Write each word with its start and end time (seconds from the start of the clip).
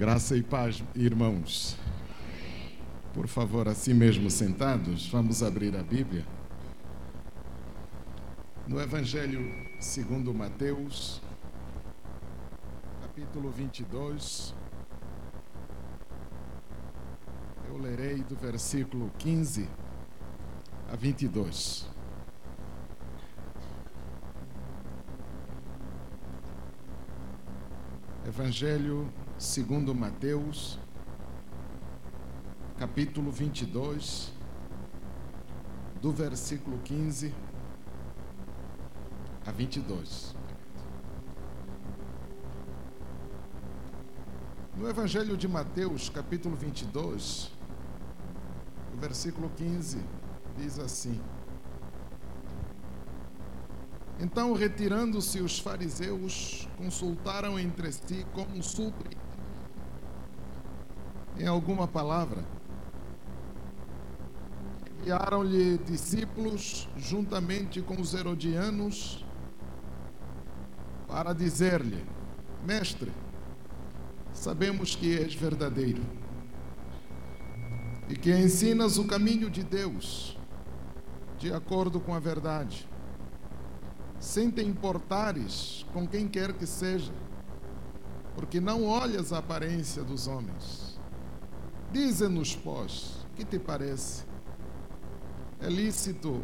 Graça 0.00 0.34
e 0.34 0.42
paz, 0.42 0.82
irmãos. 0.94 1.76
Por 3.12 3.28
favor, 3.28 3.68
assim 3.68 3.92
mesmo 3.92 4.30
sentados, 4.30 5.06
vamos 5.10 5.42
abrir 5.42 5.76
a 5.76 5.82
Bíblia. 5.82 6.24
No 8.66 8.80
Evangelho 8.80 9.52
segundo 9.78 10.32
Mateus, 10.32 11.20
capítulo 13.02 13.50
22, 13.50 14.54
eu 17.68 17.76
lerei 17.76 18.22
do 18.22 18.36
versículo 18.36 19.12
15 19.18 19.68
a 20.90 20.96
22. 20.96 21.86
Evangelho 28.26 29.12
segundo 29.40 29.94
Mateus, 29.94 30.78
capítulo 32.78 33.32
22, 33.32 34.34
do 36.02 36.12
versículo 36.12 36.78
15 36.80 37.34
a 39.46 39.50
22. 39.50 40.36
No 44.76 44.86
Evangelho 44.86 45.38
de 45.38 45.48
Mateus, 45.48 46.10
capítulo 46.10 46.54
22, 46.54 47.50
o 48.92 48.98
versículo 48.98 49.48
15 49.56 50.04
diz 50.58 50.78
assim: 50.78 51.18
Então, 54.18 54.52
retirando-se 54.52 55.40
os 55.40 55.58
fariseus, 55.58 56.68
consultaram 56.76 57.58
entre 57.58 57.90
si 57.90 58.26
como 58.34 58.62
supre 58.62 59.19
em 61.40 61.46
alguma 61.46 61.88
palavra. 61.88 62.44
Enviaram-lhe 65.00 65.78
discípulos 65.78 66.88
juntamente 66.96 67.80
com 67.80 68.00
os 68.00 68.12
herodianos 68.14 69.24
para 71.08 71.32
dizer-lhe: 71.32 72.04
Mestre, 72.64 73.10
sabemos 74.32 74.94
que 74.94 75.18
és 75.18 75.34
verdadeiro 75.34 76.02
e 78.08 78.16
que 78.16 78.30
ensinas 78.30 78.98
o 78.98 79.06
caminho 79.06 79.48
de 79.48 79.62
Deus 79.62 80.36
de 81.38 81.52
acordo 81.52 81.98
com 81.98 82.14
a 82.14 82.18
verdade 82.18 82.90
sem 84.20 84.50
te 84.50 84.62
importares 84.62 85.86
com 85.94 86.06
quem 86.06 86.28
quer 86.28 86.52
que 86.52 86.66
seja, 86.66 87.12
porque 88.34 88.60
não 88.60 88.84
olhas 88.84 89.32
a 89.32 89.38
aparência 89.38 90.04
dos 90.04 90.28
homens. 90.28 90.89
Dize-nos, 91.92 92.54
pois, 92.54 93.26
que 93.34 93.44
te 93.44 93.58
parece? 93.58 94.24
É 95.60 95.68
lícito 95.68 96.42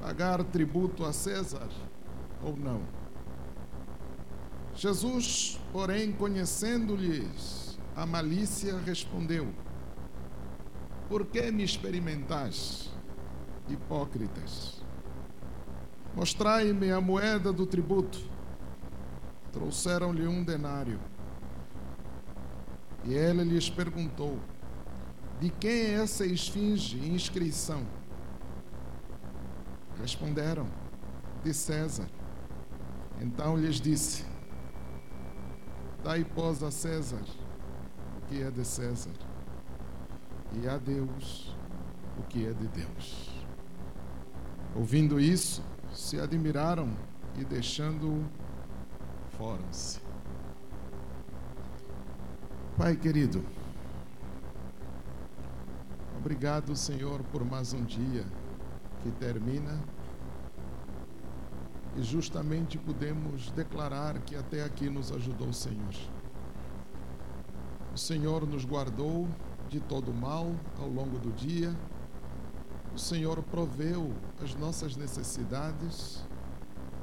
pagar 0.00 0.42
tributo 0.44 1.04
a 1.04 1.12
César 1.12 1.68
ou 2.42 2.56
não? 2.56 2.82
Jesus, 4.74 5.60
porém, 5.72 6.12
conhecendo-lhes 6.12 7.78
a 7.96 8.06
malícia, 8.06 8.78
respondeu: 8.78 9.48
Por 11.08 11.26
que 11.26 11.50
me 11.50 11.64
experimentais, 11.64 12.90
hipócritas? 13.68 14.82
Mostrai-me 16.14 16.90
a 16.90 17.00
moeda 17.00 17.52
do 17.52 17.66
tributo. 17.66 18.18
Trouxeram-lhe 19.52 20.26
um 20.26 20.42
denário. 20.42 21.00
E 23.04 23.14
ele 23.14 23.44
lhes 23.44 23.70
perguntou: 23.70 24.38
De 25.40 25.50
quem 25.50 25.70
é 25.70 25.92
essa 25.94 26.26
esfinge 26.26 26.98
e 26.98 27.14
inscrição? 27.14 27.86
Responderam: 30.00 30.66
De 31.42 31.52
César. 31.54 32.08
Então 33.20 33.56
lhes 33.56 33.80
disse: 33.80 34.24
Dai, 36.02 36.24
pós, 36.24 36.62
a 36.62 36.70
César 36.70 37.22
o 38.16 38.26
que 38.26 38.42
é 38.42 38.50
de 38.50 38.64
César, 38.64 39.12
e 40.62 40.68
a 40.68 40.76
Deus 40.78 41.54
o 42.18 42.22
que 42.22 42.46
é 42.46 42.52
de 42.52 42.68
Deus. 42.68 43.30
Ouvindo 44.74 45.18
isso, 45.18 45.62
se 45.92 46.20
admiraram 46.20 46.90
e 47.36 47.44
deixando 47.44 48.24
foram-se. 49.36 50.09
Pai 52.80 52.96
querido, 52.96 53.44
obrigado, 56.16 56.74
Senhor, 56.74 57.22
por 57.24 57.44
mais 57.44 57.74
um 57.74 57.84
dia 57.84 58.24
que 59.02 59.10
termina 59.10 59.78
e 61.94 62.02
justamente 62.02 62.78
podemos 62.78 63.50
declarar 63.50 64.18
que 64.20 64.34
até 64.34 64.64
aqui 64.64 64.88
nos 64.88 65.12
ajudou 65.12 65.48
o 65.48 65.52
Senhor. 65.52 65.94
O 67.94 67.98
Senhor 67.98 68.46
nos 68.46 68.64
guardou 68.64 69.28
de 69.68 69.78
todo 69.80 70.10
mal 70.14 70.50
ao 70.78 70.88
longo 70.88 71.18
do 71.18 71.30
dia 71.32 71.76
o 72.94 72.98
Senhor 72.98 73.42
proveu 73.42 74.10
as 74.42 74.54
nossas 74.54 74.96
necessidades. 74.96 76.24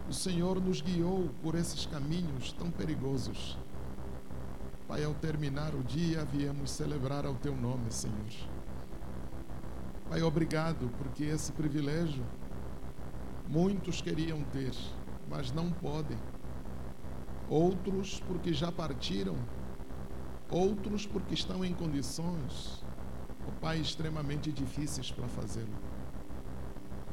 O 0.09 0.13
Senhor 0.13 0.59
nos 0.59 0.81
guiou 0.81 1.29
por 1.43 1.53
esses 1.53 1.85
caminhos 1.85 2.51
tão 2.53 2.71
perigosos. 2.71 3.59
Pai, 4.87 5.03
ao 5.03 5.13
terminar 5.13 5.75
o 5.75 5.83
dia, 5.83 6.23
viemos 6.25 6.71
celebrar 6.71 7.25
ao 7.25 7.35
Teu 7.35 7.55
nome, 7.55 7.91
Senhor. 7.91 8.49
Pai, 10.09 10.21
obrigado, 10.21 10.89
porque 10.97 11.25
esse 11.25 11.51
privilégio 11.51 12.23
muitos 13.47 14.01
queriam 14.01 14.43
ter, 14.45 14.73
mas 15.29 15.51
não 15.51 15.71
podem. 15.71 16.17
Outros 17.49 18.21
porque 18.27 18.53
já 18.53 18.71
partiram, 18.71 19.35
outros 20.49 21.05
porque 21.05 21.33
estão 21.33 21.63
em 21.63 21.73
condições 21.73 22.85
ó 23.47 23.51
Pai, 23.61 23.79
extremamente 23.79 24.51
difíceis 24.51 25.11
para 25.11 25.27
fazê-lo. 25.27 25.73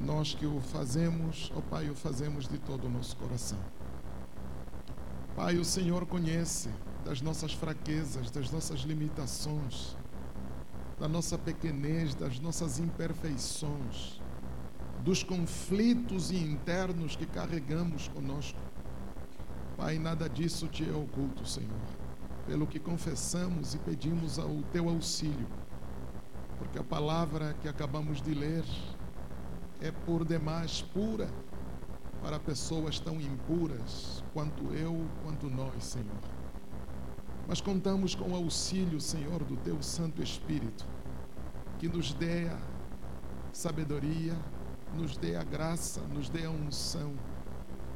Nós 0.00 0.34
que 0.34 0.44
o 0.44 0.60
fazemos, 0.60 1.52
ó 1.56 1.60
Pai, 1.60 1.88
o 1.88 1.94
fazemos 1.94 2.48
de 2.48 2.58
todo 2.58 2.86
o 2.86 2.90
nosso 2.90 3.16
coração. 3.16 3.58
Pai, 5.36 5.56
o 5.56 5.64
Senhor 5.64 6.04
conhece 6.06 6.68
das 7.04 7.20
nossas 7.20 7.52
fraquezas, 7.52 8.30
das 8.30 8.50
nossas 8.50 8.80
limitações, 8.80 9.96
da 10.98 11.08
nossa 11.08 11.36
pequenez, 11.36 12.14
das 12.14 12.38
nossas 12.40 12.78
imperfeições, 12.78 14.20
dos 15.02 15.22
conflitos 15.22 16.30
internos 16.30 17.16
que 17.16 17.26
carregamos 17.26 18.08
conosco. 18.08 18.58
Pai, 19.76 19.98
nada 19.98 20.28
disso 20.28 20.66
te 20.68 20.88
é 20.88 20.92
oculto, 20.94 21.46
Senhor. 21.46 21.70
Pelo 22.46 22.66
que 22.66 22.78
confessamos 22.78 23.74
e 23.74 23.78
pedimos 23.78 24.38
o 24.38 24.62
teu 24.72 24.88
auxílio 24.88 25.46
porque 26.58 26.78
a 26.78 26.84
palavra 26.84 27.54
que 27.60 27.68
acabamos 27.68 28.22
de 28.22 28.34
ler 28.34 28.64
é 29.80 29.90
por 29.90 30.24
demais 30.24 30.82
pura 30.82 31.28
para 32.22 32.38
pessoas 32.40 32.98
tão 32.98 33.20
impuras 33.20 34.24
quanto 34.32 34.72
eu, 34.72 35.06
quanto 35.22 35.50
nós, 35.50 35.84
Senhor. 35.84 36.33
Mas 37.46 37.60
contamos 37.60 38.14
com 38.14 38.30
o 38.30 38.34
auxílio, 38.34 39.00
Senhor, 39.00 39.44
do 39.44 39.56
Teu 39.56 39.82
Santo 39.82 40.22
Espírito, 40.22 40.86
que 41.78 41.88
nos 41.88 42.12
dê 42.14 42.48
a 42.48 42.58
sabedoria, 43.52 44.34
nos 44.94 45.16
dê 45.16 45.36
a 45.36 45.44
graça, 45.44 46.00
nos 46.02 46.28
dê 46.28 46.46
a 46.46 46.50
unção 46.50 47.14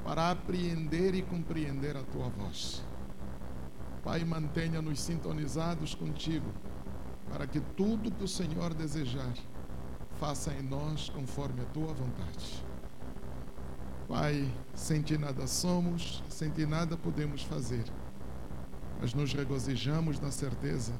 para 0.04 0.31
apreender 0.31 1.14
e 1.14 1.22
compreender 1.22 1.97
a 1.97 2.03
Tua 2.03 2.28
voz. 2.28 2.82
Pai, 4.03 4.25
mantenha-nos 4.25 5.00
sintonizados 5.00 5.94
contigo 5.94 6.53
para 7.30 7.47
que 7.47 7.60
tudo 7.60 8.10
que 8.10 8.24
o 8.24 8.28
Senhor 8.28 8.72
desejar, 8.74 9.34
faça 10.18 10.53
em 10.53 10.62
nós 10.62 11.09
conforme 11.10 11.60
a 11.60 11.65
tua 11.66 11.92
vontade. 11.92 12.65
Pai, 14.09 14.51
sem 14.74 15.03
ti 15.03 15.18
nada 15.18 15.47
somos, 15.47 16.22
sem 16.28 16.51
ti 16.51 16.65
nada 16.65 16.97
podemos 16.97 17.42
fazer, 17.42 17.84
mas 19.00 19.15
nos 19.15 19.33
regozijamos 19.33 20.21
na 20.21 20.30
certeza 20.30 20.92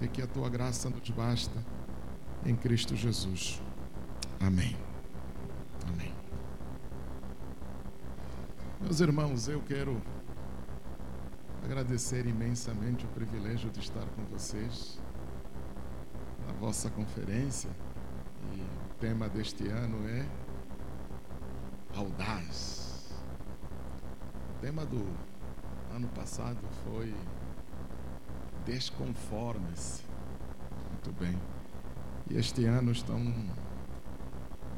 de 0.00 0.08
que 0.08 0.22
a 0.22 0.26
tua 0.26 0.48
graça 0.48 0.88
nos 0.90 1.10
basta 1.10 1.64
em 2.44 2.56
Cristo 2.56 2.96
Jesus. 2.96 3.60
Amém. 4.40 4.76
Amém. 5.88 6.12
Meus 8.80 9.00
irmãos, 9.00 9.48
eu 9.48 9.60
quero 9.62 10.00
agradecer 11.64 12.26
imensamente 12.26 13.04
o 13.06 13.08
privilégio 13.08 13.70
de 13.70 13.80
estar 13.80 14.04
com 14.14 14.24
vocês 14.24 15.00
na 16.46 16.52
vossa 16.54 16.90
conferência. 16.90 17.70
E 18.52 18.60
o 18.60 18.94
tema 19.00 19.28
deste 19.28 19.66
ano 19.68 20.06
é 20.08 20.26
Audaz. 21.96 23.14
O 24.50 24.60
tema 24.60 24.84
do 24.84 25.06
ano 25.94 26.08
passado 26.08 26.58
foi 26.82 27.14
desconforme-se. 28.66 30.02
Muito 30.90 31.12
bem. 31.12 31.38
E 32.28 32.36
este 32.36 32.64
ano 32.64 32.90
estão 32.90 33.20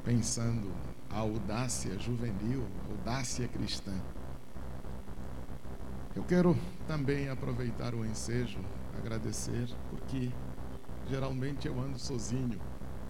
pensando 0.04 0.70
a 1.10 1.18
audácia 1.20 1.98
juvenil, 1.98 2.66
audácia 2.90 3.48
cristã. 3.48 3.94
Eu 6.14 6.22
quero 6.24 6.54
também 6.86 7.30
aproveitar 7.30 7.94
o 7.94 8.04
ensejo, 8.04 8.58
agradecer, 8.98 9.68
porque 9.88 10.30
geralmente 11.08 11.66
eu 11.66 11.80
ando 11.80 11.98
sozinho, 11.98 12.60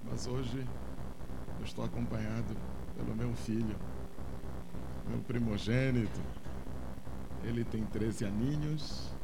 mas 0.05 0.29
hoje 0.29 0.65
eu 1.59 1.65
estou 1.65 1.85
acompanhado 1.85 2.57
pelo 2.97 3.17
meu 3.17 3.35
filho, 3.35 3.77
meu 5.09 5.19
primogênito. 5.23 6.36
Ele 7.47 7.65
tem 7.65 7.85
13 7.85 8.25
aninhos 8.25 9.15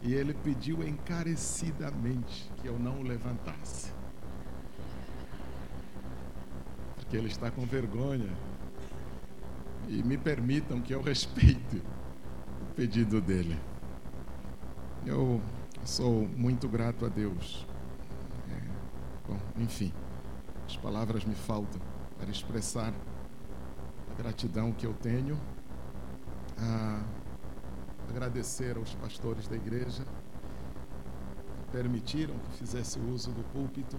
e 0.00 0.14
ele 0.14 0.32
pediu 0.32 0.86
encarecidamente 0.86 2.48
que 2.58 2.68
eu 2.68 2.78
não 2.78 3.00
o 3.00 3.02
levantasse. 3.02 3.92
Porque 6.94 7.16
ele 7.16 7.26
está 7.26 7.50
com 7.50 7.66
vergonha. 7.66 8.30
E 9.88 10.00
me 10.04 10.16
permitam 10.16 10.80
que 10.80 10.94
eu 10.94 11.02
respeite 11.02 11.82
o 12.62 12.74
pedido 12.76 13.20
dele. 13.20 13.58
Eu 15.04 15.40
sou 15.84 16.28
muito 16.36 16.68
grato 16.68 17.04
a 17.04 17.08
Deus. 17.08 17.66
É, 18.48 18.60
bom, 19.28 19.38
enfim, 19.58 19.92
as 20.66 20.76
palavras 20.76 21.24
me 21.24 21.34
faltam 21.34 21.80
para 22.16 22.30
expressar 22.30 22.92
a 24.10 24.14
gratidão 24.22 24.72
que 24.72 24.86
eu 24.86 24.94
tenho. 24.94 25.36
A 26.58 27.02
agradecer 28.10 28.76
aos 28.76 28.94
pastores 28.94 29.48
da 29.48 29.56
igreja 29.56 30.04
que 31.58 31.72
permitiram 31.72 32.34
que 32.38 32.58
fizesse 32.58 32.98
uso 32.98 33.30
do 33.32 33.42
púlpito, 33.52 33.98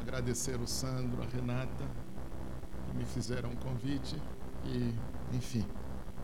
agradecer 0.00 0.60
o 0.60 0.66
Sandro, 0.66 1.22
a 1.22 1.26
Renata, 1.26 1.84
que 2.86 2.96
me 2.96 3.04
fizeram 3.04 3.50
um 3.50 3.56
convite 3.56 4.20
e, 4.64 4.94
enfim, 5.34 5.64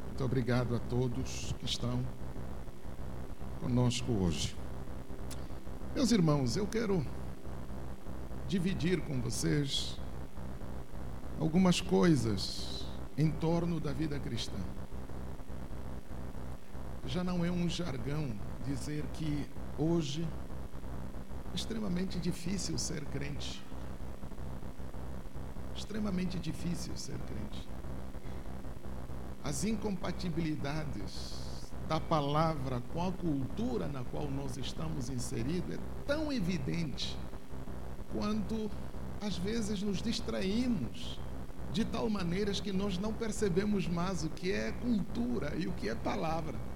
muito 0.07 0.25
obrigado 0.25 0.75
a 0.75 0.79
todos 0.79 1.55
que 1.59 1.65
estão 1.65 2.05
conosco 3.61 4.13
hoje. 4.13 4.57
Meus 5.95 6.11
irmãos, 6.11 6.57
eu 6.57 6.67
quero 6.67 7.05
dividir 8.49 9.01
com 9.03 9.21
vocês 9.21 9.99
algumas 11.39 11.81
coisas 11.81 12.87
em 13.17 13.31
torno 13.31 13.79
da 13.79 13.93
vida 13.93 14.19
cristã 14.19 14.59
já 17.07 17.25
não 17.25 17.45
é 17.45 17.51
um 17.51 17.69
jargão 17.69 18.33
dizer 18.65 19.05
que 19.15 19.47
hoje 19.77 20.27
é 21.53 21.57
extremamente 21.57 22.19
difícil 22.19 22.79
ser 22.79 23.05
crente. 23.07 23.63
Extremamente 25.75 26.39
difícil 26.39 26.97
ser 26.97 27.19
crente. 27.19 27.69
As 29.43 29.65
incompatibilidades 29.65 31.71
da 31.89 31.99
palavra 31.99 32.81
com 32.93 33.07
a 33.07 33.13
cultura 33.13 33.89
na 33.89 34.05
qual 34.05 34.31
nós 34.31 34.57
estamos 34.57 35.11
inseridos 35.11 35.75
é 35.75 35.79
tão 36.07 36.33
evidente 36.33 37.19
quanto 38.13 38.71
às 39.21 39.37
vezes 39.37 39.83
nos 39.83 40.01
distraímos 40.01 41.19
de 41.73 41.85
tal 41.85 42.09
maneira 42.09 42.53
que 42.53 42.73
nós 42.73 42.99
não 42.99 43.13
percebemos 43.13 43.89
mais 43.89 44.23
o 44.23 44.29
que 44.29 44.53
é 44.53 44.73
cultura 44.73 45.55
e 45.57 45.67
o 45.67 45.73
que 45.73 45.89
é 45.89 45.95
palavra. 45.95 46.72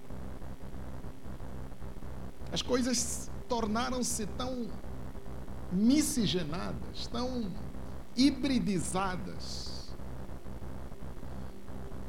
As 2.57 2.63
coisas 2.63 3.31
tornaram-se 3.51 4.25
tão 4.29 4.67
miscigenadas, 5.71 7.07
tão 7.09 7.53
hibridizadas, 8.17 9.95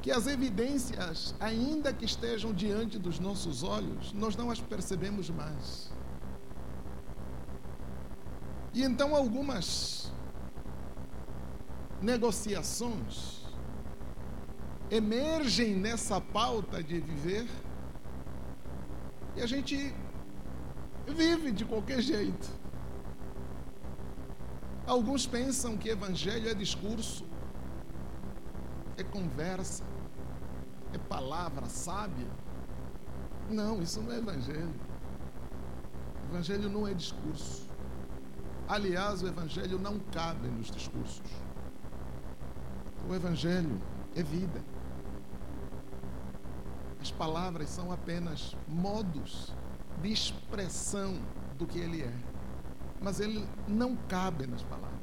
que 0.01 0.09
as 0.09 0.25
evidências, 0.25 1.35
ainda 1.37 1.91
que 1.91 2.05
estejam 2.05 2.53
diante 2.53 2.97
dos 2.97 3.19
nossos 3.19 3.61
olhos, 3.61 4.13
nós 4.13 4.37
não 4.37 4.49
as 4.49 4.61
percebemos 4.61 5.29
mais. 5.29 5.91
E 8.73 8.83
então 8.83 9.13
algumas 9.13 10.13
negociações 12.01 13.41
emergem 14.89 15.75
nessa 15.75 16.21
pauta 16.21 16.81
de 16.81 17.01
viver 17.01 17.49
e 19.37 19.41
a 19.41 19.45
gente 19.45 19.93
vive 21.07 21.51
de 21.51 21.65
qualquer 21.65 22.01
jeito. 22.01 22.47
Alguns 24.85 25.25
pensam 25.27 25.77
que 25.77 25.89
evangelho 25.89 26.49
é 26.49 26.53
discurso, 26.53 27.25
é 28.97 29.03
conversa, 29.03 29.83
é 30.93 30.97
palavra 30.97 31.65
sábia. 31.67 32.27
Não, 33.49 33.81
isso 33.81 34.01
não 34.01 34.13
é 34.13 34.17
evangelho. 34.17 34.73
Evangelho 36.29 36.69
não 36.69 36.87
é 36.87 36.93
discurso. 36.93 37.67
Aliás, 38.67 39.21
o 39.21 39.27
evangelho 39.27 39.79
não 39.79 39.99
cabe 39.99 40.47
nos 40.47 40.69
discursos. 40.69 41.21
O 43.09 43.15
evangelho 43.15 43.81
é 44.15 44.21
vida. 44.23 44.61
As 47.01 47.11
palavras 47.11 47.69
são 47.69 47.91
apenas 47.91 48.55
modos 48.67 49.53
de 50.01 50.11
expressão 50.11 51.19
do 51.57 51.65
que 51.65 51.79
ele 51.79 52.01
é. 52.01 52.13
Mas 53.01 53.19
ele 53.19 53.47
não 53.67 53.95
cabe 53.95 54.47
nas 54.47 54.63
palavras. 54.63 54.97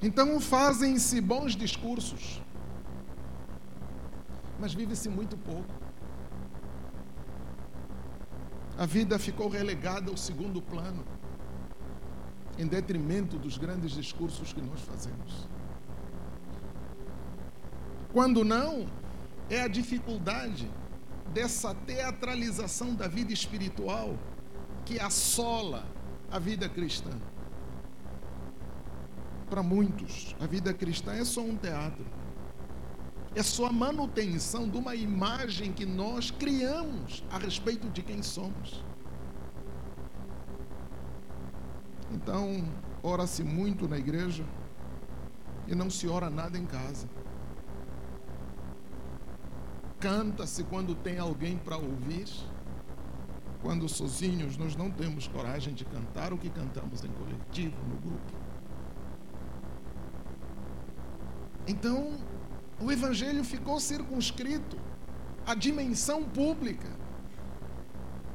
Então 0.00 0.40
fazem-se 0.40 1.20
bons 1.20 1.56
discursos, 1.56 2.40
mas 4.58 4.72
vive-se 4.72 5.08
muito 5.08 5.36
pouco. 5.36 5.74
A 8.78 8.86
vida 8.86 9.18
ficou 9.18 9.48
relegada 9.48 10.08
ao 10.08 10.16
segundo 10.16 10.62
plano, 10.62 11.04
em 12.56 12.66
detrimento 12.66 13.36
dos 13.36 13.58
grandes 13.58 13.90
discursos 13.90 14.52
que 14.52 14.60
nós 14.60 14.80
fazemos. 14.82 15.48
Quando 18.12 18.44
não, 18.44 18.86
é 19.50 19.62
a 19.62 19.68
dificuldade 19.68 20.70
dessa 21.32 21.74
teatralização 21.74 22.94
da 22.94 23.06
vida 23.06 23.32
espiritual 23.32 24.16
que 24.84 24.98
assola 24.98 25.86
a 26.30 26.38
vida 26.38 26.68
cristã. 26.68 27.10
Para 29.48 29.62
muitos, 29.62 30.36
a 30.40 30.46
vida 30.46 30.74
cristã 30.74 31.12
é 31.12 31.24
só 31.24 31.40
um 31.40 31.56
teatro. 31.56 32.04
É 33.34 33.42
só 33.42 33.66
a 33.66 33.72
manutenção 33.72 34.68
de 34.68 34.76
uma 34.76 34.94
imagem 34.94 35.72
que 35.72 35.86
nós 35.86 36.30
criamos 36.30 37.22
a 37.30 37.38
respeito 37.38 37.88
de 37.90 38.02
quem 38.02 38.22
somos. 38.22 38.84
Então, 42.10 42.64
ora-se 43.02 43.44
muito 43.44 43.86
na 43.86 43.98
igreja 43.98 44.44
e 45.66 45.74
não 45.74 45.90
se 45.90 46.08
ora 46.08 46.30
nada 46.30 46.58
em 46.58 46.64
casa. 46.64 47.06
Canta-se 50.00 50.62
quando 50.64 50.94
tem 50.94 51.18
alguém 51.18 51.56
para 51.56 51.76
ouvir. 51.76 52.28
Quando 53.60 53.88
sozinhos 53.88 54.56
nós 54.56 54.76
não 54.76 54.90
temos 54.90 55.26
coragem 55.26 55.74
de 55.74 55.84
cantar 55.84 56.32
o 56.32 56.38
que 56.38 56.48
cantamos 56.48 57.04
em 57.04 57.08
coletivo, 57.08 57.76
no 57.88 57.96
grupo. 57.96 58.32
Então, 61.66 62.16
o 62.80 62.92
Evangelho 62.92 63.42
ficou 63.42 63.80
circunscrito 63.80 64.78
à 65.44 65.54
dimensão 65.54 66.22
pública. 66.22 66.88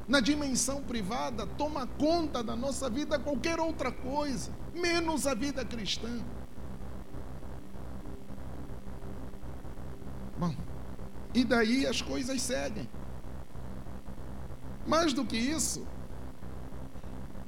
Na 0.06 0.20
dimensão 0.20 0.84
privada, 0.84 1.48
toma 1.48 1.88
conta 1.88 2.44
da 2.44 2.56
nossa 2.56 2.90
vida 2.90 3.18
qualquer 3.18 3.60
outra 3.60 3.90
coisa, 3.90 4.52
menos 4.76 5.26
a 5.26 5.34
vida 5.34 5.64
cristã. 5.64 6.22
E 11.34 11.44
daí 11.44 11.86
as 11.88 12.02
coisas 12.02 12.42
seguem. 12.42 12.88
Mais 14.86 15.14
do 15.14 15.26
que 15.26 15.38
isso, 15.38 15.88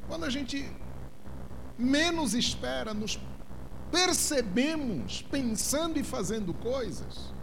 quando 0.08 0.24
a 0.24 0.30
gente 0.30 0.66
menos 1.78 2.34
espera, 2.34 2.94
nos 2.94 3.20
percebemos 3.92 5.22
pensando 5.22 6.00
e 6.00 6.04
fazendo 6.04 6.54
coisas 6.54 7.34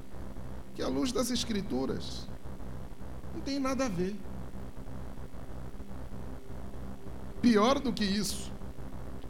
que, 0.75 0.83
à 0.83 0.89
luz 0.89 1.13
das 1.13 1.31
Escrituras, 1.31 2.29
não 3.35 3.41
tem 3.41 3.59
nada 3.59 3.87
a 3.87 3.89
ver. 3.89 4.17
Pior 7.41 7.79
do 7.79 7.93
que 7.93 8.05
isso, 8.05 8.53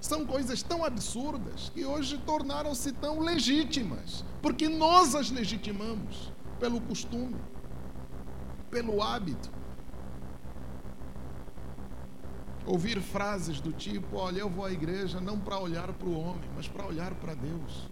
são 0.01 0.27
coisas 0.27 0.63
tão 0.63 0.85
absurdas 0.85 1.71
que 1.71 1.85
hoje 1.85 2.19
tornaram-se 2.19 2.93
tão 2.93 3.21
legítimas, 3.21 4.25
porque 4.41 4.69
nós 4.69 5.15
as 5.15 5.31
legitimamos 5.31 6.32
pelo 6.63 6.81
costume. 6.81 7.41
pelo 8.71 9.03
hábito. 9.03 9.51
Ouvir 12.65 13.01
frases 13.03 13.61
do 13.61 13.73
tipo: 13.73 14.17
Olha, 14.17 14.39
eu 14.39 14.49
vou 14.49 14.65
à 14.65 14.71
igreja 14.71 15.21
não 15.21 15.39
para 15.39 15.59
olhar 15.59 15.93
para 15.93 16.09
o 16.09 16.17
homem, 16.19 16.49
mas 16.55 16.69
para 16.69 16.87
olhar 16.87 17.13
para 17.17 17.35
Deus. 17.35 17.91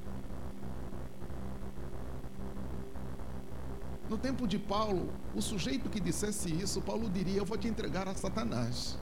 No 4.09 4.17
tempo 4.17 4.47
de 4.47 4.59
Paulo, 4.59 5.12
o 5.35 5.43
sujeito 5.43 5.91
que 5.91 5.99
dissesse 5.99 6.49
isso, 6.55 6.81
Paulo 6.81 7.11
diria: 7.11 7.39
Eu 7.39 7.45
vou 7.45 7.59
te 7.59 7.67
entregar 7.67 8.07
a 8.07 8.15
Satanás. 8.15 8.97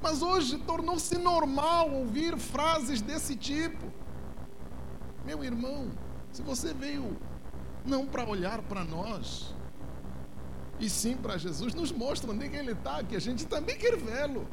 Mas 0.00 0.22
hoje 0.22 0.56
tornou-se 0.72 1.16
normal 1.18 1.92
ouvir 1.92 2.38
frases 2.38 3.02
desse 3.02 3.36
tipo. 3.36 4.00
Meu 5.30 5.44
irmão, 5.44 5.88
se 6.32 6.42
você 6.42 6.74
veio 6.74 7.16
não 7.86 8.04
para 8.04 8.28
olhar 8.28 8.60
para 8.62 8.82
nós, 8.82 9.54
e 10.80 10.90
sim 10.90 11.16
para 11.16 11.38
Jesus, 11.38 11.72
nos 11.72 11.92
mostra 11.92 12.32
onde 12.32 12.46
é 12.46 12.58
Ele 12.58 12.72
está, 12.72 13.04
que 13.04 13.14
a 13.14 13.20
gente 13.20 13.46
também 13.46 13.78
quer 13.78 13.96
vê-lo. 13.96 14.44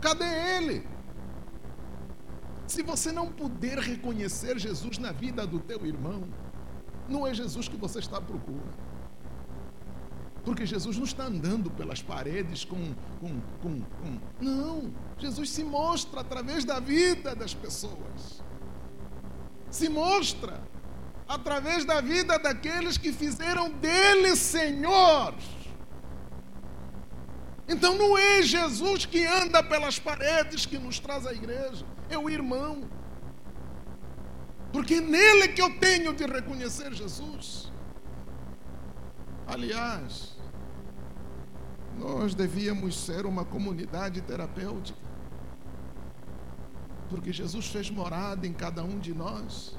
Cadê 0.00 0.24
Ele? 0.56 0.88
Se 2.66 2.82
você 2.82 3.12
não 3.12 3.30
puder 3.30 3.78
reconhecer 3.80 4.58
Jesus 4.58 4.96
na 4.96 5.12
vida 5.12 5.46
do 5.46 5.60
teu 5.60 5.84
irmão, 5.84 6.26
não 7.06 7.26
é 7.26 7.34
Jesus 7.34 7.68
que 7.68 7.76
você 7.76 7.98
está 7.98 8.16
à 8.16 8.22
procura. 8.22 8.72
Porque 10.42 10.64
Jesus 10.64 10.96
não 10.96 11.04
está 11.04 11.24
andando 11.24 11.70
pelas 11.70 12.00
paredes 12.00 12.64
com, 12.64 12.94
com, 13.20 13.38
com, 13.60 13.82
com. 13.82 14.18
Não, 14.40 14.90
Jesus 15.18 15.50
se 15.50 15.62
mostra 15.62 16.22
através 16.22 16.64
da 16.64 16.80
vida 16.80 17.36
das 17.36 17.52
pessoas. 17.52 18.42
Se 19.72 19.88
mostra 19.88 20.60
através 21.26 21.84
da 21.84 22.00
vida 22.00 22.38
daqueles 22.38 22.96
que 22.96 23.12
fizeram 23.12 23.70
dele 23.70 24.36
Senhor. 24.36 25.34
Então 27.66 27.96
não 27.96 28.16
é 28.18 28.42
Jesus 28.42 29.06
que 29.06 29.24
anda 29.24 29.62
pelas 29.62 29.98
paredes 29.98 30.66
que 30.66 30.78
nos 30.78 31.00
traz 31.00 31.26
à 31.26 31.32
igreja 31.32 31.86
é 32.10 32.18
o 32.18 32.28
irmão. 32.28 32.88
Porque 34.72 35.00
nele 35.00 35.48
que 35.48 35.62
eu 35.62 35.78
tenho 35.78 36.12
de 36.14 36.26
reconhecer 36.26 36.92
Jesus. 36.92 37.72
Aliás, 39.46 40.36
nós 41.98 42.34
devíamos 42.34 42.98
ser 42.98 43.26
uma 43.26 43.44
comunidade 43.44 44.20
terapêutica. 44.22 45.01
Porque 47.12 47.30
Jesus 47.30 47.66
fez 47.66 47.90
morada 47.90 48.46
em 48.46 48.54
cada 48.54 48.82
um 48.82 48.98
de 48.98 49.12
nós. 49.12 49.76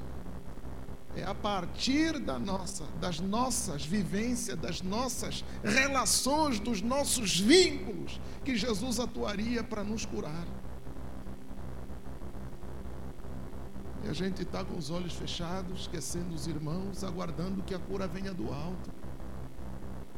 É 1.16 1.24
a 1.24 1.34
partir 1.34 2.20
da 2.20 2.38
nossa, 2.38 2.84
das 3.00 3.18
nossas 3.18 3.84
vivências, 3.84 4.56
das 4.56 4.80
nossas 4.80 5.44
relações, 5.64 6.60
dos 6.60 6.80
nossos 6.80 7.40
vínculos, 7.40 8.20
que 8.44 8.56
Jesus 8.56 9.00
atuaria 9.00 9.64
para 9.64 9.82
nos 9.82 10.06
curar. 10.06 10.46
E 14.04 14.08
a 14.08 14.12
gente 14.12 14.42
está 14.42 14.64
com 14.64 14.76
os 14.76 14.90
olhos 14.90 15.14
fechados, 15.14 15.82
esquecendo 15.82 16.36
os 16.36 16.46
irmãos, 16.46 17.02
aguardando 17.02 17.64
que 17.64 17.74
a 17.74 17.80
cura 17.80 18.06
venha 18.06 18.32
do 18.32 18.52
alto. 18.52 18.92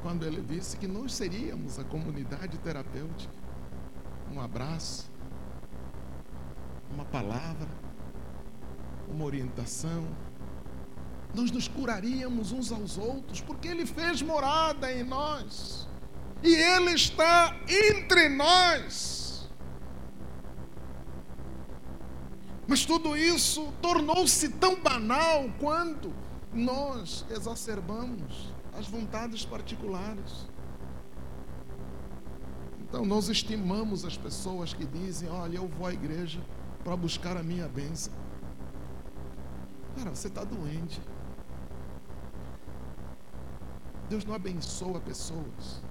Quando 0.03 0.27
ele 0.27 0.43
disse 0.43 0.77
que 0.77 0.87
nós 0.87 1.15
seríamos 1.15 1.79
a 1.79 1.85
comunidade 1.85 2.59
terapêutica. 2.59 3.33
Um 4.31 4.39
abraço, 4.39 5.11
uma 6.91 7.05
palavra, 7.05 7.69
uma 9.09 9.25
orientação. 9.25 10.07
Nós 11.35 11.51
nos 11.51 11.69
curaríamos 11.69 12.53
uns 12.53 12.73
aos 12.73 12.97
outros, 12.97 13.41
porque 13.41 13.69
Ele 13.69 13.85
fez 13.85 14.23
morada 14.23 14.93
em 14.93 15.05
nós. 15.05 15.87
E 16.43 16.55
Ele 16.55 16.93
está 16.93 17.57
entre 17.69 18.29
nós. 18.29 19.49
Mas 22.67 22.85
tudo 22.85 23.17
isso 23.17 23.73
tornou-se 23.81 24.49
tão 24.51 24.77
banal 24.81 25.49
quando 25.61 26.13
nós 26.53 27.25
exacerbamos 27.31 28.53
as 28.77 28.87
vontades 28.89 29.45
particulares. 29.45 30.49
Então 32.81 33.05
nós 33.05 33.29
estimamos 33.29 34.05
as 34.05 34.17
pessoas 34.17 34.73
que 34.73 34.85
dizem: 34.85 35.29
Olha, 35.29 35.57
eu 35.57 35.69
vou 35.69 35.87
à 35.87 35.93
igreja 35.93 36.41
para 36.87 36.97
buscar 36.97 37.37
a 37.37 37.43
minha 37.43 37.67
bênção. 37.67 38.13
Cara, 39.97 40.11
você 40.11 40.29
está 40.29 40.45
doente. 40.45 41.01
Deus 44.09 44.25
não 44.25 44.37
abençoa 44.37 45.01
pessoas, 45.01 45.83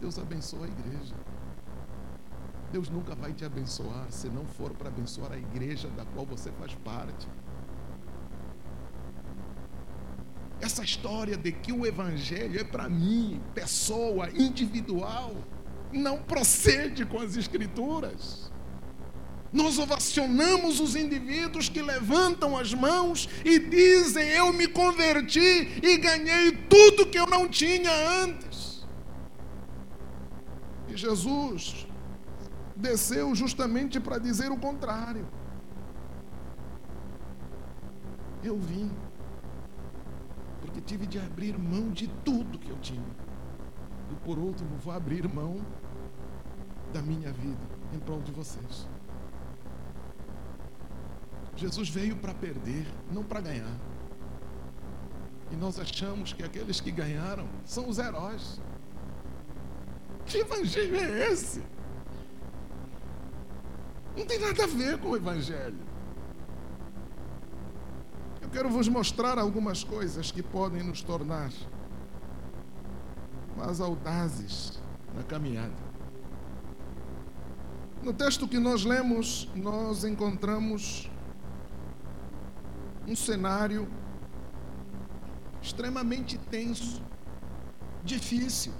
Deus 0.00 0.18
abençoa 0.18 0.66
a 0.66 0.68
igreja. 0.68 1.14
Deus 2.72 2.90
nunca 2.90 3.14
vai 3.14 3.32
te 3.32 3.44
abençoar 3.44 4.10
se 4.10 4.28
não 4.28 4.44
for 4.44 4.72
para 4.72 4.88
abençoar 4.88 5.30
a 5.30 5.38
igreja 5.38 5.88
da 5.90 6.04
qual 6.06 6.26
você 6.26 6.50
faz 6.50 6.74
parte. 6.74 7.28
Essa 10.60 10.82
história 10.82 11.36
de 11.36 11.52
que 11.52 11.72
o 11.72 11.86
evangelho 11.86 12.58
é 12.58 12.64
para 12.64 12.88
mim, 12.88 13.40
pessoa, 13.54 14.28
individual, 14.30 15.36
não 15.92 16.20
procede 16.20 17.06
com 17.06 17.20
as 17.20 17.36
escrituras. 17.36 18.50
Nós 19.52 19.78
ovacionamos 19.78 20.78
os 20.78 20.94
indivíduos 20.94 21.68
que 21.68 21.82
levantam 21.82 22.56
as 22.56 22.72
mãos 22.72 23.28
e 23.44 23.58
dizem: 23.58 24.28
Eu 24.28 24.52
me 24.52 24.68
converti 24.68 25.80
e 25.82 25.96
ganhei 25.96 26.52
tudo 26.68 27.06
que 27.06 27.18
eu 27.18 27.26
não 27.26 27.48
tinha 27.48 27.90
antes. 28.22 28.86
E 30.88 30.96
Jesus 30.96 31.86
desceu 32.76 33.34
justamente 33.34 33.98
para 33.98 34.18
dizer 34.18 34.52
o 34.52 34.56
contrário. 34.56 35.28
Eu 38.42 38.56
vim 38.56 38.90
porque 40.60 40.80
tive 40.80 41.06
de 41.06 41.18
abrir 41.18 41.58
mão 41.58 41.90
de 41.90 42.06
tudo 42.24 42.58
que 42.58 42.70
eu 42.70 42.78
tinha. 42.78 43.16
E 44.12 44.14
por 44.24 44.38
último, 44.38 44.76
vou 44.76 44.92
abrir 44.92 45.28
mão 45.28 45.60
da 46.92 47.02
minha 47.02 47.32
vida 47.32 47.60
em 47.92 47.98
prol 47.98 48.20
de 48.20 48.30
vocês. 48.32 48.88
Jesus 51.60 51.90
veio 51.90 52.16
para 52.16 52.32
perder, 52.32 52.86
não 53.12 53.22
para 53.22 53.42
ganhar. 53.42 53.78
E 55.52 55.56
nós 55.56 55.78
achamos 55.78 56.32
que 56.32 56.42
aqueles 56.42 56.80
que 56.80 56.90
ganharam 56.90 57.46
são 57.66 57.86
os 57.86 57.98
heróis. 57.98 58.58
Que 60.24 60.38
evangelho 60.38 60.96
é 60.96 61.30
esse? 61.30 61.62
Não 64.16 64.24
tem 64.24 64.38
nada 64.38 64.64
a 64.64 64.66
ver 64.66 64.98
com 64.98 65.10
o 65.10 65.16
Evangelho. 65.16 65.78
Eu 68.40 68.48
quero 68.48 68.70
vos 68.70 68.88
mostrar 68.88 69.38
algumas 69.38 69.84
coisas 69.84 70.32
que 70.32 70.42
podem 70.42 70.82
nos 70.82 71.02
tornar 71.02 71.50
mais 73.54 73.80
audazes 73.82 74.80
na 75.14 75.22
caminhada. 75.22 75.90
No 78.02 78.14
texto 78.14 78.48
que 78.48 78.58
nós 78.58 78.82
lemos, 78.82 79.46
nós 79.54 80.04
encontramos 80.04 81.10
um 83.06 83.16
cenário 83.16 83.88
extremamente 85.62 86.38
tenso, 86.38 87.02
difícil. 88.04 88.72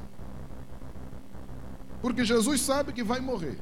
Porque 2.00 2.24
Jesus 2.24 2.60
sabe 2.60 2.92
que 2.92 3.02
vai 3.02 3.20
morrer. 3.20 3.58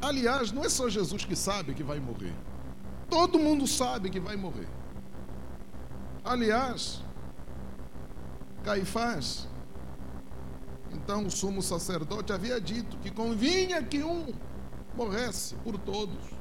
Aliás, 0.00 0.52
não 0.52 0.64
é 0.64 0.68
só 0.68 0.88
Jesus 0.88 1.24
que 1.24 1.36
sabe 1.36 1.74
que 1.74 1.82
vai 1.82 1.98
morrer. 1.98 2.34
Todo 3.08 3.38
mundo 3.38 3.66
sabe 3.66 4.10
que 4.10 4.20
vai 4.20 4.36
morrer. 4.36 4.68
Aliás, 6.24 7.02
Caifás, 8.62 9.46
então 10.90 11.26
o 11.26 11.30
sumo 11.30 11.60
sacerdote 11.60 12.32
havia 12.32 12.60
dito 12.60 12.96
que 12.98 13.10
convinha 13.10 13.82
que 13.82 14.02
um 14.02 14.32
morresse 14.96 15.54
por 15.56 15.76
todos, 15.78 16.33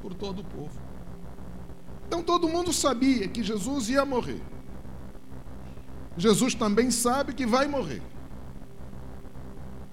por 0.00 0.14
todo 0.14 0.40
o 0.40 0.44
povo. 0.44 0.80
Então 2.06 2.22
todo 2.22 2.48
mundo 2.48 2.72
sabia 2.72 3.28
que 3.28 3.42
Jesus 3.42 3.88
ia 3.88 4.04
morrer. 4.04 4.42
Jesus 6.16 6.54
também 6.54 6.90
sabe 6.90 7.32
que 7.32 7.46
vai 7.46 7.68
morrer. 7.68 8.02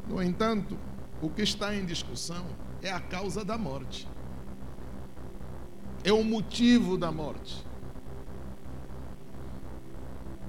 No 0.07 0.21
entanto, 0.21 0.77
o 1.21 1.29
que 1.29 1.41
está 1.41 1.75
em 1.75 1.85
discussão 1.85 2.45
é 2.81 2.91
a 2.91 2.99
causa 2.99 3.43
da 3.43 3.57
morte. 3.57 4.07
É 6.03 6.11
o 6.11 6.23
motivo 6.23 6.97
da 6.97 7.11
morte. 7.11 7.65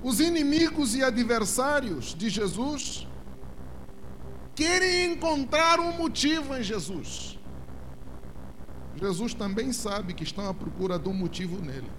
Os 0.02 0.20
inimigos 0.20 0.94
e 0.94 1.02
adversários 1.02 2.14
de 2.14 2.28
Jesus 2.28 3.06
querem 4.54 5.12
encontrar 5.12 5.80
um 5.80 5.92
motivo 5.92 6.56
em 6.56 6.62
Jesus. 6.62 7.37
Jesus 9.00 9.32
também 9.32 9.72
sabe 9.72 10.12
que 10.12 10.24
estão 10.24 10.48
à 10.48 10.54
procura 10.54 10.98
de 10.98 11.08
um 11.08 11.12
motivo 11.12 11.60
nele. 11.62 11.90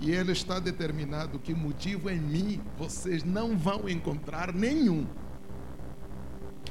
E 0.00 0.10
ele 0.10 0.32
está 0.32 0.58
determinado 0.58 1.38
que 1.38 1.54
motivo 1.54 2.10
em 2.10 2.20
mim 2.20 2.60
vocês 2.76 3.24
não 3.24 3.56
vão 3.56 3.88
encontrar 3.88 4.52
nenhum. 4.52 5.06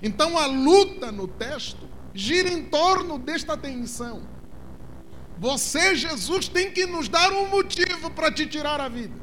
Então 0.01 0.37
a 0.37 0.45
luta 0.45 1.11
no 1.11 1.27
texto 1.27 1.87
gira 2.13 2.49
em 2.49 2.65
torno 2.65 3.17
desta 3.17 3.57
tensão. 3.57 4.21
Você, 5.39 5.95
Jesus, 5.95 6.47
tem 6.47 6.71
que 6.71 6.85
nos 6.85 7.09
dar 7.09 7.31
um 7.31 7.49
motivo 7.49 8.11
para 8.11 8.31
te 8.31 8.45
tirar 8.45 8.79
a 8.79 8.87
vida. 8.87 9.19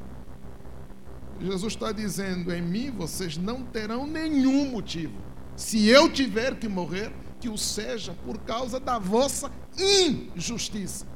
Jesus 1.40 1.72
está 1.72 1.92
dizendo: 1.92 2.52
em 2.52 2.62
mim 2.62 2.90
vocês 2.90 3.36
não 3.36 3.62
terão 3.62 4.06
nenhum 4.06 4.66
motivo. 4.66 5.14
Se 5.56 5.86
eu 5.86 6.10
tiver 6.10 6.56
que 6.56 6.68
morrer, 6.68 7.12
que 7.40 7.48
o 7.48 7.56
seja 7.56 8.14
por 8.24 8.38
causa 8.38 8.78
da 8.78 8.98
vossa 8.98 9.50
injustiça. 9.78 11.06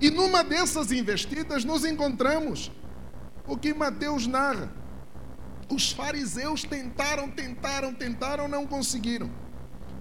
E 0.00 0.10
numa 0.10 0.44
dessas 0.44 0.92
investidas 0.92 1.64
nos 1.64 1.84
encontramos 1.84 2.70
o 3.46 3.56
que 3.56 3.74
Mateus 3.74 4.26
narra. 4.26 4.70
Os 5.68 5.90
fariseus 5.90 6.62
tentaram, 6.62 7.30
tentaram, 7.30 7.92
tentaram, 7.92 8.46
não 8.46 8.66
conseguiram. 8.66 9.30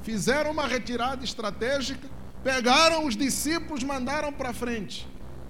Fizeram 0.03 0.51
uma 0.51 0.67
retirada 0.67 1.23
estratégica, 1.25 2.07
pegaram 2.43 3.05
os 3.05 3.17
discípulos, 3.17 3.83
mandaram 3.83 4.31
para 4.31 4.53
frente. 4.53 5.07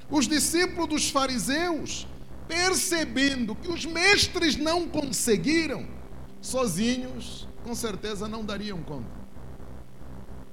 Os 0.10 0.28
discípulos 0.28 0.88
dos 0.88 1.10
fariseus, 1.10 2.08
percebendo 2.48 3.54
que 3.54 3.70
os 3.70 3.86
mestres 3.86 4.56
não 4.56 4.88
conseguiram, 4.88 5.86
sozinhos, 6.40 7.48
com 7.68 7.76
certeza 7.76 8.30
não 8.30 8.46
dariam 8.46 8.82
conta. 8.82 9.12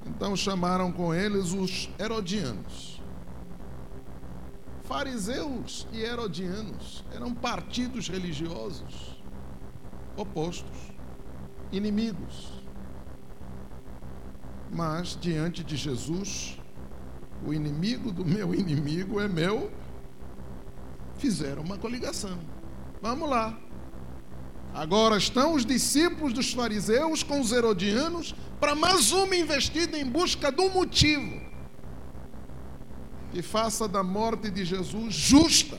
Então 0.05 0.35
chamaram 0.35 0.91
com 0.91 1.15
eles 1.15 1.53
os 1.53 1.89
herodianos. 1.97 3.01
Fariseus 4.83 5.87
e 5.93 6.01
herodianos 6.01 7.05
eram 7.15 7.33
partidos 7.33 8.09
religiosos 8.09 9.17
opostos, 10.17 10.93
inimigos. 11.71 12.53
Mas 14.73 15.17
diante 15.21 15.63
de 15.63 15.77
Jesus, 15.77 16.59
o 17.47 17.55
inimigo 17.55 18.11
do 18.11 18.25
meu 18.25 18.53
inimigo 18.53 19.21
é 19.21 19.29
meu. 19.29 19.71
Fizeram 21.15 21.63
uma 21.63 21.79
coligação. 21.79 22.41
Vamos 23.01 23.31
lá. 23.31 23.57
Agora 24.75 25.17
estão 25.17 25.55
os 25.55 25.65
discípulos 25.65 26.33
dos 26.33 26.53
fariseus 26.53 27.23
com 27.23 27.41
os 27.41 27.53
herodianos 27.53 28.35
para 28.59 28.75
mais 28.75 29.13
uma 29.13 29.37
investida 29.37 29.97
em 29.97 30.05
busca 30.05 30.51
de 30.51 30.61
um 30.61 30.69
motivo 30.69 31.41
que 33.31 33.41
faça 33.41 33.87
da 33.87 34.03
morte 34.03 34.51
de 34.51 34.65
Jesus 34.65 35.15
justa. 35.15 35.79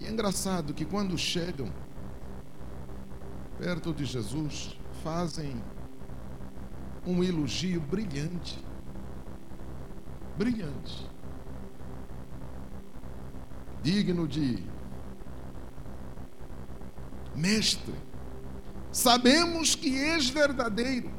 E 0.00 0.06
é 0.06 0.10
engraçado 0.10 0.74
que 0.74 0.84
quando 0.84 1.16
chegam 1.16 1.72
perto 3.56 3.94
de 3.94 4.04
Jesus, 4.04 4.76
fazem 5.04 5.62
um 7.06 7.22
elogio 7.22 7.80
brilhante. 7.80 8.58
Brilhante. 10.36 11.08
Digno 13.80 14.26
de 14.26 14.62
mestre. 17.36 17.94
Sabemos 18.90 19.74
que 19.74 19.94
és 19.94 20.28
verdadeiro 20.28 21.10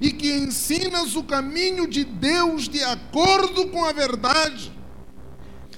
e 0.00 0.12
que 0.12 0.32
ensinas 0.32 1.14
o 1.14 1.22
caminho 1.22 1.86
de 1.86 2.04
Deus 2.04 2.68
de 2.68 2.82
acordo 2.82 3.68
com 3.68 3.84
a 3.84 3.92
verdade, 3.92 4.72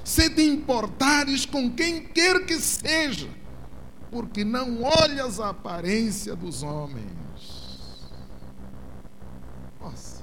se 0.04 0.30
te 0.30 0.42
importares 0.42 1.44
com 1.44 1.70
quem 1.70 2.06
quer 2.06 2.46
que 2.46 2.58
seja, 2.58 3.28
porque 4.10 4.44
não 4.44 4.82
olhas 4.82 5.40
a 5.40 5.50
aparência 5.50 6.34
dos 6.34 6.62
homens. 6.62 8.06
Nossa, 9.80 10.22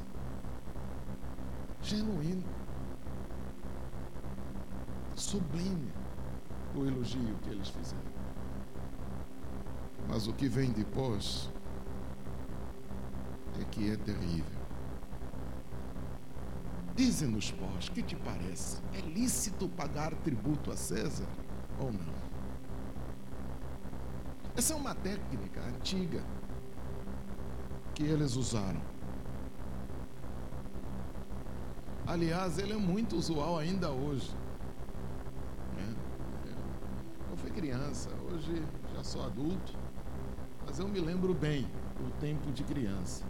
genuíno, 1.81 2.43
sublime 5.15 5.91
o 6.75 6.85
elogio 6.85 7.37
que 7.43 7.49
eles 7.49 7.69
fizeram. 7.69 8.02
Mas 10.07 10.27
o 10.27 10.33
que 10.33 10.47
vem 10.47 10.71
depois 10.71 11.49
é 13.59 13.65
que 13.65 13.91
é 13.91 13.97
terrível. 13.97 14.63
Dizem-nos, 16.95 17.51
pós, 17.51 17.89
que 17.89 18.03
te 18.03 18.15
parece? 18.15 18.79
É 18.93 19.01
lícito 19.01 19.67
pagar 19.69 20.13
tributo 20.15 20.71
a 20.71 20.77
César 20.77 21.27
ou 21.79 21.91
não? 21.91 22.13
Essa 24.55 24.73
é 24.73 24.75
uma 24.75 24.93
técnica 24.93 25.61
antiga 25.61 26.23
que 27.95 28.03
eles 28.03 28.35
usaram. 28.35 28.81
Aliás, 32.05 32.59
ele 32.59 32.73
é 32.73 32.77
muito 32.77 33.15
usual 33.15 33.57
ainda 33.57 33.89
hoje. 33.89 34.29
Né? 35.75 35.95
Eu 37.31 37.37
fui 37.37 37.49
criança, 37.49 38.09
hoje 38.31 38.63
já 38.93 39.03
sou 39.03 39.25
adulto, 39.25 39.73
mas 40.65 40.79
eu 40.79 40.87
me 40.87 40.99
lembro 40.99 41.33
bem 41.33 41.67
do 41.97 42.09
tempo 42.19 42.51
de 42.51 42.63
criança. 42.63 43.23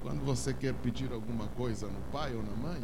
Quando 0.00 0.24
você 0.24 0.52
quer 0.52 0.74
pedir 0.74 1.12
alguma 1.12 1.46
coisa 1.48 1.86
no 1.86 2.00
pai 2.12 2.34
ou 2.34 2.42
na 2.42 2.56
mãe, 2.56 2.82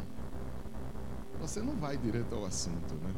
você 1.41 1.61
não 1.61 1.75
vai 1.75 1.97
direto 1.97 2.35
ao 2.35 2.45
assunto, 2.45 2.95
né? 2.95 3.12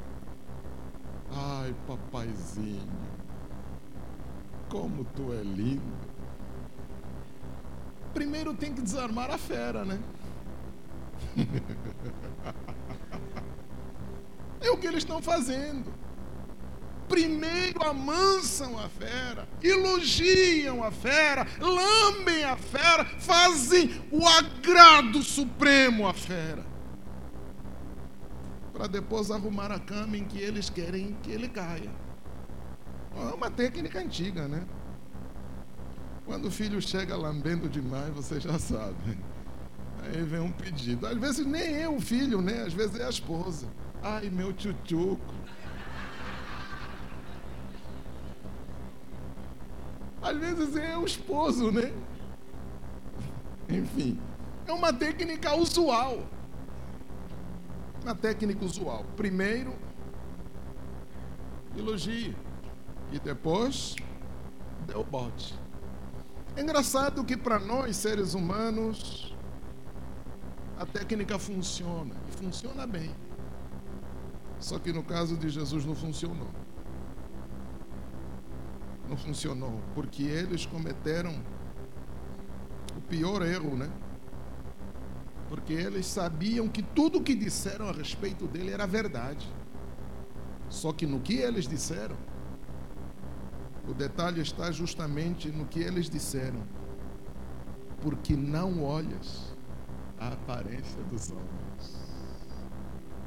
Ai, 1.31 1.75
papaizinho, 1.87 2.81
como 4.68 5.05
tu 5.05 5.33
é 5.33 5.42
lindo. 5.42 6.09
Primeiro 8.14 8.55
tem 8.55 8.75
que 8.75 8.81
desarmar 8.81 9.31
a 9.31 9.38
fera, 9.38 9.85
né? 9.85 10.01
é 14.61 14.71
o 14.71 14.79
que 14.79 14.87
eles 14.87 14.99
estão 14.99 15.21
fazendo 15.21 15.92
primeiro 17.09 17.83
amansam 17.83 18.79
a 18.79 18.88
fera, 18.88 19.49
elogiam 19.62 20.85
a 20.85 20.90
fera, 20.90 21.47
lambem 21.61 22.44
a 22.44 22.57
fera, 22.57 23.05
fazem 23.18 24.01
o 24.11 24.27
agrado 24.27 25.23
supremo 25.23 26.07
à 26.07 26.14
fera. 26.14 26.64
Para 28.73 28.87
depois 28.87 29.31
arrumar 29.31 29.73
a 29.73 29.79
cama 29.81 30.16
em 30.16 30.25
que 30.25 30.38
eles 30.38 30.71
querem 30.71 31.16
que 31.23 31.31
ele 31.31 31.49
caia. 31.49 31.90
É 33.16 33.35
uma 33.35 33.51
técnica 33.51 33.99
antiga, 33.99 34.47
né? 34.47 34.64
Quando 36.25 36.47
o 36.47 36.51
filho 36.51 36.81
chega 36.81 37.16
lambendo 37.16 37.68
demais, 37.68 38.14
você 38.14 38.38
já 38.38 38.59
sabe. 38.59 39.18
Aí 40.03 40.23
vem 40.23 40.40
um 40.40 40.53
pedido. 40.53 41.07
Às 41.07 41.16
vezes 41.18 41.44
nem 41.44 41.83
é 41.83 41.88
o 41.88 42.01
filho, 42.01 42.40
né? 42.40 42.62
Às 42.62 42.73
vezes 42.73 43.01
é 43.01 43.05
a 43.05 43.11
esposa. 43.11 43.66
Ai, 44.03 44.31
meu 44.31 44.53
tchutchuco. 44.53 45.35
Às 50.29 50.37
vezes 50.37 50.77
é 50.77 50.95
o 50.95 51.07
esposo, 51.07 51.73
né? 51.73 51.91
Enfim, 53.67 54.21
é 54.67 54.73
uma 54.75 54.93
técnica 54.93 55.55
usual. 55.55 56.19
Uma 58.03 58.14
técnica 58.14 58.62
usual. 58.62 59.07
Primeiro, 59.17 59.73
elogio. 61.75 62.37
E 63.11 63.19
depois, 63.19 63.97
deu 64.87 65.03
bote. 65.03 65.59
É 66.57 66.61
engraçado 66.61 67.25
que 67.25 67.35
para 67.35 67.59
nós, 67.59 67.97
seres 67.97 68.35
humanos, 68.35 69.35
a 70.79 70.85
técnica 70.85 71.38
funciona. 71.38 72.14
E 72.29 72.33
funciona 72.33 72.87
bem. 72.87 73.17
Só 74.61 74.79
que 74.79 74.93
no 74.93 75.03
caso 75.03 75.38
de 75.38 75.49
Jesus 75.49 75.87
não 75.87 75.95
funcionou 75.95 76.67
não 79.09 79.16
funcionou, 79.16 79.81
porque 79.94 80.23
eles 80.23 80.66
cometeram 80.66 81.42
o 82.97 83.01
pior 83.03 83.42
erro, 83.42 83.77
né? 83.77 83.90
Porque 85.49 85.73
eles 85.73 86.07
sabiam 86.07 86.68
que 86.68 86.83
tudo 86.83 87.18
o 87.18 87.23
que 87.23 87.35
disseram 87.35 87.88
a 87.88 87.92
respeito 87.92 88.47
dele 88.47 88.71
era 88.71 88.87
verdade. 88.87 89.49
Só 90.68 90.92
que 90.92 91.07
no 91.07 91.21
que 91.21 91.37
eles 91.37 91.66
disseram, 91.66 92.16
o 93.88 93.94
detalhe 93.94 94.42
está 94.42 94.71
justamente 94.71 95.51
no 95.51 95.64
que 95.64 95.81
eles 95.81 96.11
disseram. 96.11 96.62
Porque 98.03 98.37
não 98.37 98.85
olhas 98.85 99.57
a 100.18 100.29
aparência 100.29 101.03
dos 101.05 101.31
homens. 101.31 101.99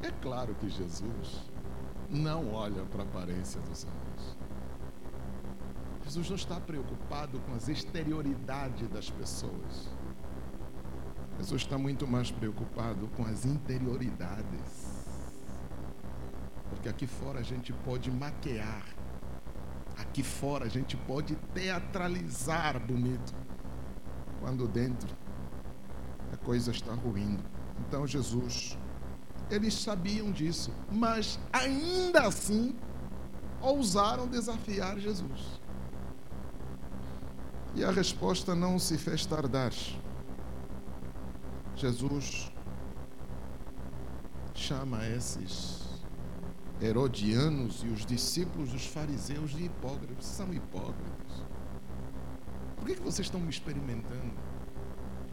É 0.02 0.10
claro 0.22 0.54
que 0.54 0.68
Jesus 0.68 1.50
não 2.08 2.52
olha 2.52 2.84
para 2.84 3.02
a 3.02 3.06
aparência 3.06 3.60
dos 3.62 3.84
homens. 3.84 4.11
Jesus 6.12 6.28
não 6.28 6.36
está 6.36 6.60
preocupado 6.60 7.40
com 7.40 7.54
as 7.54 7.68
exterioridades 7.68 8.86
das 8.90 9.08
pessoas. 9.08 9.88
Jesus 11.38 11.62
está 11.62 11.78
muito 11.78 12.06
mais 12.06 12.30
preocupado 12.30 13.08
com 13.16 13.24
as 13.24 13.46
interioridades. 13.46 15.06
Porque 16.68 16.86
aqui 16.86 17.06
fora 17.06 17.40
a 17.40 17.42
gente 17.42 17.72
pode 17.72 18.10
maquiar. 18.10 18.84
Aqui 19.96 20.22
fora 20.22 20.66
a 20.66 20.68
gente 20.68 20.98
pode 20.98 21.34
teatralizar 21.54 22.78
bonito. 22.78 23.34
Quando 24.38 24.68
dentro 24.68 25.16
a 26.30 26.36
coisa 26.36 26.72
está 26.72 26.92
ruindo. 26.92 27.42
Então 27.88 28.06
Jesus, 28.06 28.76
eles 29.50 29.72
sabiam 29.72 30.30
disso, 30.30 30.74
mas 30.90 31.40
ainda 31.50 32.26
assim 32.26 32.76
ousaram 33.62 34.26
desafiar 34.26 34.98
Jesus. 35.00 35.61
E 37.74 37.84
a 37.84 37.90
resposta 37.90 38.54
não 38.54 38.78
se 38.78 38.98
fez 38.98 39.24
tardar. 39.24 39.72
Jesus 41.74 42.52
chama 44.54 45.06
esses 45.08 45.82
herodianos 46.80 47.82
e 47.82 47.88
os 47.88 48.04
discípulos 48.04 48.70
dos 48.70 48.86
fariseus 48.86 49.52
de 49.52 49.64
hipócritas. 49.64 50.24
São 50.26 50.52
hipócritas. 50.52 51.44
Por 52.76 52.86
que, 52.86 52.94
que 52.96 53.02
vocês 53.02 53.26
estão 53.26 53.40
me 53.40 53.48
experimentando? 53.48 54.34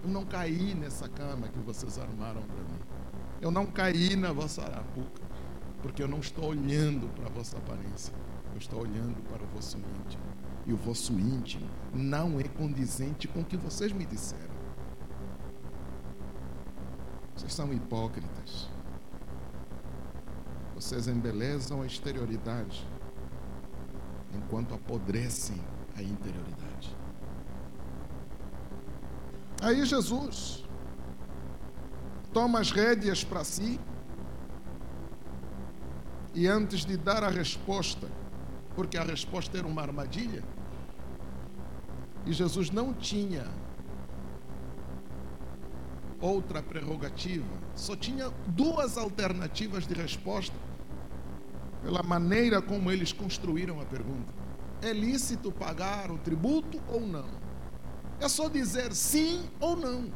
Eu 0.03 0.09
não 0.09 0.23
caí 0.25 0.73
nessa 0.73 1.09
cama 1.09 1.49
que 1.49 1.59
vocês 1.59 1.99
armaram 1.99 2.41
para 2.43 2.63
mim. 2.63 2.79
Eu 3.41 3.51
não 3.51 3.65
caí 3.65 4.15
na 4.15 4.31
vossa 4.31 4.61
arapuca. 4.61 5.23
Porque 5.81 6.03
eu 6.03 6.07
não 6.07 6.19
estou 6.19 6.45
olhando 6.45 7.07
para 7.15 7.25
a 7.25 7.29
vossa 7.29 7.57
aparência. 7.57 8.13
Eu 8.53 8.57
estou 8.57 8.81
olhando 8.81 9.21
para 9.29 9.43
o 9.43 9.47
vosso 9.47 9.77
íntimo. 9.77 10.28
E 10.69 10.73
o 10.73 10.77
vosso 10.77 11.13
íntimo 11.13 11.67
não 11.91 12.39
é 12.39 12.43
condizente 12.43 13.27
com 13.27 13.39
o 13.39 13.43
que 13.43 13.57
vocês 13.57 13.91
me 13.91 14.05
disseram. 14.05 14.53
Vocês 17.35 17.51
são 17.51 17.73
hipócritas. 17.73 18.69
Vocês 20.75 21.07
embelezam 21.07 21.81
a 21.81 21.87
exterioridade, 21.87 22.87
enquanto 24.31 24.75
apodrecem 24.75 25.59
a 25.97 26.03
interioridade. 26.03 26.95
Aí 29.63 29.83
Jesus 29.83 30.63
toma 32.31 32.59
as 32.59 32.69
rédeas 32.69 33.23
para 33.23 33.43
si 33.43 33.79
e 36.35 36.45
antes 36.45 36.85
de 36.85 36.95
dar 36.95 37.23
a 37.23 37.29
resposta, 37.29 38.07
porque 38.75 38.99
a 38.99 39.03
resposta 39.03 39.57
era 39.57 39.65
uma 39.65 39.81
armadilha, 39.81 40.43
e 42.29 42.33
Jesus 42.33 42.69
não 42.69 42.93
tinha 42.93 43.43
outra 46.21 46.61
prerrogativa, 46.61 47.47
só 47.73 47.95
tinha 47.95 48.29
duas 48.45 48.99
alternativas 48.99 49.87
de 49.87 49.95
resposta, 49.95 50.55
pela 51.81 52.03
maneira 52.03 52.61
como 52.61 52.91
eles 52.91 53.11
construíram 53.11 53.81
a 53.81 53.85
pergunta. 53.85 54.31
É 54.79 54.93
lícito 54.93 55.51
pagar 55.51 56.11
o 56.11 56.19
tributo 56.19 56.79
ou 56.87 57.01
não? 57.01 57.27
É 58.19 58.29
só 58.29 58.47
dizer 58.47 58.93
sim 58.93 59.49
ou 59.59 59.75
não. 59.75 60.11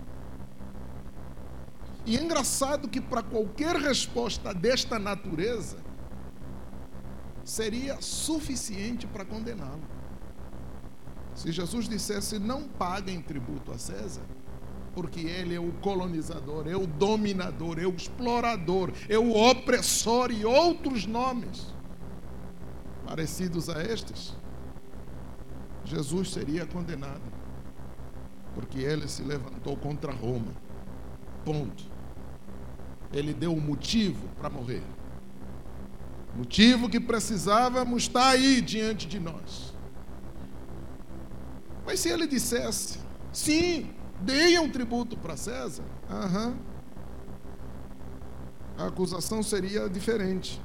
E 2.06 2.16
é 2.16 2.22
engraçado 2.22 2.88
que 2.88 3.02
para 3.02 3.24
qualquer 3.24 3.76
resposta 3.76 4.54
desta 4.54 5.00
natureza 5.00 5.78
seria 7.44 8.00
suficiente 8.02 9.08
para 9.08 9.26
condená-lo. 9.26 10.03
Se 11.36 11.52
Jesus 11.52 11.88
dissesse 11.90 12.40
não 12.40 12.64
paguem 12.64 13.22
tributo 13.22 13.72
a 13.72 13.78
César, 13.78 14.22
porque 14.94 15.22
ele 15.22 15.56
é 15.56 15.60
o 15.60 15.72
colonizador, 15.74 16.68
é 16.68 16.76
o 16.76 16.86
dominador, 16.86 17.80
é 17.80 17.86
o 17.86 17.96
explorador, 17.96 18.92
é 19.10 19.18
o 19.18 19.36
opressor 19.36 20.32
e 20.32 20.46
outros 20.46 21.06
nomes 21.06 21.74
parecidos 23.06 23.70
a 23.70 23.84
estes, 23.84 24.36
Jesus 25.84 26.32
seria 26.32 26.66
condenado, 26.66 27.22
porque 28.56 28.80
ele 28.80 29.08
se 29.08 29.24
levantou 29.24 29.76
contra 29.76 30.12
Roma. 30.14 30.54
Ponto. 31.44 31.84
Ele 33.12 33.34
deu 33.34 33.54
o 33.54 33.62
motivo 33.62 34.28
para 34.40 34.50
morrer. 34.50 34.84
Motivo 36.36 36.90
que 36.90 37.00
precisávamos 37.00 38.04
está 38.04 38.30
aí 38.30 38.62
diante 38.62 39.08
de 39.08 39.20
nós. 39.20 39.73
Mas 41.86 42.00
se 42.00 42.10
ele 42.10 42.26
dissesse, 42.26 43.00
sim, 43.32 43.94
deem 44.22 44.60
um 44.60 44.70
tributo 44.70 45.18
para 45.18 45.36
César, 45.36 45.84
uhum. 46.10 46.56
a 48.78 48.88
acusação 48.88 49.44
seria 49.44 49.90
diferente. 49.90 50.62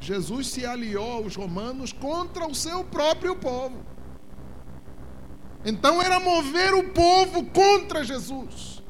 Jesus 0.00 0.48
se 0.48 0.64
aliou 0.64 1.24
aos 1.24 1.34
romanos 1.34 1.92
contra 1.92 2.46
o 2.46 2.54
seu 2.54 2.84
próprio 2.84 3.34
povo. 3.36 3.76
Então 5.64 6.00
era 6.00 6.20
mover 6.20 6.72
o 6.74 6.90
povo 6.90 7.44
contra 7.46 8.04
Jesus. 8.04 8.82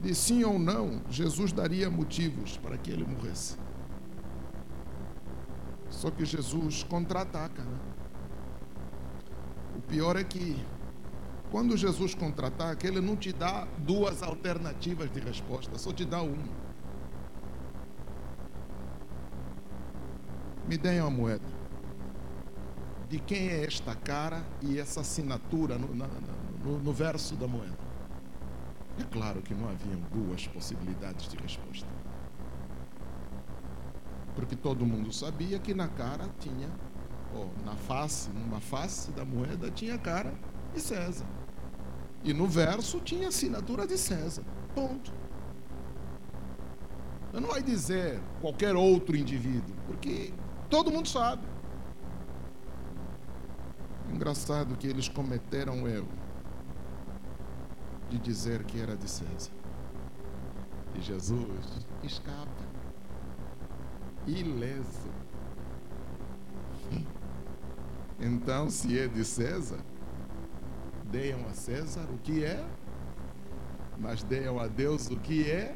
De 0.00 0.14
sim 0.14 0.44
ou 0.44 0.58
não, 0.58 1.02
Jesus 1.10 1.52
daria 1.52 1.90
motivos 1.90 2.56
para 2.58 2.76
que 2.76 2.90
ele 2.90 3.04
morresse. 3.04 3.56
Só 5.90 6.10
que 6.10 6.24
Jesus 6.24 6.82
contra-ataca. 6.82 7.62
Né? 7.62 7.78
Pior 9.90 10.16
é 10.16 10.22
que 10.22 10.56
quando 11.50 11.76
Jesus 11.76 12.14
contra-ataca, 12.14 12.86
ele 12.86 13.00
não 13.00 13.16
te 13.16 13.32
dá 13.32 13.66
duas 13.78 14.22
alternativas 14.22 15.10
de 15.10 15.18
resposta, 15.18 15.76
só 15.76 15.92
te 15.92 16.04
dá 16.04 16.22
uma. 16.22 16.70
Me 20.68 20.78
deem 20.78 21.00
uma 21.00 21.10
moeda. 21.10 21.44
De 23.08 23.18
quem 23.18 23.48
é 23.48 23.64
esta 23.64 23.96
cara 23.96 24.44
e 24.62 24.78
essa 24.78 25.00
assinatura 25.00 25.76
no, 25.76 25.92
na, 25.92 26.06
no, 26.64 26.78
no 26.78 26.92
verso 26.92 27.34
da 27.34 27.48
moeda? 27.48 27.76
É 28.96 29.02
claro 29.02 29.42
que 29.42 29.52
não 29.52 29.68
haviam 29.68 30.00
duas 30.12 30.46
possibilidades 30.46 31.26
de 31.26 31.36
resposta. 31.36 31.88
Porque 34.36 34.54
todo 34.54 34.86
mundo 34.86 35.12
sabia 35.12 35.58
que 35.58 35.74
na 35.74 35.88
cara 35.88 36.28
tinha, 36.38 36.70
ou 37.34 37.50
na 37.64 37.76
face, 37.76 38.30
numa 38.30 38.60
face 38.60 39.10
da 39.12 39.24
moeda 39.24 39.70
tinha 39.70 39.98
cara 39.98 40.32
de 40.74 40.80
César. 40.80 41.26
E 42.22 42.32
no 42.32 42.46
verso 42.46 43.00
tinha 43.00 43.28
assinatura 43.28 43.86
de 43.86 43.96
César. 43.96 44.44
Ponto. 44.74 45.12
Eu 47.32 47.40
não 47.40 47.48
vai 47.48 47.62
dizer 47.62 48.20
qualquer 48.40 48.74
outro 48.74 49.16
indivíduo, 49.16 49.74
porque 49.86 50.32
todo 50.68 50.90
mundo 50.90 51.08
sabe. 51.08 51.46
Engraçado 54.12 54.76
que 54.76 54.88
eles 54.88 55.08
cometeram 55.08 55.84
o 55.84 55.88
erro 55.88 56.08
de 58.08 58.18
dizer 58.18 58.64
que 58.64 58.80
era 58.80 58.96
de 58.96 59.08
César. 59.08 59.52
E 60.96 61.00
Jesus 61.00 61.86
escapa 62.02 62.70
ileso. 64.26 65.19
Então, 68.20 68.68
se 68.68 68.98
é 68.98 69.08
de 69.08 69.24
César, 69.24 69.80
Deiam 71.10 71.44
a 71.48 71.52
César 71.52 72.06
o 72.08 72.18
que 72.18 72.44
é, 72.44 72.64
mas 73.98 74.22
deiam 74.22 74.60
a 74.60 74.68
Deus 74.68 75.10
o 75.10 75.16
que 75.16 75.50
é. 75.50 75.74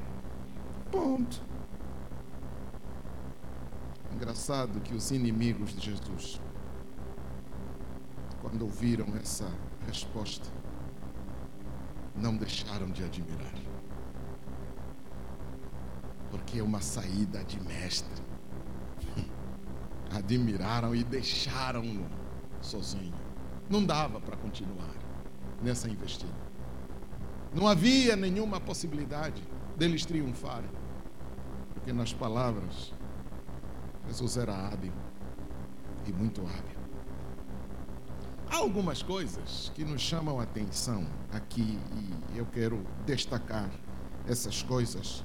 Ponto. 0.93 1.43
Engraçado 4.13 4.81
que 4.81 4.95
os 4.95 5.11
inimigos 5.11 5.75
de 5.75 5.91
Jesus, 5.91 6.41
quando 8.41 8.63
ouviram 8.63 9.07
essa 9.17 9.51
resposta, 9.89 10.49
não 12.15 12.37
deixaram 12.37 12.87
de 12.91 13.03
admirar. 13.03 13.55
Porque 16.31 16.61
é 16.61 16.63
uma 16.63 16.81
saída 16.81 17.43
de 17.43 17.61
mestre. 17.61 18.23
Admiraram 20.15 20.95
e 20.95 21.03
deixaram-no 21.03 22.24
sozinho. 22.65 23.15
Não 23.69 23.85
dava 23.85 24.21
para 24.21 24.37
continuar 24.37 24.95
nessa 25.63 25.89
investida. 25.89 26.33
Não 27.55 27.69
havia 27.69 28.17
nenhuma 28.17 28.61
possibilidade 28.61 29.43
deles 29.77 30.05
triunfarem, 30.05 30.71
porque 31.73 31.93
nas 31.93 32.13
palavras, 32.13 32.93
Jesus 34.09 34.37
era 34.37 34.53
hábil 34.53 34.93
e 36.07 36.13
muito 36.13 36.41
hábil. 36.41 36.75
Há 38.51 38.57
algumas 38.57 39.03
coisas 39.03 39.71
que 39.75 39.85
nos 39.85 40.01
chamam 40.01 40.39
a 40.39 40.43
atenção 40.43 41.07
aqui 41.33 41.79
e 42.33 42.39
eu 42.39 42.47
quero 42.47 42.85
destacar 43.07 43.71
essas 44.27 44.63
coisas 44.63 45.25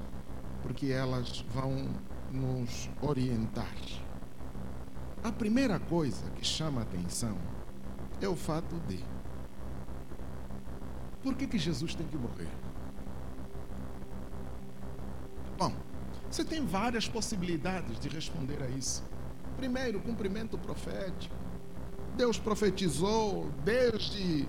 porque 0.62 0.86
elas 0.86 1.44
vão 1.52 1.88
nos 2.32 2.88
orientar. 3.00 3.74
A 5.22 5.30
primeira 5.30 5.78
coisa 5.78 6.30
que 6.30 6.44
chama 6.44 6.80
a 6.80 6.84
atenção 6.84 7.36
é 8.20 8.28
o 8.28 8.36
fato 8.36 8.74
de 8.88 8.98
por 11.22 11.34
que, 11.34 11.46
que 11.46 11.58
Jesus 11.58 11.94
tem 11.94 12.06
que 12.06 12.16
morrer? 12.16 12.48
Bom, 15.58 15.74
você 16.30 16.42
tem 16.42 16.64
várias 16.64 17.06
possibilidades 17.06 18.00
de 18.00 18.08
responder 18.08 18.62
a 18.62 18.68
isso. 18.68 19.04
Primeiro, 19.58 20.00
cumprimento 20.00 20.56
profético. 20.56 21.34
Deus 22.16 22.38
profetizou 22.38 23.50
desde 23.62 24.48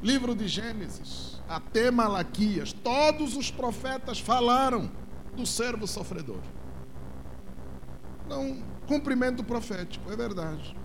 livro 0.00 0.34
de 0.34 0.46
Gênesis 0.46 1.40
até 1.48 1.90
Malaquias. 1.90 2.72
Todos 2.72 3.36
os 3.36 3.50
profetas 3.50 4.20
falaram 4.20 4.90
do 5.34 5.44
servo 5.44 5.86
sofredor. 5.88 6.40
Não, 8.28 8.62
cumprimento 8.92 9.42
profético, 9.42 10.12
é 10.12 10.16
verdade. 10.16 10.76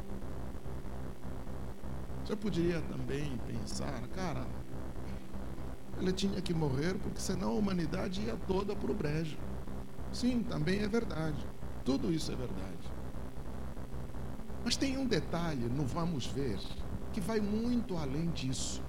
Você 2.24 2.38
poderia 2.38 2.80
também 2.84 3.38
pensar, 3.46 4.02
cara, 4.16 4.48
ele 6.00 6.14
tinha 6.14 6.42
que 6.42 6.54
morrer 6.54 6.94
porque 7.00 7.20
senão 7.20 7.50
a 7.50 7.56
humanidade 7.56 8.22
ia 8.22 8.38
toda 8.48 8.74
para 8.74 8.90
o 8.90 8.96
brejo. 8.96 9.38
Sim, 10.14 10.42
também 10.42 10.80
é 10.80 10.88
verdade. 10.88 11.46
Tudo 11.84 12.10
isso 12.10 12.32
é 12.32 12.36
verdade. 12.38 12.92
Mas 14.64 14.78
tem 14.78 14.98
um 14.98 15.06
detalhe, 15.06 15.68
não 15.68 15.86
vamos 15.86 16.28
ver, 16.28 16.60
que 17.12 17.20
vai 17.20 17.42
muito 17.42 17.98
além 17.98 18.30
disso. 18.30 18.82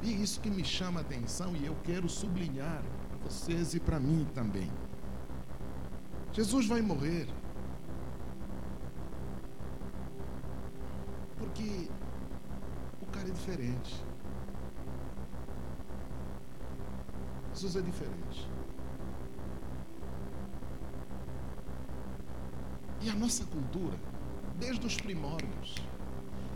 E 0.00 0.22
isso 0.22 0.40
que 0.40 0.48
me 0.48 0.64
chama 0.64 1.00
a 1.00 1.02
atenção 1.02 1.56
e 1.56 1.66
eu 1.66 1.76
quero 1.82 2.08
sublinhar 2.08 2.84
para 3.08 3.18
vocês 3.18 3.74
e 3.74 3.80
para 3.80 3.98
mim 3.98 4.28
também. 4.32 4.70
Jesus 6.32 6.68
vai 6.68 6.80
morrer 6.80 7.26
Porque 11.38 11.88
o 13.00 13.06
cara 13.06 13.28
é 13.28 13.32
diferente. 13.32 14.04
Jesus 17.54 17.76
é 17.76 17.80
diferente. 17.80 18.48
E 23.00 23.10
a 23.10 23.14
nossa 23.14 23.44
cultura, 23.44 23.96
desde 24.58 24.86
os 24.86 24.96
primórdios, 24.96 25.76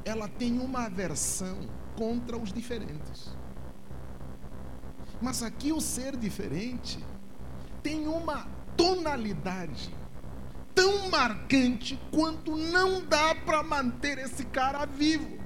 ela 0.04 0.28
tem 0.28 0.58
uma 0.58 0.86
aversão 0.86 1.58
contra 1.96 2.36
os 2.36 2.52
diferentes. 2.52 3.34
Mas 5.20 5.42
aqui 5.42 5.72
o 5.72 5.80
ser 5.80 6.16
diferente 6.16 6.98
tem 7.82 8.08
uma 8.08 8.48
tonalidade 8.76 9.94
tão 10.74 11.08
marcante 11.10 11.98
quanto 12.10 12.56
não 12.56 13.02
dá 13.04 13.34
para 13.34 13.62
manter 13.62 14.18
esse 14.18 14.44
cara 14.46 14.84
vivo. 14.86 15.38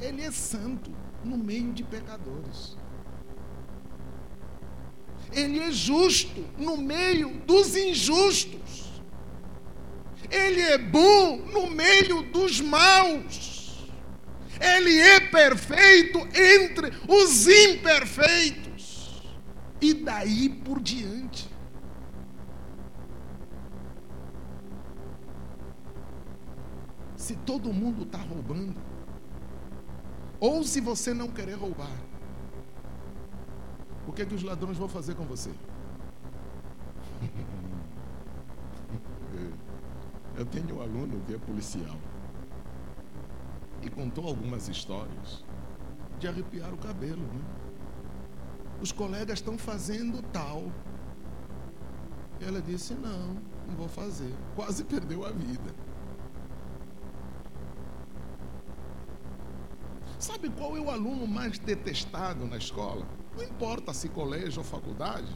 Ele 0.00 0.22
é 0.22 0.30
santo 0.30 0.90
no 1.24 1.38
meio 1.38 1.72
de 1.72 1.84
pecadores. 1.84 2.76
Ele 5.32 5.60
é 5.60 5.70
justo 5.70 6.44
no 6.58 6.76
meio 6.76 7.30
dos 7.46 7.76
injustos. 7.76 9.02
Ele 10.30 10.60
é 10.60 10.78
bom 10.78 11.36
no 11.36 11.70
meio 11.70 12.22
dos 12.22 12.60
maus. 12.60 13.88
Ele 14.60 14.98
é 14.98 15.20
perfeito 15.20 16.18
entre 16.34 16.92
os 17.08 17.46
imperfeitos 17.46 18.71
e 19.82 19.92
daí 19.92 20.48
por 20.48 20.80
diante. 20.80 21.50
Se 27.16 27.34
todo 27.36 27.72
mundo 27.72 28.04
está 28.04 28.18
roubando, 28.18 28.80
ou 30.38 30.62
se 30.62 30.80
você 30.80 31.12
não 31.12 31.28
querer 31.28 31.54
roubar, 31.54 31.96
o 34.06 34.12
que, 34.12 34.22
é 34.22 34.26
que 34.26 34.34
os 34.34 34.42
ladrões 34.44 34.78
vão 34.78 34.88
fazer 34.88 35.16
com 35.16 35.24
você? 35.24 35.50
Eu 40.36 40.46
tenho 40.46 40.76
um 40.76 40.80
aluno 40.80 41.20
que 41.26 41.34
é 41.34 41.38
policial 41.38 41.96
e 43.82 43.90
contou 43.90 44.26
algumas 44.26 44.68
histórias 44.68 45.44
de 46.18 46.26
arrepiar 46.26 46.72
o 46.72 46.78
cabelo, 46.78 47.22
né? 47.22 47.61
Os 48.82 48.90
colegas 48.90 49.38
estão 49.38 49.56
fazendo 49.56 50.20
tal. 50.32 50.64
Ela 52.40 52.60
disse: 52.60 52.94
Não, 52.94 53.34
não 53.68 53.76
vou 53.76 53.88
fazer. 53.88 54.34
Quase 54.56 54.82
perdeu 54.82 55.24
a 55.24 55.30
vida. 55.30 55.72
Sabe 60.18 60.50
qual 60.50 60.76
é 60.76 60.80
o 60.80 60.90
aluno 60.90 61.26
mais 61.26 61.58
detestado 61.58 62.46
na 62.46 62.56
escola? 62.56 63.06
Não 63.36 63.44
importa 63.44 63.92
se 63.94 64.08
colégio 64.08 64.58
ou 64.58 64.64
faculdade. 64.64 65.32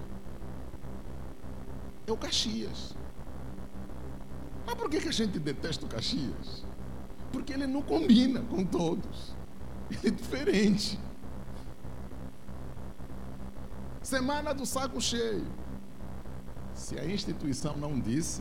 É 2.06 2.12
o 2.12 2.16
Caxias. 2.16 2.94
Mas 4.64 4.74
por 4.74 4.90
que, 4.90 5.00
que 5.00 5.08
a 5.08 5.12
gente 5.12 5.38
detesta 5.38 5.86
o 5.86 5.88
Caxias? 5.88 6.64
Porque 7.32 7.52
ele 7.52 7.66
não 7.66 7.82
combina 7.82 8.42
com 8.42 8.64
todos. 8.64 9.34
Ele 9.90 10.08
é 10.08 10.10
diferente. 10.10 10.98
Semana 14.06 14.54
do 14.54 14.64
saco 14.64 15.00
cheio. 15.00 15.44
Se 16.72 16.96
a 16.96 17.04
instituição 17.04 17.76
não 17.76 17.98
disse, 17.98 18.40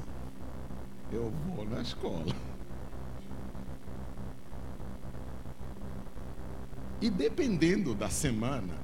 eu 1.11 1.31
vou 1.31 1.65
na 1.65 1.81
escola. 1.81 2.35
E 7.01 7.09
dependendo 7.09 7.95
da 7.95 8.11
semana, 8.11 8.75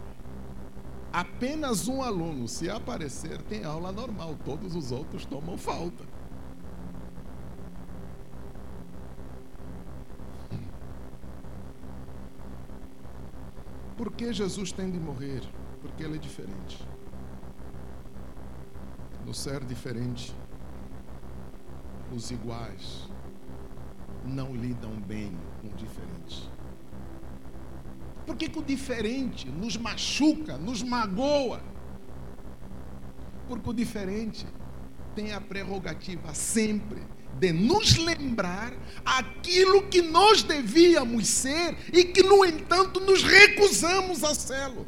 apenas 1.13 1.87
um 1.87 2.01
aluno, 2.01 2.47
se 2.47 2.67
aparecer, 2.67 3.39
tem 3.43 3.63
aula 3.63 3.91
normal, 3.91 4.35
todos 4.43 4.75
os 4.75 4.91
outros 4.91 5.23
tomam 5.23 5.59
falta. 5.59 6.03
Por 13.95 14.11
que 14.13 14.33
Jesus 14.33 14.71
tem 14.71 14.89
de 14.89 14.99
morrer? 14.99 15.43
Porque 15.81 16.03
ele 16.03 16.15
é 16.15 16.19
diferente. 16.19 16.77
No 19.25 19.33
ser 19.33 19.63
diferente, 19.63 20.33
os 22.13 22.31
iguais 22.31 23.09
não 24.25 24.55
lidam 24.55 24.99
bem 25.01 25.35
com 25.61 25.67
o 25.67 25.71
diferente. 25.71 26.49
Por 28.25 28.35
que, 28.35 28.49
que 28.49 28.59
o 28.59 28.63
diferente 28.63 29.49
nos 29.49 29.77
machuca, 29.77 30.57
nos 30.57 30.83
magoa? 30.83 31.61
Porque 33.47 33.69
o 33.69 33.73
diferente 33.73 34.45
tem 35.15 35.33
a 35.33 35.41
prerrogativa 35.41 36.33
sempre 36.33 37.01
de 37.39 37.51
nos 37.51 37.97
lembrar 37.97 38.73
aquilo 39.03 39.87
que 39.87 40.01
nós 40.01 40.43
devíamos 40.43 41.27
ser 41.27 41.75
e 41.91 42.05
que, 42.05 42.21
no 42.21 42.45
entanto, 42.45 42.99
nos 42.99 43.23
recusamos 43.23 44.23
a 44.23 44.35
sê-lo. 44.35 44.85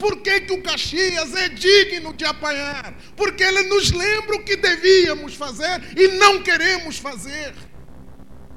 Por 0.00 0.22
que, 0.22 0.40
que 0.40 0.52
o 0.54 0.62
Caxias 0.62 1.34
é 1.34 1.50
digno 1.50 2.14
de 2.14 2.24
apanhar? 2.24 2.94
Porque 3.14 3.44
ele 3.44 3.64
nos 3.64 3.90
lembra 3.90 4.36
o 4.36 4.42
que 4.42 4.56
devíamos 4.56 5.34
fazer 5.34 5.82
e 5.94 6.08
não 6.16 6.42
queremos 6.42 6.96
fazer. 6.96 7.54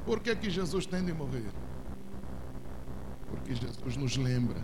Por 0.06 0.22
que, 0.22 0.34
que 0.38 0.50
Jesus 0.50 0.86
tem 0.86 1.04
de 1.04 1.12
morrer? 1.12 1.52
Porque 3.30 3.54
Jesus 3.54 3.98
nos 3.98 4.16
lembra 4.16 4.64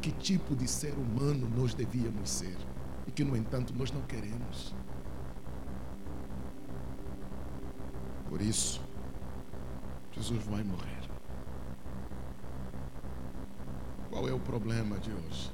que 0.00 0.10
tipo 0.10 0.56
de 0.56 0.66
ser 0.66 0.94
humano 0.94 1.48
nós 1.56 1.74
devíamos 1.74 2.28
ser 2.28 2.56
e 3.06 3.12
que, 3.12 3.22
no 3.22 3.36
entanto, 3.36 3.72
nós 3.76 3.92
não 3.92 4.02
queremos. 4.02 4.74
Por 8.28 8.42
isso, 8.42 8.80
Jesus 10.10 10.42
vai 10.44 10.64
morrer. 10.64 11.01
Qual 14.12 14.28
é 14.28 14.32
o 14.34 14.38
problema 14.38 14.98
de 14.98 15.10
hoje? 15.10 15.50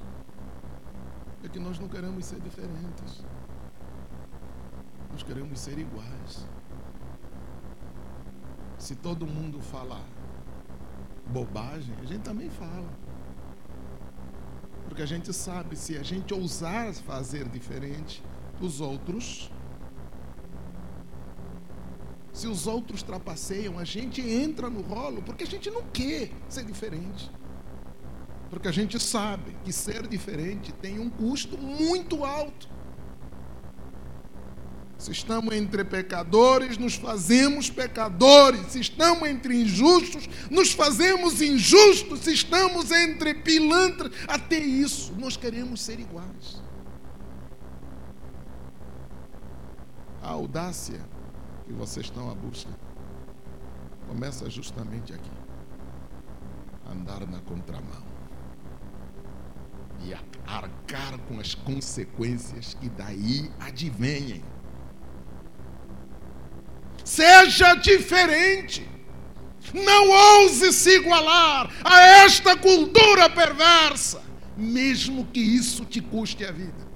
É 1.44 1.48
que 1.48 1.60
nós 1.60 1.78
não 1.78 1.86
queremos 1.86 2.24
ser 2.24 2.40
diferentes. 2.40 3.24
Nós 5.12 5.22
queremos 5.22 5.60
ser 5.60 5.78
iguais. 5.78 6.44
Se 8.76 8.96
todo 8.96 9.28
mundo 9.28 9.60
fala 9.60 10.00
bobagem, 11.28 11.94
a 12.02 12.04
gente 12.04 12.22
também 12.22 12.50
fala. 12.50 12.90
Porque 14.88 15.02
a 15.02 15.06
gente 15.06 15.32
sabe, 15.32 15.76
se 15.76 15.96
a 15.96 16.02
gente 16.02 16.34
ousar 16.34 16.92
fazer 16.94 17.48
diferente, 17.48 18.24
os 18.60 18.80
outros, 18.80 19.52
se 22.32 22.48
os 22.48 22.66
outros 22.66 23.04
trapaceiam, 23.04 23.78
a 23.78 23.84
gente 23.84 24.20
entra 24.20 24.68
no 24.68 24.80
rolo, 24.80 25.22
porque 25.22 25.44
a 25.44 25.46
gente 25.46 25.70
não 25.70 25.84
quer 25.92 26.32
ser 26.48 26.64
diferente. 26.64 27.37
Porque 28.50 28.68
a 28.68 28.72
gente 28.72 28.98
sabe 28.98 29.56
que 29.64 29.72
ser 29.72 30.06
diferente 30.06 30.72
tem 30.72 30.98
um 30.98 31.10
custo 31.10 31.58
muito 31.58 32.24
alto. 32.24 32.68
Se 34.96 35.12
estamos 35.12 35.54
entre 35.54 35.84
pecadores, 35.84 36.76
nos 36.76 36.96
fazemos 36.96 37.70
pecadores. 37.70 38.72
Se 38.72 38.80
estamos 38.80 39.28
entre 39.28 39.54
injustos, 39.62 40.28
nos 40.50 40.72
fazemos 40.72 41.40
injustos. 41.40 42.20
Se 42.20 42.32
estamos 42.32 42.90
entre 42.90 43.32
pilantras, 43.34 44.10
até 44.26 44.58
isso, 44.58 45.14
nós 45.16 45.36
queremos 45.36 45.80
ser 45.82 46.00
iguais. 46.00 46.60
A 50.20 50.30
audácia 50.30 51.00
que 51.64 51.72
vocês 51.72 52.06
estão 52.06 52.28
à 52.28 52.34
busca 52.34 52.70
começa 54.08 54.50
justamente 54.50 55.12
aqui. 55.12 55.30
Andar 56.90 57.24
na 57.26 57.40
contramão. 57.40 58.17
E 60.04 60.14
arcar 60.46 61.18
com 61.28 61.38
as 61.40 61.54
consequências 61.54 62.74
que 62.74 62.88
daí 62.88 63.50
advenhem. 63.60 64.42
Seja 67.04 67.74
diferente. 67.74 68.88
Não 69.74 70.10
ouse 70.42 70.72
se 70.72 70.96
igualar 70.96 71.70
a 71.84 72.00
esta 72.00 72.56
cultura 72.56 73.28
perversa, 73.28 74.22
mesmo 74.56 75.26
que 75.26 75.40
isso 75.40 75.84
te 75.84 76.00
custe 76.00 76.44
a 76.44 76.52
vida. 76.52 76.88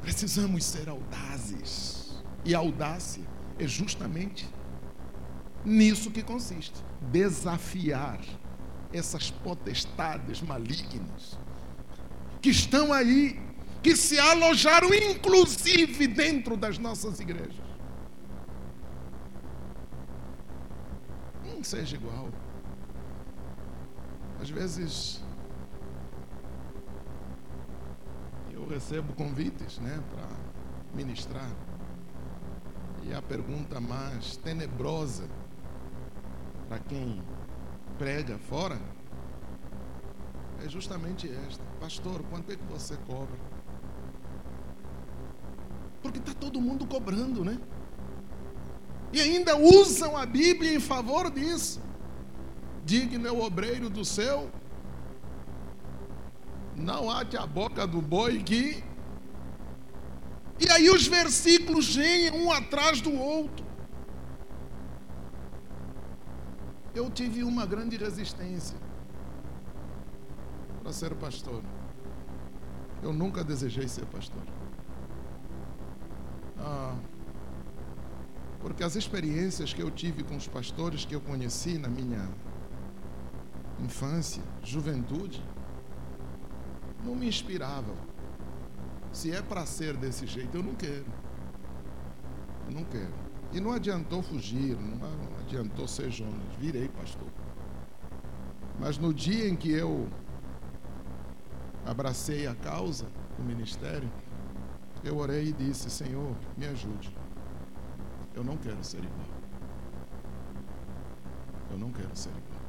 Precisamos 0.00 0.64
ser 0.64 0.88
audazes. 0.88 2.22
E 2.44 2.54
audácia 2.54 3.24
é 3.58 3.66
justamente 3.66 4.48
nisso 5.64 6.12
que 6.12 6.22
consiste 6.22 6.80
desafiar 7.10 8.20
essas 8.92 9.30
potestades 9.30 10.40
malignas 10.42 11.38
que 12.40 12.50
estão 12.50 12.92
aí 12.92 13.40
que 13.82 13.94
se 13.94 14.18
alojaram 14.18 14.92
inclusive 14.92 16.06
dentro 16.08 16.56
das 16.56 16.78
nossas 16.78 17.20
igrejas. 17.20 17.64
Não 21.44 21.62
seja 21.62 21.96
igual. 21.96 22.28
Às 24.40 24.50
vezes 24.50 25.22
eu 28.52 28.66
recebo 28.66 29.12
convites, 29.14 29.78
né, 29.78 30.02
para 30.10 30.28
ministrar. 30.94 31.50
E 33.04 33.14
a 33.14 33.22
pergunta 33.22 33.80
mais 33.80 34.36
tenebrosa 34.36 35.28
para 36.68 36.80
quem 36.80 37.22
prega 37.98 38.38
fora 38.38 38.80
é 40.64 40.68
justamente 40.68 41.28
esta: 41.48 41.62
Pastor, 41.80 42.22
quanto 42.30 42.52
é 42.52 42.56
que 42.56 42.64
você 42.64 42.96
cobra? 43.06 43.38
Porque 46.02 46.18
está 46.18 46.32
todo 46.34 46.60
mundo 46.60 46.86
cobrando, 46.86 47.44
né? 47.44 47.58
E 49.12 49.20
ainda 49.20 49.56
usam 49.56 50.16
a 50.16 50.26
Bíblia 50.26 50.74
em 50.74 50.80
favor 50.80 51.30
disso. 51.30 51.80
Digno 52.84 53.26
é 53.26 53.32
o 53.32 53.42
obreiro 53.42 53.88
do 53.90 54.04
céu. 54.04 54.50
Não 56.76 57.10
ate 57.10 57.36
a 57.36 57.46
boca 57.46 57.86
do 57.86 58.00
boi 58.00 58.42
que. 58.42 58.84
E 60.58 60.70
aí 60.70 60.88
os 60.88 61.06
versículos 61.06 61.94
vêm 61.94 62.30
um 62.30 62.52
atrás 62.52 63.00
do 63.00 63.14
outro. 63.14 63.65
Eu 66.96 67.10
tive 67.10 67.42
uma 67.42 67.66
grande 67.66 67.94
resistência 67.98 68.78
para 70.82 70.94
ser 70.94 71.14
pastor. 71.14 71.62
Eu 73.02 73.12
nunca 73.12 73.44
desejei 73.44 73.86
ser 73.86 74.06
pastor. 74.06 74.42
Ah, 76.58 76.96
porque 78.60 78.82
as 78.82 78.96
experiências 78.96 79.74
que 79.74 79.82
eu 79.82 79.90
tive 79.90 80.24
com 80.24 80.36
os 80.36 80.48
pastores 80.48 81.04
que 81.04 81.14
eu 81.14 81.20
conheci 81.20 81.76
na 81.76 81.88
minha 81.88 82.30
infância, 83.78 84.42
juventude, 84.64 85.44
não 87.04 87.14
me 87.14 87.28
inspiravam. 87.28 87.94
Se 89.12 89.32
é 89.32 89.42
para 89.42 89.66
ser 89.66 89.98
desse 89.98 90.26
jeito, 90.26 90.56
eu 90.56 90.62
não 90.62 90.74
quero. 90.74 91.04
Eu 92.68 92.72
não 92.72 92.84
quero. 92.84 93.25
E 93.52 93.60
não 93.60 93.72
adiantou 93.72 94.22
fugir, 94.22 94.76
não 94.76 95.08
adiantou 95.40 95.86
ser 95.88 96.10
Jonas. 96.10 96.54
Virei 96.58 96.88
pastor. 96.88 97.28
Mas 98.78 98.98
no 98.98 99.14
dia 99.14 99.48
em 99.48 99.56
que 99.56 99.70
eu 99.70 100.08
abracei 101.84 102.46
a 102.46 102.54
causa 102.54 103.06
do 103.38 103.44
ministério, 103.44 104.10
eu 105.02 105.16
orei 105.16 105.48
e 105.48 105.52
disse: 105.52 105.88
Senhor, 105.90 106.36
me 106.56 106.66
ajude. 106.66 107.16
Eu 108.34 108.44
não 108.44 108.56
quero 108.56 108.82
ser 108.84 108.98
igual. 108.98 109.28
Eu 111.70 111.78
não 111.78 111.90
quero 111.90 112.14
ser 112.14 112.30
igual. 112.30 112.60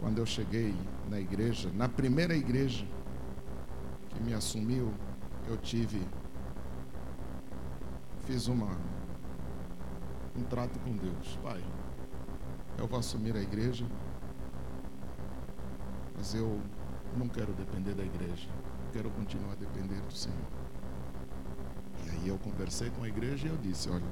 Quando 0.00 0.18
eu 0.18 0.26
cheguei 0.26 0.74
na 1.08 1.18
igreja, 1.18 1.70
na 1.74 1.88
primeira 1.88 2.34
igreja 2.34 2.86
que 4.10 4.22
me 4.22 4.32
assumiu, 4.32 4.92
eu 5.48 5.56
tive, 5.58 6.00
fiz 8.24 8.46
uma, 8.46 8.70
um 10.36 10.42
trato 10.44 10.78
com 10.80 10.96
Deus. 10.96 11.38
Pai, 11.42 11.62
eu 12.78 12.86
vou 12.86 12.98
assumir 12.98 13.36
a 13.36 13.40
igreja, 13.40 13.86
mas 16.16 16.34
eu 16.34 16.60
não 17.16 17.28
quero 17.28 17.52
depender 17.52 17.94
da 17.94 18.04
igreja, 18.04 18.48
quero 18.92 19.10
continuar 19.10 19.52
a 19.52 19.56
depender 19.56 20.00
do 20.00 20.12
Senhor. 20.12 20.64
E 22.24 22.28
eu 22.28 22.38
conversei 22.38 22.88
com 22.90 23.04
a 23.04 23.08
igreja 23.08 23.46
e 23.46 23.50
eu 23.50 23.56
disse: 23.58 23.90
Olha, 23.90 24.10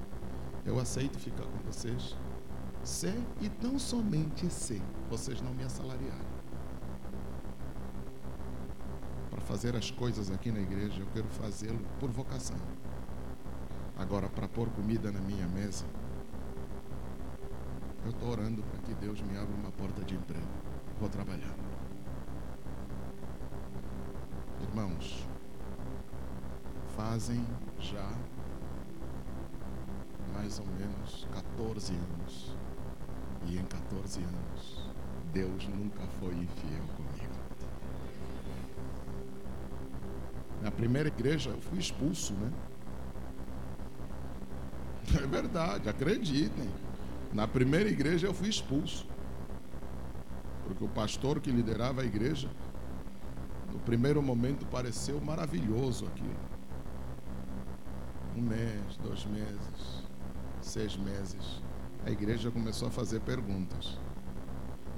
eu 0.67 0.79
aceito 0.79 1.19
ficar 1.19 1.45
com 1.45 1.59
vocês, 1.65 2.15
se 2.85 3.09
e 3.41 3.49
tão 3.49 3.79
somente 3.79 4.53
se 4.53 4.83
vocês 5.09 5.41
não 5.41 5.55
me 5.55 5.65
assalariarem. 5.65 6.33
Para 9.31 9.41
fazer 9.41 9.75
as 9.75 9.91
coisas 9.91 10.31
aqui 10.31 10.53
na 10.53 10.61
igreja, 10.61 11.01
eu 11.01 11.07
quero 11.15 11.27
fazê-lo 11.29 11.81
por 11.99 12.11
vocação. 12.11 12.59
Agora, 13.97 14.29
para 14.29 14.47
pôr 14.47 14.69
comida 14.71 15.11
na 15.11 15.21
minha 15.21 15.47
mesa, 15.49 15.87
orando 18.27 18.63
para 18.63 18.79
que 18.81 18.95
Deus 18.95 19.21
me 19.21 19.37
abra 19.37 19.55
uma 19.55 19.71
porta 19.73 20.05
de 20.05 20.15
emprego. 20.15 20.47
Vou 21.01 21.09
trabalhar. 21.09 21.55
Irmãos, 24.63 25.27
fazem 26.97 27.45
já 27.79 28.09
mais 30.33 30.59
ou 30.59 30.67
menos 30.67 31.27
14 31.33 31.93
anos. 31.95 32.57
E 33.45 33.59
em 33.59 33.65
14 33.65 34.21
anos, 34.21 34.91
Deus 35.33 35.69
nunca 35.69 36.01
foi 36.21 36.35
infiel 36.35 36.85
comigo. 36.97 37.33
Na 40.63 40.71
primeira 40.71 41.09
igreja 41.09 41.51
eu 41.51 41.61
fui 41.61 41.79
expulso, 41.79 42.35
né? 42.35 42.53
É 45.23 45.27
verdade, 45.27 45.89
acreditem. 45.89 46.71
Na 47.33 47.49
primeira 47.49 47.88
igreja 47.88 48.27
eu 48.27 48.35
fui 48.35 48.49
expulso. 48.49 49.07
Porque 50.64 50.85
o 50.85 50.88
pastor 50.88 51.40
que 51.40 51.51
liderava 51.51 52.03
a 52.03 52.05
igreja, 52.05 52.49
no 53.73 53.79
primeiro 53.81 54.23
momento 54.23 54.64
pareceu 54.66 55.21
maravilhoso 55.21 56.07
aquilo 56.07 56.53
um 58.37 58.42
mês, 58.42 58.97
dois 59.03 59.25
meses, 59.27 60.03
seis 60.61 60.97
meses, 60.97 61.62
a 62.05 62.11
igreja 62.11 62.51
começou 62.51 62.88
a 62.88 62.90
fazer 62.90 63.21
perguntas. 63.21 63.99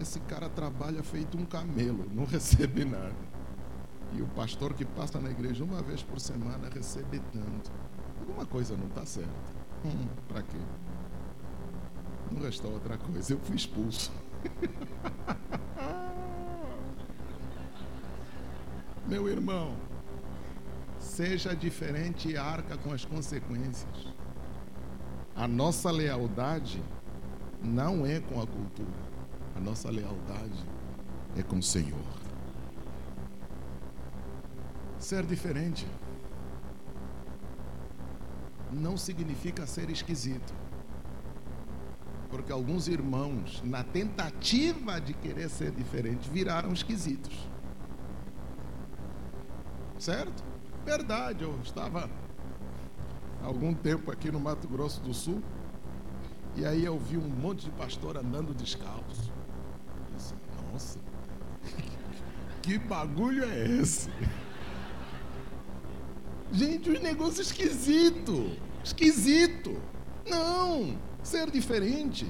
Esse 0.01 0.21
cara 0.21 0.49
trabalha 0.49 1.03
feito 1.03 1.39
um 1.39 1.45
camelo, 1.45 2.07
não 2.13 2.25
recebe 2.27 2.85
nada. 2.85 3.35
E 4.13 4.23
o 4.23 4.27
pastor 4.29 4.75
que 4.75 4.85
passa 4.85 5.21
na 5.21 5.31
igreja 5.31 5.65
uma 5.65 5.83
vez 5.83 6.03
por 6.03 6.21
semana 6.21 6.69
recebe 6.73 7.21
tanto. 7.33 7.73
Alguma 8.21 8.47
coisa 8.47 8.77
não 8.77 8.87
está 8.87 9.05
certa. 9.05 9.31
Hum, 9.85 10.07
Para 10.29 10.43
quê? 10.43 10.59
Não 12.35 12.43
restou 12.43 12.73
outra 12.73 12.99
coisa. 12.99 13.33
Eu 13.33 13.39
fui 13.39 13.57
expulso. 13.57 14.13
Meu 19.07 19.29
irmão, 19.29 19.77
Seja 21.15 21.55
diferente 21.55 22.31
e 22.31 22.37
arca 22.37 22.77
com 22.77 22.93
as 22.93 23.05
consequências. 23.05 24.09
A 25.37 25.47
nossa 25.47 25.89
lealdade 25.91 26.83
não 27.63 28.05
é 28.05 28.19
com 28.19 28.41
a 28.41 28.47
cultura. 28.47 28.99
A 29.55 29.61
nossa 29.61 29.91
lealdade 29.91 30.67
é 31.37 31.43
com 31.45 31.59
o 31.59 31.63
Senhor. 31.63 32.05
Ser 34.99 35.25
diferente 35.25 35.87
não 38.73 38.97
significa 38.97 39.69
ser 39.69 39.91
esquisito. 39.91 40.53
Porque 42.35 42.51
alguns 42.51 42.89
irmãos, 42.89 43.63
na 43.65 43.85
tentativa 43.85 45.01
de 45.01 45.15
querer 45.15 45.49
ser 45.49 45.71
diferente, 45.71 46.29
viraram 46.29 46.73
esquisitos. 46.73 47.33
Certo? 49.97 50.43
Verdade, 50.85 51.45
eu 51.45 51.57
estava 51.63 52.11
há 53.41 53.47
algum 53.47 53.73
tempo 53.73 54.11
aqui 54.11 54.33
no 54.33 54.41
Mato 54.41 54.67
Grosso 54.67 55.01
do 55.01 55.15
Sul 55.15 55.41
e 56.57 56.67
aí 56.67 56.85
eu 56.85 56.99
vi 56.99 57.17
um 57.17 57.29
monte 57.29 57.67
de 57.67 57.71
pastor 57.71 58.17
andando 58.17 58.53
descalço. 58.53 59.33
Eu 59.97 60.17
disse, 60.17 60.35
nossa, 60.73 60.99
que 62.63 62.81
bagulho 62.81 63.45
é 63.45 63.65
esse? 63.65 64.11
Gente, 66.51 66.91
um 66.91 67.01
negócio 67.01 67.43
esquisito. 67.43 68.57
Esquisito. 68.83 69.81
Não, 70.29 70.99
ser 71.25 71.51
diferente 71.51 72.27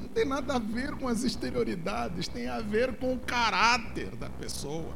não 0.00 0.08
tem 0.08 0.24
nada 0.24 0.56
a 0.56 0.58
ver 0.58 0.92
com 0.96 1.06
as 1.06 1.22
exterioridades, 1.22 2.26
tem 2.26 2.48
a 2.48 2.60
ver 2.60 2.96
com 2.96 3.14
o 3.14 3.18
caráter 3.18 4.16
da 4.16 4.28
pessoa. 4.28 4.92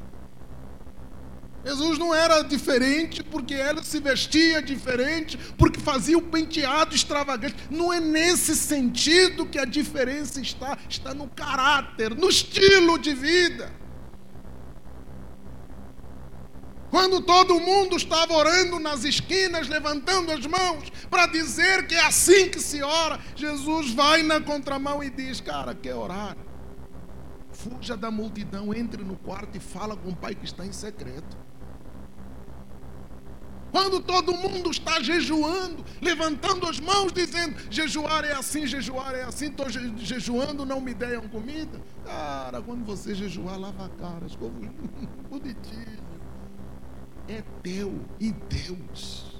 Jesus 1.64 1.98
não 1.98 2.12
era 2.12 2.42
diferente 2.42 3.22
porque 3.22 3.54
ela 3.54 3.82
se 3.82 3.98
vestia 3.98 4.60
diferente, 4.60 5.38
porque 5.56 5.80
fazia 5.80 6.18
o 6.18 6.22
penteado 6.22 6.94
extravagante. 6.94 7.54
Não 7.70 7.92
é 7.92 8.00
nesse 8.00 8.54
sentido 8.54 9.46
que 9.46 9.58
a 9.58 9.64
diferença 9.64 10.40
está, 10.40 10.76
está 10.88 11.14
no 11.14 11.28
caráter, 11.28 12.14
no 12.14 12.28
estilo 12.28 12.98
de 12.98 13.14
vida. 13.14 13.72
Quando 16.94 17.20
todo 17.20 17.58
mundo 17.58 17.96
estava 17.96 18.32
orando 18.34 18.78
nas 18.78 19.02
esquinas, 19.02 19.66
levantando 19.66 20.30
as 20.30 20.46
mãos 20.46 20.92
para 21.10 21.26
dizer 21.26 21.88
que 21.88 21.94
é 21.96 22.06
assim 22.06 22.48
que 22.48 22.60
se 22.60 22.84
ora, 22.84 23.18
Jesus 23.34 23.92
vai 23.92 24.22
na 24.22 24.40
contramão 24.40 25.02
e 25.02 25.10
diz: 25.10 25.40
Cara, 25.40 25.74
quer 25.74 25.96
orar? 25.96 26.36
Fuja 27.50 27.96
da 27.96 28.12
multidão, 28.12 28.72
entre 28.72 29.02
no 29.02 29.16
quarto 29.16 29.56
e 29.56 29.60
fala 29.60 29.96
com 29.96 30.10
o 30.10 30.14
Pai 30.14 30.36
que 30.36 30.44
está 30.44 30.64
em 30.64 30.70
secreto. 30.70 31.36
Quando 33.72 34.00
todo 34.00 34.32
mundo 34.32 34.70
está 34.70 35.02
jejuando, 35.02 35.84
levantando 36.00 36.64
as 36.64 36.78
mãos, 36.78 37.12
dizendo: 37.12 37.56
jejuar 37.68 38.24
é 38.24 38.34
assim, 38.34 38.68
jejuar 38.68 39.16
é 39.16 39.24
assim, 39.24 39.46
estou 39.46 39.66
jejuando, 39.68 40.64
não 40.64 40.80
me 40.80 40.94
deem 40.94 41.20
comida. 41.22 41.82
Cara, 42.04 42.62
quando 42.62 42.84
você 42.84 43.16
jejuar, 43.16 43.58
lava 43.58 43.86
a 43.86 43.88
cara, 43.88 44.26
escova 44.26 44.52
bonitinho 45.28 46.03
é 47.28 47.42
teu 47.62 48.04
e 48.20 48.32
Deus. 48.32 49.34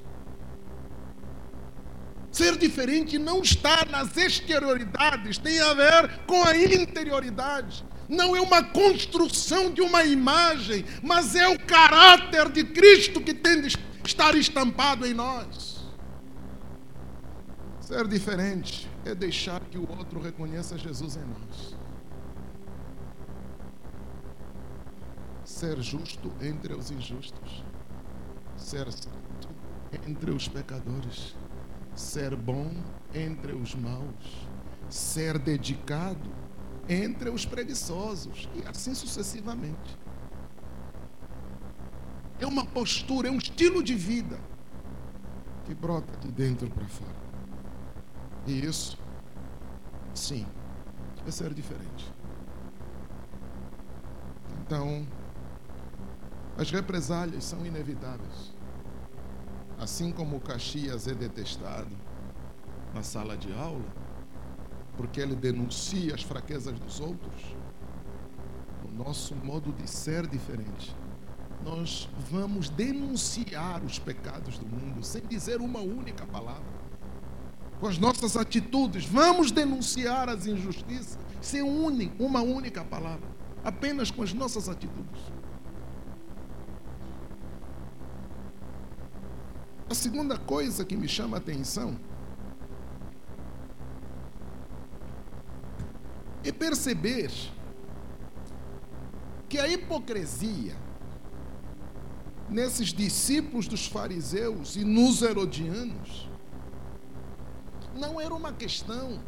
Ser 2.35 2.57
diferente 2.57 3.17
não 3.17 3.43
está 3.43 3.85
nas 3.85 4.17
exterioridades, 4.17 5.39
tem 5.39 5.61
a 5.61 5.73
ver 5.73 6.25
com 6.27 6.43
a 6.43 6.57
interioridade. 6.57 7.85
Não 8.09 8.35
é 8.35 8.41
uma 8.41 8.61
construção 8.61 9.71
de 9.71 9.81
uma 9.81 10.05
imagem, 10.05 10.85
mas 11.01 11.37
é 11.37 11.47
o 11.47 11.57
caráter 11.57 12.51
de 12.51 12.65
Cristo 12.65 13.21
que 13.21 13.33
tem 13.33 13.61
de 13.63 13.79
estar 14.05 14.35
estampado 14.35 15.07
em 15.07 15.15
nós. 15.15 15.87
Ser 17.81 18.09
diferente 18.09 18.91
é 19.05 19.15
deixar 19.15 19.61
que 19.61 19.79
o 19.79 19.89
outro 19.89 20.21
reconheça 20.21 20.77
Jesus 20.77 21.17
em 21.17 21.25
nós. 21.25 21.77
Ser 25.45 25.81
justo 25.81 26.33
entre 26.41 26.75
os 26.75 26.91
injustos 26.91 27.63
ser 28.65 28.91
santo 28.91 29.49
entre 30.07 30.31
os 30.31 30.49
pecadores, 30.49 31.37
ser 31.95 32.35
bom 32.35 32.73
entre 33.15 33.53
os 33.53 33.75
maus, 33.75 34.49
ser 34.89 35.39
dedicado 35.39 36.33
entre 36.89 37.29
os 37.31 37.45
preguiçosos 37.45 38.49
e 38.55 38.67
assim 38.67 38.95
sucessivamente. 38.95 39.99
É 42.41 42.47
uma 42.47 42.65
postura, 42.65 43.29
é 43.29 43.31
um 43.31 43.39
estilo 43.39 43.83
de 43.83 43.95
vida 43.95 44.41
que 45.65 45.75
brota 45.75 46.17
de 46.19 46.33
dentro 46.33 46.69
para 46.71 46.87
fora. 46.87 47.25
E 48.47 48.67
isso, 48.67 48.99
sim, 50.15 50.47
é 51.27 51.31
ser 51.31 51.55
diferente. 51.55 52.13
Então, 54.61 55.07
as 56.57 56.71
represálias 56.71 57.45
são 57.45 57.65
inevitáveis. 57.67 58.54
Assim 59.79 60.13
como 60.13 60.41
Caxias 60.41 61.09
é 61.09 61.15
detestado 61.15 61.91
na 62.95 63.03
sala 63.03 63.37
de 63.37 63.53
aula, 63.53 63.85
porque 64.97 65.21
ele 65.21 65.35
denuncia 65.35 66.15
as 66.15 66.23
fraquezas 66.23 66.79
dos 66.79 67.01
outros, 67.01 67.57
o 68.89 68.93
nosso 68.93 69.35
modo 69.35 69.73
de 69.73 69.91
ser 69.91 70.27
diferente. 70.27 70.95
Nós 71.65 72.09
vamos 72.31 72.69
denunciar 72.69 73.83
os 73.83 73.99
pecados 73.99 74.59
do 74.59 74.67
mundo 74.67 75.03
sem 75.03 75.23
dizer 75.23 75.61
uma 75.61 75.81
única 75.81 76.25
palavra. 76.27 76.63
Com 77.81 77.89
as 77.89 77.99
nossas 77.99 78.37
atitudes, 78.37 79.05
vamos 79.05 79.51
denunciar 79.51 80.29
as 80.29 80.47
injustiças 80.47 81.19
sem 81.41 81.63
uma 81.63 82.41
única 82.41 82.85
palavra, 82.85 83.29
apenas 83.65 84.11
com 84.11 84.23
as 84.23 84.33
nossas 84.33 84.69
atitudes. 84.69 85.21
A 89.95 89.97
segunda 89.97 90.37
coisa 90.37 90.85
que 90.85 90.97
me 90.97 91.07
chama 91.07 91.37
a 91.37 91.39
atenção 91.39 91.97
é 96.43 96.51
perceber 96.51 97.31
que 99.49 99.57
a 99.57 99.69
hipocrisia 99.69 100.75
nesses 102.51 102.89
discípulos 102.93 103.69
dos 103.69 103.87
fariseus 103.87 104.75
e 104.75 104.85
nos 104.85 105.23
herodianos 105.23 106.29
não 107.95 108.21
era 108.21 108.35
uma 108.35 108.53
questão 108.53 109.21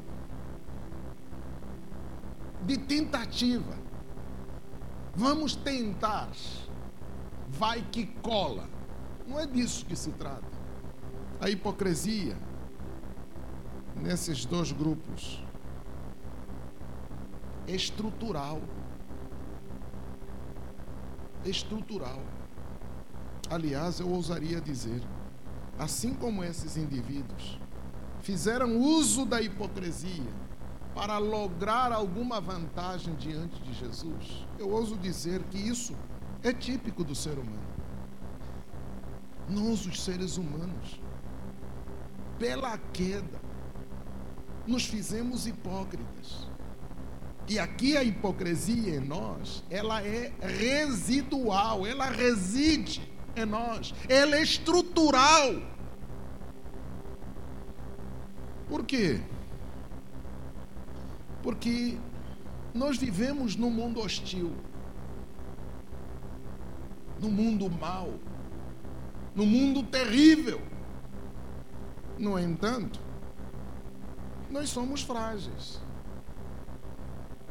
de 2.65 2.77
tentativa. 2.77 3.79
Vamos 5.15 5.55
tentar, 5.55 6.33
vai 7.47 7.83
que 7.83 8.07
cola. 8.21 8.69
Não 9.29 9.41
é 9.41 9.47
disso 9.47 9.85
que 9.85 9.97
se 9.97 10.11
trata. 10.11 10.46
A 11.41 11.51
hipocrisia 11.51 12.37
nesses 13.95 14.45
dois 14.45 14.73
grupos 14.73 15.43
estrutural. 17.67 18.61
Estrutural. 21.45 22.21
Aliás, 23.51 24.01
eu 24.01 24.09
ousaria 24.09 24.61
dizer, 24.61 25.01
assim 25.79 26.15
como 26.15 26.43
esses 26.43 26.77
indivíduos 26.77 27.61
fizeram 28.21 28.79
uso 28.79 29.25
da 29.25 29.41
hipocrisia 29.41 30.33
para 30.95 31.19
lograr 31.19 31.93
alguma 31.93 32.41
vantagem 32.41 33.15
diante 33.17 33.61
de 33.63 33.73
Jesus, 33.75 34.47
eu 34.59 34.71
ouso 34.71 34.97
dizer 34.97 35.43
que 35.45 35.59
isso 35.59 35.95
é 36.43 36.53
típico 36.53 37.05
do 37.05 37.15
ser 37.15 37.39
humano. 37.39 37.77
Nós, 39.49 39.87
os 39.87 40.03
seres 40.03 40.39
humanos, 40.39 41.01
pela 42.39 42.79
queda, 42.93 43.41
nos 44.67 44.85
fizemos 44.87 45.47
hipócritas. 45.47 46.47
E 47.49 47.59
aqui 47.59 47.97
a 47.97 48.03
hipocrisia 48.03 48.97
em 48.97 49.01
nós, 49.01 49.63
ela 49.71 50.03
é 50.03 50.33
residual, 50.41 51.87
ela 51.87 52.07
reside 52.07 53.01
em 53.37 53.45
nós, 53.45 53.95
ela 54.09 54.37
é 54.37 54.43
estrutural. 54.43 55.63
Por 58.69 58.85
quê? 58.85 59.21
Porque 61.43 61.97
nós 62.75 62.99
vivemos 62.99 63.55
num 63.55 63.71
mundo 63.71 64.01
hostil, 64.01 64.53
num 67.21 67.31
mundo 67.31 67.71
mau, 67.71 68.15
no 69.37 69.47
mundo 69.47 69.85
terrível. 69.85 70.61
No 72.19 72.39
entanto, 72.39 73.01
nós 74.51 74.71
somos 74.71 75.03
frágeis. 75.03 75.81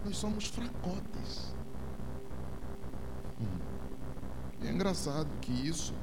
Nós 0.04 0.18
somos 0.18 0.48
fracotes. 0.48 1.56
É 4.64 4.70
engraçado 4.72 5.30
que 5.42 5.52
isso 5.52 5.94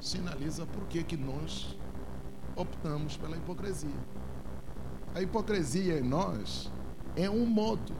sinaliza 0.00 0.64
por 0.66 0.86
que, 0.86 1.02
que 1.02 1.16
nós 1.16 1.76
optamos 2.54 3.16
pela 3.16 3.36
hipocrisia. 3.36 3.90
A 5.14 5.20
hipocrisia 5.20 5.98
em 5.98 6.02
nós 6.02 6.70
é 7.16 7.28
um 7.28 7.44
modo, 7.44 7.92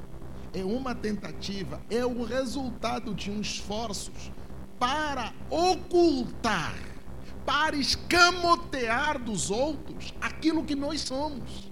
é 0.54 0.64
uma 0.64 0.94
tentativa, 0.94 1.80
é 1.90 2.06
o 2.06 2.22
resultado 2.22 3.14
de 3.14 3.30
uns 3.30 3.54
esforços 3.54 4.30
para 4.78 5.32
ocultar, 5.50 6.74
para 7.44 7.76
escamotear 7.76 9.18
dos 9.18 9.50
outros 9.50 10.14
aquilo 10.20 10.64
que 10.64 10.74
nós 10.74 11.00
somos. 11.02 11.70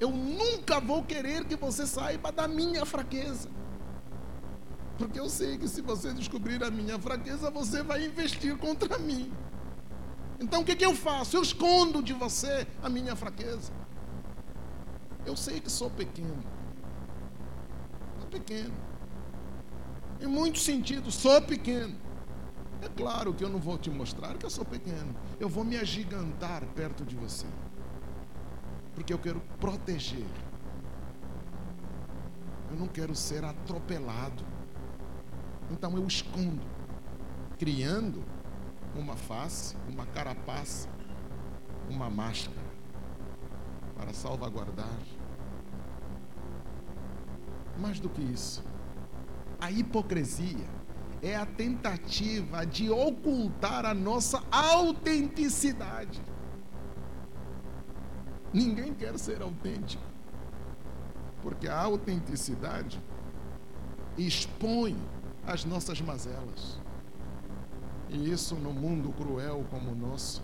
Eu 0.00 0.10
nunca 0.10 0.80
vou 0.80 1.02
querer 1.02 1.44
que 1.44 1.56
você 1.56 1.86
saiba 1.86 2.32
da 2.32 2.48
minha 2.48 2.84
fraqueza. 2.84 3.48
Porque 4.98 5.18
eu 5.18 5.28
sei 5.28 5.58
que 5.58 5.68
se 5.68 5.80
você 5.80 6.12
descobrir 6.12 6.62
a 6.62 6.70
minha 6.70 6.98
fraqueza, 6.98 7.50
você 7.50 7.82
vai 7.82 8.04
investir 8.04 8.56
contra 8.56 8.98
mim. 8.98 9.32
Então 10.38 10.62
o 10.62 10.64
que, 10.64 10.76
que 10.76 10.84
eu 10.84 10.94
faço? 10.94 11.36
Eu 11.36 11.42
escondo 11.42 12.02
de 12.02 12.12
você 12.12 12.66
a 12.82 12.88
minha 12.88 13.16
fraqueza. 13.16 13.72
Eu 15.24 15.36
sei 15.36 15.60
que 15.60 15.70
sou 15.70 15.90
pequeno. 15.90 16.42
Sou 18.20 18.28
pequeno. 18.28 18.74
Em 20.20 20.26
muitos 20.26 20.64
sentidos, 20.64 21.14
sou 21.14 21.40
pequeno. 21.42 22.03
É 22.84 22.88
claro 22.94 23.32
que 23.32 23.42
eu 23.42 23.48
não 23.48 23.58
vou 23.58 23.78
te 23.78 23.90
mostrar 23.90 24.36
que 24.36 24.44
eu 24.44 24.50
sou 24.50 24.64
pequeno. 24.64 25.16
Eu 25.40 25.48
vou 25.48 25.64
me 25.64 25.74
agigantar 25.78 26.62
perto 26.74 27.02
de 27.02 27.16
você. 27.16 27.46
Porque 28.94 29.10
eu 29.10 29.18
quero 29.18 29.40
proteger. 29.58 30.26
Eu 32.70 32.76
não 32.76 32.86
quero 32.86 33.14
ser 33.14 33.42
atropelado. 33.42 34.44
Então 35.70 35.96
eu 35.96 36.06
escondo, 36.06 36.60
criando 37.58 38.22
uma 38.94 39.16
face, 39.16 39.74
uma 39.88 40.04
carapaça, 40.04 40.86
uma 41.88 42.10
máscara 42.10 42.60
para 43.96 44.12
salvaguardar. 44.12 44.98
Mais 47.78 47.98
do 47.98 48.10
que 48.10 48.20
isso, 48.20 48.62
a 49.58 49.70
hipocrisia 49.70 50.73
é 51.24 51.34
a 51.34 51.46
tentativa 51.46 52.66
de 52.66 52.90
ocultar 52.90 53.86
a 53.86 53.94
nossa 53.94 54.42
autenticidade. 54.52 56.20
Ninguém 58.52 58.92
quer 58.92 59.18
ser 59.18 59.40
autêntico, 59.40 60.04
porque 61.40 61.66
a 61.66 61.80
autenticidade 61.80 63.02
expõe 64.18 64.96
as 65.46 65.64
nossas 65.64 65.98
mazelas. 66.02 66.78
E 68.10 68.30
isso 68.30 68.54
no 68.56 68.72
mundo 68.74 69.10
cruel 69.12 69.64
como 69.70 69.92
o 69.92 69.94
nosso 69.94 70.42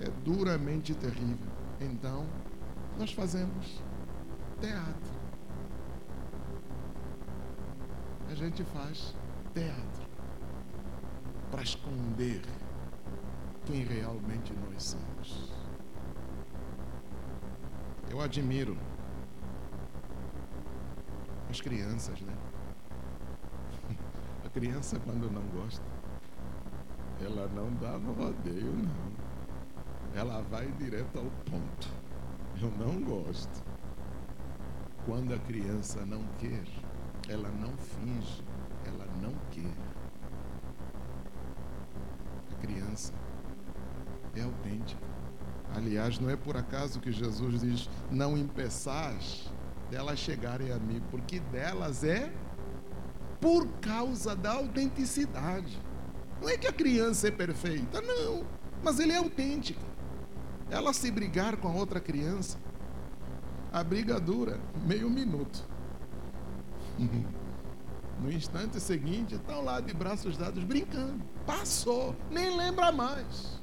é 0.00 0.08
duramente 0.24 0.94
terrível. 0.94 1.48
Então, 1.80 2.24
nós 2.96 3.12
fazemos 3.12 3.82
teatro. 4.60 5.17
A 8.30 8.34
gente 8.34 8.62
faz 8.64 9.14
teatro 9.54 10.06
para 11.50 11.62
esconder 11.62 12.42
quem 13.64 13.84
realmente 13.84 14.52
nós 14.52 14.82
somos. 14.82 15.52
Eu 18.10 18.20
admiro 18.20 18.76
as 21.48 21.60
crianças, 21.60 22.20
né? 22.20 22.34
A 24.44 24.50
criança, 24.50 24.98
quando 25.00 25.30
não 25.30 25.42
gosta, 25.48 25.84
ela 27.20 27.48
não 27.48 27.72
dá 27.74 27.96
rodeio, 27.96 28.74
não. 28.74 29.28
Ela 30.14 30.42
vai 30.42 30.66
direto 30.72 31.18
ao 31.18 31.26
ponto. 31.50 31.88
Eu 32.60 32.70
não 32.72 33.02
gosto. 33.02 33.62
Quando 35.06 35.32
a 35.32 35.38
criança 35.38 36.04
não 36.04 36.22
quer, 36.38 36.64
ela 37.28 37.50
não 37.50 37.76
finge, 37.76 38.42
ela 38.86 39.06
não 39.20 39.34
quer. 39.50 39.74
A 42.50 42.54
criança 42.60 43.12
é 44.34 44.42
autêntica. 44.42 45.06
Aliás, 45.74 46.18
não 46.18 46.30
é 46.30 46.36
por 46.36 46.56
acaso 46.56 47.00
que 47.00 47.12
Jesus 47.12 47.60
diz: 47.60 47.90
Não 48.10 48.36
impeçais 48.36 49.52
delas 49.90 50.18
chegarem 50.18 50.72
a 50.72 50.78
mim, 50.78 51.02
porque 51.10 51.38
delas 51.40 52.02
é 52.02 52.32
por 53.40 53.68
causa 53.80 54.34
da 54.34 54.52
autenticidade. 54.52 55.78
Não 56.40 56.48
é 56.48 56.56
que 56.56 56.66
a 56.66 56.72
criança 56.72 57.28
é 57.28 57.30
perfeita, 57.30 58.00
não, 58.00 58.46
mas 58.82 58.98
ele 58.98 59.12
é 59.12 59.16
autêntico. 59.16 59.80
Ela 60.70 60.92
se 60.92 61.10
brigar 61.10 61.56
com 61.56 61.68
a 61.68 61.72
outra 61.72 62.00
criança, 62.00 62.58
a 63.72 63.82
briga 63.82 64.20
dura 64.20 64.60
meio 64.86 65.10
minuto. 65.10 65.66
No 68.20 68.32
instante 68.32 68.80
seguinte, 68.80 69.36
estão 69.36 69.62
lá 69.62 69.80
de 69.80 69.94
braços 69.94 70.36
dados 70.36 70.64
brincando. 70.64 71.22
Passou, 71.46 72.16
nem 72.30 72.56
lembra 72.56 72.90
mais. 72.90 73.62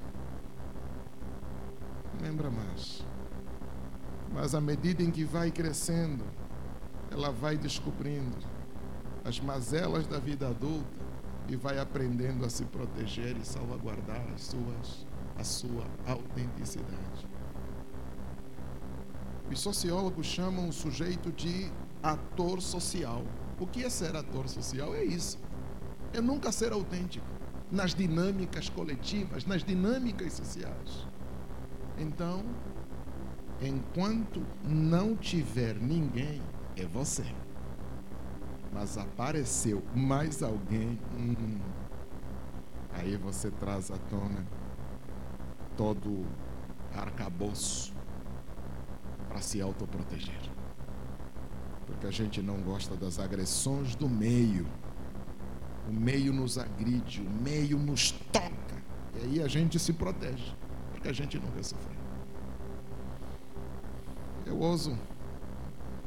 Lembra 2.22 2.50
mais. 2.50 3.06
Mas 4.34 4.56
à 4.56 4.62
medida 4.62 5.04
em 5.04 5.12
que 5.12 5.24
vai 5.24 5.52
crescendo, 5.52 6.26
ela 7.12 7.32
vai 7.32 7.58
descobrindo 7.58 8.38
as 9.24 9.40
mazelas 9.40 10.08
da 10.08 10.20
vida 10.20 10.48
adulta 10.48 11.06
e 11.48 11.56
vai 11.56 11.80
aprendendo 11.80 12.46
a 12.46 12.50
se 12.50 12.64
proteger 12.66 13.36
e 13.38 13.46
salvaguardar 13.46 14.26
as 14.34 14.44
suas, 14.44 15.06
a 15.38 15.44
sua 15.44 15.86
autenticidade. 16.06 17.28
Os 19.52 19.60
sociólogos 19.60 20.26
chamam 20.26 20.70
o 20.70 20.74
sujeito 20.74 21.32
de 21.32 21.72
ator 22.02 22.62
social. 22.62 23.24
O 23.60 23.66
que 23.66 23.84
é 23.84 23.90
ser 23.90 24.16
ator 24.16 24.48
social? 24.48 24.94
É 24.96 25.04
isso. 25.04 25.40
É 26.14 26.22
nunca 26.22 26.52
ser 26.52 26.72
autêntico 26.72 27.26
nas 27.72 27.96
dinâmicas 27.96 28.70
coletivas, 28.70 29.46
nas 29.46 29.64
dinâmicas 29.64 30.34
sociais. 30.34 31.08
Então, 31.98 32.44
enquanto 33.62 34.46
não 34.64 35.16
tiver 35.16 35.76
ninguém, 35.76 36.42
é 36.76 36.86
você 36.86 37.26
mas 38.76 38.98
apareceu 38.98 39.82
mais 39.96 40.44
alguém, 40.44 41.00
hum, 41.18 41.58
aí 42.94 43.16
você 43.16 43.50
traz 43.50 43.90
à 43.90 43.98
tona 43.98 44.46
todo 45.78 46.26
arcabouço 46.94 47.94
para 49.30 49.40
se 49.40 49.62
autoproteger. 49.62 50.55
Porque 51.86 52.08
a 52.08 52.12
gente 52.12 52.42
não 52.42 52.58
gosta 52.62 52.96
das 52.96 53.20
agressões 53.20 53.96
do 53.96 54.10
meio. 54.10 54.66
O 55.88 55.94
meio 55.94 56.34
nos 56.34 56.58
agride, 56.58 57.22
o 57.22 57.30
meio 57.30 57.78
nos 57.78 58.12
toca. 58.12 58.84
E 59.16 59.24
aí 59.24 59.42
a 59.42 59.48
gente 59.48 59.78
se 59.80 59.94
protege, 59.94 60.54
porque 60.92 61.08
a 61.08 61.14
gente 61.14 61.40
não 61.40 61.50
quer 61.52 61.64
sofrer. 61.64 61.98
Eu 64.46 64.58
ouso 64.60 64.98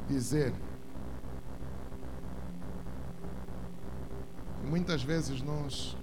dizer 0.07 0.53
Muitas 4.69 5.01
vezes 5.01 5.41
nós 5.41 5.97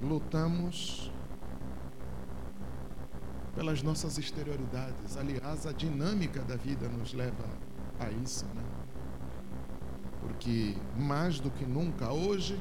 lutamos 0.00 1.12
pelas 3.54 3.82
nossas 3.82 4.16
exterioridades. 4.16 5.18
Aliás, 5.18 5.66
a 5.66 5.72
dinâmica 5.72 6.40
da 6.44 6.56
vida 6.56 6.88
nos 6.88 7.12
leva 7.12 7.44
a 8.00 8.10
isso, 8.10 8.46
né? 8.46 8.62
Porque 10.20 10.76
mais 10.96 11.40
do 11.40 11.50
que 11.50 11.64
nunca 11.64 12.12
hoje, 12.12 12.60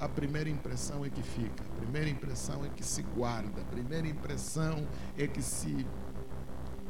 a 0.00 0.08
primeira 0.08 0.50
impressão 0.50 1.04
é 1.04 1.10
que 1.10 1.22
fica, 1.22 1.62
a 1.62 1.80
primeira 1.80 2.08
impressão 2.08 2.64
é 2.64 2.68
que 2.68 2.84
se 2.84 3.02
guarda, 3.02 3.60
a 3.60 3.64
primeira 3.64 4.06
impressão 4.08 4.86
é 5.16 5.26
que 5.26 5.42
se. 5.42 5.86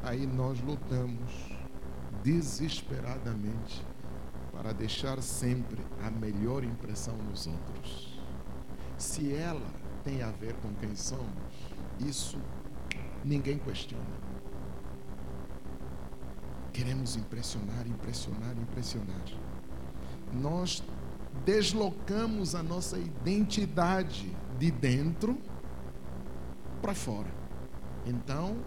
Aí 0.01 0.25
nós 0.25 0.59
lutamos 0.61 1.31
desesperadamente 2.23 3.85
para 4.51 4.73
deixar 4.73 5.21
sempre 5.21 5.81
a 6.01 6.09
melhor 6.09 6.63
impressão 6.63 7.15
nos 7.17 7.47
outros. 7.47 8.19
Se 8.97 9.33
ela 9.33 9.67
tem 10.03 10.21
a 10.21 10.31
ver 10.31 10.53
com 10.55 10.73
quem 10.75 10.95
somos, 10.95 11.27
isso 11.99 12.39
ninguém 13.23 13.57
questiona. 13.57 14.22
Queremos 16.73 17.15
impressionar, 17.15 17.87
impressionar, 17.87 18.57
impressionar. 18.57 19.23
Nós 20.33 20.83
deslocamos 21.45 22.55
a 22.55 22.63
nossa 22.63 22.97
identidade 22.97 24.35
de 24.57 24.71
dentro 24.71 25.37
para 26.81 26.95
fora. 26.95 27.31
Então, 28.05 28.57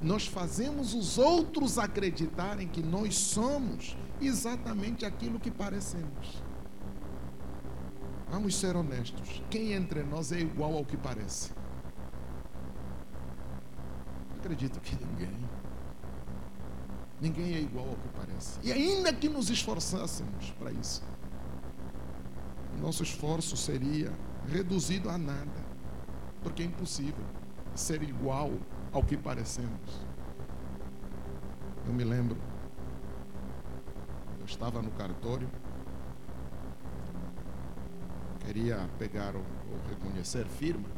nós 0.00 0.26
fazemos 0.26 0.94
os 0.94 1.18
outros 1.18 1.78
acreditarem 1.78 2.68
que 2.68 2.82
nós 2.82 3.16
somos 3.16 3.96
exatamente 4.20 5.04
aquilo 5.04 5.40
que 5.40 5.50
parecemos. 5.50 6.42
Vamos 8.28 8.56
ser 8.56 8.76
honestos. 8.76 9.42
Quem 9.50 9.72
entre 9.72 10.02
nós 10.02 10.32
é 10.32 10.40
igual 10.40 10.74
ao 10.74 10.84
que 10.84 10.96
parece? 10.96 11.52
Acredito 14.38 14.80
que 14.80 14.96
ninguém. 14.96 15.45
Ninguém 17.20 17.54
é 17.54 17.60
igual 17.60 17.88
ao 17.88 17.96
que 17.96 18.08
parece. 18.08 18.58
E 18.62 18.72
ainda 18.72 19.12
que 19.12 19.28
nos 19.28 19.48
esforçássemos 19.48 20.50
para 20.58 20.70
isso, 20.72 21.02
nosso 22.80 23.02
esforço 23.02 23.56
seria 23.56 24.12
reduzido 24.48 25.08
a 25.08 25.16
nada, 25.16 25.64
porque 26.42 26.62
é 26.62 26.66
impossível 26.66 27.24
ser 27.74 28.02
igual 28.02 28.52
ao 28.92 29.02
que 29.02 29.16
parecemos. 29.16 30.06
Eu 31.86 31.92
me 31.92 32.04
lembro, 32.04 32.36
eu 34.38 34.44
estava 34.44 34.82
no 34.82 34.90
cartório, 34.92 35.48
queria 38.44 38.88
pegar 38.98 39.34
o, 39.34 39.38
o 39.40 39.88
reconhecer 39.88 40.46
firma, 40.46 40.88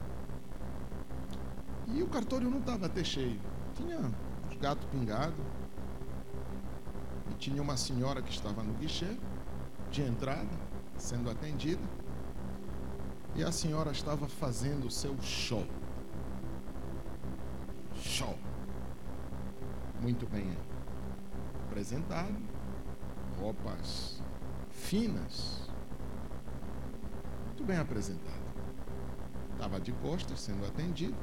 e 1.86 2.02
o 2.02 2.08
cartório 2.08 2.50
não 2.50 2.58
estava 2.58 2.86
até 2.86 3.02
cheio. 3.02 3.40
Tinha 3.74 3.98
os 4.50 4.56
gatos 4.58 4.86
pingados, 4.90 5.44
tinha 7.38 7.62
uma 7.62 7.76
senhora 7.76 8.20
que 8.20 8.32
estava 8.32 8.62
no 8.62 8.74
guichê, 8.74 9.16
de 9.90 10.02
entrada, 10.02 10.58
sendo 10.96 11.30
atendida, 11.30 11.82
e 13.34 13.44
a 13.44 13.52
senhora 13.52 13.92
estava 13.92 14.26
fazendo 14.28 14.86
o 14.86 14.90
seu 14.90 15.16
show. 15.22 15.66
Show. 17.94 18.36
Muito 20.00 20.26
bem 20.26 20.56
apresentado, 21.66 22.36
roupas 23.40 24.20
finas, 24.70 25.68
muito 27.46 27.64
bem 27.64 27.78
apresentado. 27.78 28.48
Estava 29.52 29.80
de 29.80 29.92
costas 29.92 30.40
sendo 30.40 30.64
atendido 30.66 31.16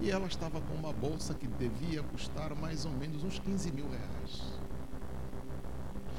e 0.00 0.10
ela 0.10 0.26
estava 0.26 0.60
com 0.60 0.74
uma 0.74 0.92
bolsa 0.92 1.34
que 1.34 1.46
devia 1.46 2.02
custar 2.02 2.54
mais 2.54 2.84
ou 2.84 2.92
menos 2.92 3.24
uns 3.24 3.38
15 3.38 3.72
mil 3.72 3.88
reais. 3.88 4.55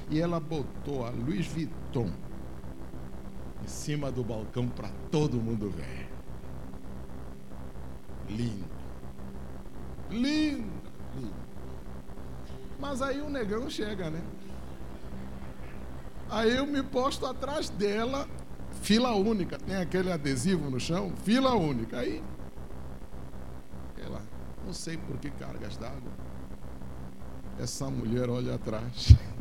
E 0.09 0.21
ela 0.21 0.39
botou 0.39 1.05
a 1.05 1.09
Louis 1.09 1.45
Vuitton 1.47 2.09
em 3.63 3.67
cima 3.67 4.11
do 4.11 4.23
balcão 4.23 4.67
para 4.69 4.89
todo 5.11 5.37
mundo 5.37 5.69
ver. 5.69 6.07
Lindo. 8.29 8.65
Lindo, 10.09 10.71
lindo. 11.15 11.47
Mas 12.79 13.01
aí 13.01 13.21
o 13.21 13.29
negão 13.29 13.69
chega, 13.69 14.09
né? 14.09 14.21
Aí 16.29 16.55
eu 16.55 16.65
me 16.65 16.83
posto 16.83 17.25
atrás 17.25 17.69
dela, 17.69 18.27
fila 18.81 19.13
única. 19.13 19.57
Tem 19.57 19.77
aquele 19.77 20.11
adesivo 20.11 20.69
no 20.69 20.79
chão, 20.79 21.13
fila 21.23 21.53
única. 21.55 21.99
Aí, 21.99 22.23
ela, 23.97 24.21
não 24.65 24.73
sei 24.73 24.97
por 24.97 25.17
que 25.17 25.29
cargas 25.31 25.77
d'água. 25.77 26.11
Essa 27.59 27.89
mulher 27.89 28.29
olha 28.29 28.55
atrás 28.55 29.15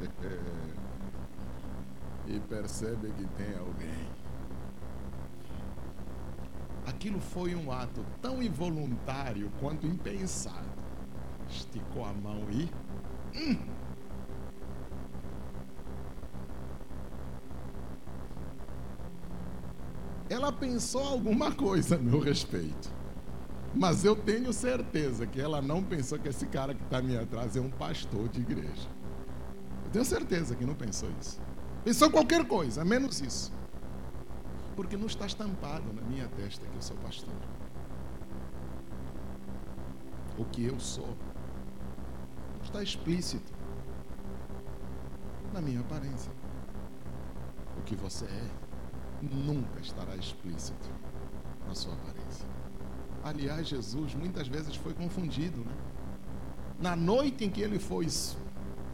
e 2.26 2.40
percebe 2.40 3.12
que 3.12 3.26
tem 3.28 3.56
alguém. 3.58 4.08
Aquilo 6.86 7.20
foi 7.20 7.54
um 7.54 7.72
ato 7.72 8.04
tão 8.20 8.42
involuntário 8.42 9.50
quanto 9.60 9.86
impensado. 9.86 10.68
Esticou 11.48 12.04
a 12.04 12.12
mão 12.12 12.46
e. 12.50 12.70
Hum, 13.36 13.58
ela 20.28 20.52
pensou 20.52 21.02
alguma 21.02 21.52
coisa 21.52 21.96
a 21.96 21.98
meu 21.98 22.20
respeito. 22.20 22.92
Mas 23.74 24.04
eu 24.04 24.14
tenho 24.14 24.52
certeza 24.52 25.26
que 25.26 25.40
ela 25.40 25.60
não 25.60 25.82
pensou 25.82 26.18
que 26.18 26.28
esse 26.28 26.46
cara 26.46 26.74
que 26.74 26.82
está 26.82 27.02
me 27.02 27.16
atrás 27.16 27.56
é 27.56 27.60
um 27.60 27.70
pastor 27.70 28.28
de 28.28 28.40
igreja. 28.40 28.88
Tenho 29.94 30.04
certeza 30.04 30.56
que 30.56 30.66
não 30.66 30.74
pensou 30.74 31.08
isso. 31.20 31.40
Pensou 31.84 32.10
qualquer 32.10 32.44
coisa, 32.48 32.84
menos 32.84 33.20
isso. 33.20 33.52
Porque 34.74 34.96
não 34.96 35.06
está 35.06 35.24
estampado 35.24 35.92
na 35.92 36.02
minha 36.02 36.26
testa 36.30 36.66
que 36.66 36.74
eu 36.74 36.82
sou 36.82 36.96
pastor. 36.96 37.32
O 40.36 40.44
que 40.46 40.64
eu 40.64 40.80
sou 40.80 41.16
está 42.64 42.82
explícito 42.82 43.52
na 45.52 45.60
minha 45.60 45.78
aparência. 45.78 46.32
O 47.78 47.82
que 47.82 47.94
você 47.94 48.24
é 48.24 48.50
nunca 49.22 49.78
estará 49.80 50.16
explícito 50.16 50.90
na 51.68 51.74
sua 51.76 51.94
aparência. 51.94 52.48
Aliás, 53.22 53.68
Jesus 53.68 54.16
muitas 54.16 54.48
vezes 54.48 54.74
foi 54.74 54.92
confundido, 54.92 55.60
né? 55.60 55.76
Na 56.80 56.96
noite 56.96 57.44
em 57.44 57.48
que 57.48 57.60
ele 57.60 57.78
foi 57.78 58.08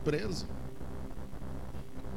preso, 0.05 0.47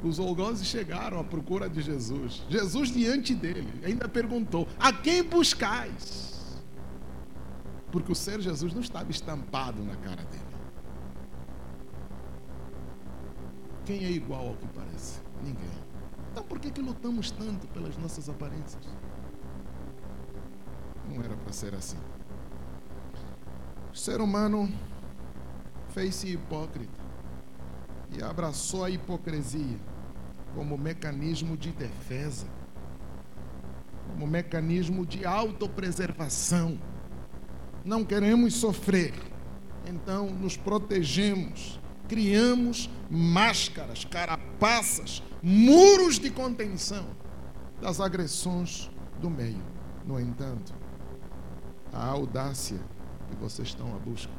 os 0.03 0.19
algozes 0.19 0.67
chegaram 0.67 1.19
à 1.19 1.23
procura 1.23 1.69
de 1.69 1.81
Jesus. 1.81 2.43
Jesus 2.49 2.91
diante 2.91 3.33
dele 3.33 3.81
ainda 3.83 4.07
perguntou: 4.09 4.67
A 4.77 4.91
quem 4.91 5.23
buscais? 5.23 6.61
Porque 7.89 8.11
o 8.11 8.15
ser 8.15 8.41
Jesus 8.41 8.73
não 8.73 8.81
estava 8.81 9.09
estampado 9.09 9.81
na 9.83 9.95
cara 9.95 10.23
dele. 10.25 10.43
Quem 13.85 14.03
é 14.03 14.11
igual 14.11 14.49
ao 14.49 14.55
que 14.55 14.67
parece? 14.67 15.21
Ninguém. 15.41 15.69
Então 16.31 16.43
por 16.43 16.59
que, 16.59 16.69
que 16.69 16.81
lutamos 16.81 17.31
tanto 17.31 17.67
pelas 17.67 17.97
nossas 17.97 18.27
aparências? 18.27 18.83
Não 21.09 21.23
era 21.23 21.35
para 21.37 21.53
ser 21.53 21.73
assim. 21.75 21.97
O 23.93 23.95
ser 23.95 24.19
humano 24.19 24.69
fez-se 25.89 26.27
hipócrita 26.29 27.03
e 28.17 28.23
abraçou 28.23 28.83
a 28.83 28.89
hipocrisia 28.89 29.92
como 30.55 30.77
mecanismo 30.77 31.57
de 31.57 31.71
defesa, 31.71 32.47
como 34.09 34.27
mecanismo 34.27 35.05
de 35.05 35.25
autopreservação. 35.25 36.79
Não 37.83 38.05
queremos 38.05 38.55
sofrer, 38.55 39.13
então 39.87 40.29
nos 40.29 40.55
protegemos, 40.55 41.79
criamos 42.07 42.89
máscaras, 43.09 44.05
carapaças, 44.05 45.21
muros 45.41 46.19
de 46.19 46.29
contenção 46.29 47.05
das 47.81 47.99
agressões 47.99 48.89
do 49.19 49.29
meio. 49.29 49.61
No 50.05 50.19
entanto, 50.19 50.73
a 51.91 52.05
audácia 52.05 52.79
que 53.29 53.35
vocês 53.35 53.69
estão 53.69 53.93
à 53.95 53.99
busca 53.99 54.31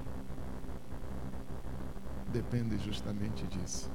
depende 2.33 2.77
justamente 2.79 3.47
disso. 3.47 3.91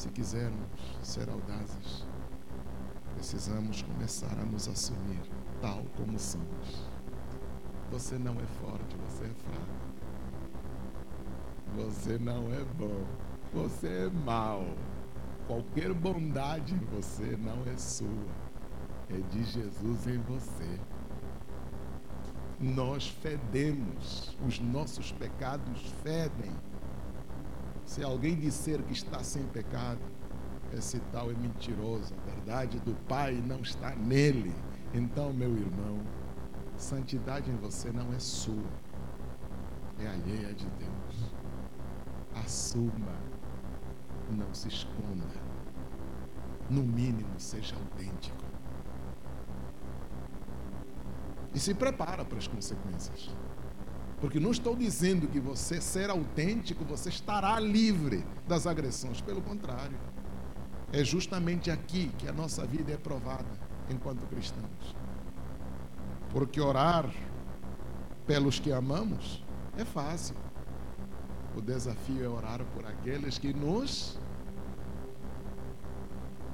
Se 0.00 0.08
quisermos 0.08 0.66
ser 1.02 1.28
audazes, 1.28 2.06
precisamos 3.16 3.82
começar 3.82 4.32
a 4.32 4.46
nos 4.46 4.66
assumir 4.66 5.20
tal 5.60 5.84
como 5.94 6.18
somos. 6.18 6.88
Você 7.90 8.16
não 8.16 8.32
é 8.32 8.46
forte, 8.62 8.96
você 8.96 9.24
é 9.24 9.34
fraco. 9.34 9.76
Você 11.76 12.18
não 12.18 12.50
é 12.50 12.64
bom, 12.78 13.04
você 13.52 14.06
é 14.06 14.10
mau. 14.24 14.64
Qualquer 15.46 15.92
bondade 15.92 16.74
em 16.74 16.78
você 16.78 17.36
não 17.36 17.70
é 17.70 17.76
sua, 17.76 18.08
é 19.10 19.18
de 19.18 19.44
Jesus 19.44 20.06
em 20.06 20.18
você. 20.22 20.80
Nós 22.58 23.06
fedemos, 23.06 24.34
os 24.48 24.58
nossos 24.60 25.12
pecados 25.12 25.82
fedem. 26.02 26.69
Se 27.90 28.04
alguém 28.04 28.36
disser 28.36 28.80
que 28.84 28.92
está 28.92 29.20
sem 29.24 29.42
pecado, 29.48 29.98
esse 30.72 31.00
tal 31.10 31.28
é 31.28 31.34
mentiroso. 31.34 32.14
A 32.14 32.30
verdade 32.30 32.78
do 32.78 32.94
Pai 33.08 33.42
não 33.44 33.62
está 33.62 33.96
nele. 33.96 34.54
Então, 34.94 35.32
meu 35.32 35.52
irmão, 35.56 35.98
santidade 36.76 37.50
em 37.50 37.56
você 37.56 37.90
não 37.90 38.12
é 38.12 38.18
sua, 38.20 38.70
é 39.98 40.06
alheia 40.06 40.54
de 40.54 40.70
Deus. 40.70 41.34
Assuma, 42.44 43.16
não 44.30 44.54
se 44.54 44.68
esconda. 44.68 45.26
No 46.70 46.84
mínimo, 46.84 47.34
seja 47.38 47.74
autêntico. 47.74 48.44
E 51.52 51.58
se 51.58 51.74
prepara 51.74 52.24
para 52.24 52.38
as 52.38 52.46
consequências. 52.46 53.34
Porque 54.20 54.38
não 54.38 54.50
estou 54.50 54.76
dizendo 54.76 55.26
que 55.26 55.40
você 55.40 55.80
ser 55.80 56.10
autêntico, 56.10 56.84
você 56.84 57.08
estará 57.08 57.58
livre 57.58 58.24
das 58.46 58.66
agressões. 58.66 59.20
Pelo 59.20 59.40
contrário. 59.40 59.96
É 60.92 61.04
justamente 61.04 61.70
aqui 61.70 62.10
que 62.18 62.28
a 62.28 62.32
nossa 62.32 62.66
vida 62.66 62.92
é 62.92 62.96
provada 62.96 63.48
enquanto 63.88 64.26
cristãos. 64.26 64.94
Porque 66.30 66.60
orar 66.60 67.08
pelos 68.26 68.58
que 68.58 68.72
amamos 68.72 69.44
é 69.76 69.84
fácil. 69.84 70.36
O 71.56 71.60
desafio 71.60 72.24
é 72.24 72.28
orar 72.28 72.64
por 72.74 72.84
aqueles 72.86 73.38
que 73.38 73.52
nos. 73.52 74.18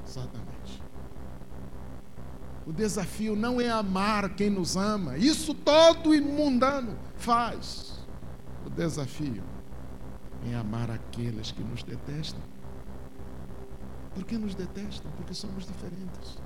Exatamente. 0.07 0.86
O 2.67 2.73
desafio 2.73 3.37
não 3.37 3.61
é 3.61 3.71
amar 3.71 4.35
quem 4.35 4.51
nos 4.51 4.77
ama. 4.77 5.17
Isso 5.17 5.55
todo 5.55 6.13
imundano 6.13 6.99
faz. 7.17 8.05
O 8.67 8.71
desafio 8.71 9.45
é 10.51 10.55
amar 10.57 10.91
aqueles 10.91 11.53
que 11.53 11.63
nos 11.63 11.85
detestam. 11.85 12.43
Por 14.13 14.25
que 14.25 14.37
nos 14.37 14.57
detestam? 14.57 15.13
Porque 15.13 15.33
somos 15.33 15.65
diferentes. 15.65 16.39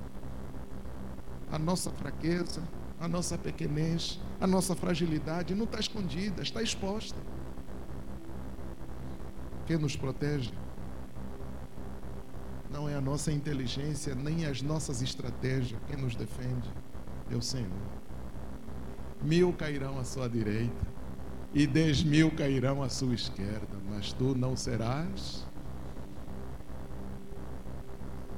A 1.51 1.57
nossa 1.57 1.89
fraqueza, 1.89 2.61
a 2.99 3.07
nossa 3.07 3.35
pequenez, 3.35 4.19
a 4.39 4.45
nossa 4.45 4.75
fragilidade 4.75 5.55
não 5.55 5.65
está 5.65 5.79
escondida, 5.79 6.43
está 6.43 6.61
exposta. 6.61 7.17
Quem 9.65 9.77
nos 9.77 9.95
protege 9.95 10.53
não 12.71 12.87
é 12.87 12.95
a 12.95 13.01
nossa 13.01 13.31
inteligência, 13.31 14.15
nem 14.15 14.45
as 14.45 14.61
nossas 14.61 15.01
estratégias. 15.01 15.79
Quem 15.87 15.97
nos 15.97 16.15
defende 16.15 16.69
é 17.29 17.35
o 17.35 17.41
Senhor. 17.41 17.69
Mil 19.21 19.53
cairão 19.53 19.99
à 19.99 20.03
sua 20.03 20.27
direita 20.27 20.87
e 21.53 21.67
dez 21.67 22.01
mil 22.01 22.31
cairão 22.31 22.81
à 22.81 22.89
sua 22.89 23.13
esquerda, 23.13 23.77
mas 23.89 24.13
tu 24.13 24.33
não 24.35 24.55
serás. 24.55 25.45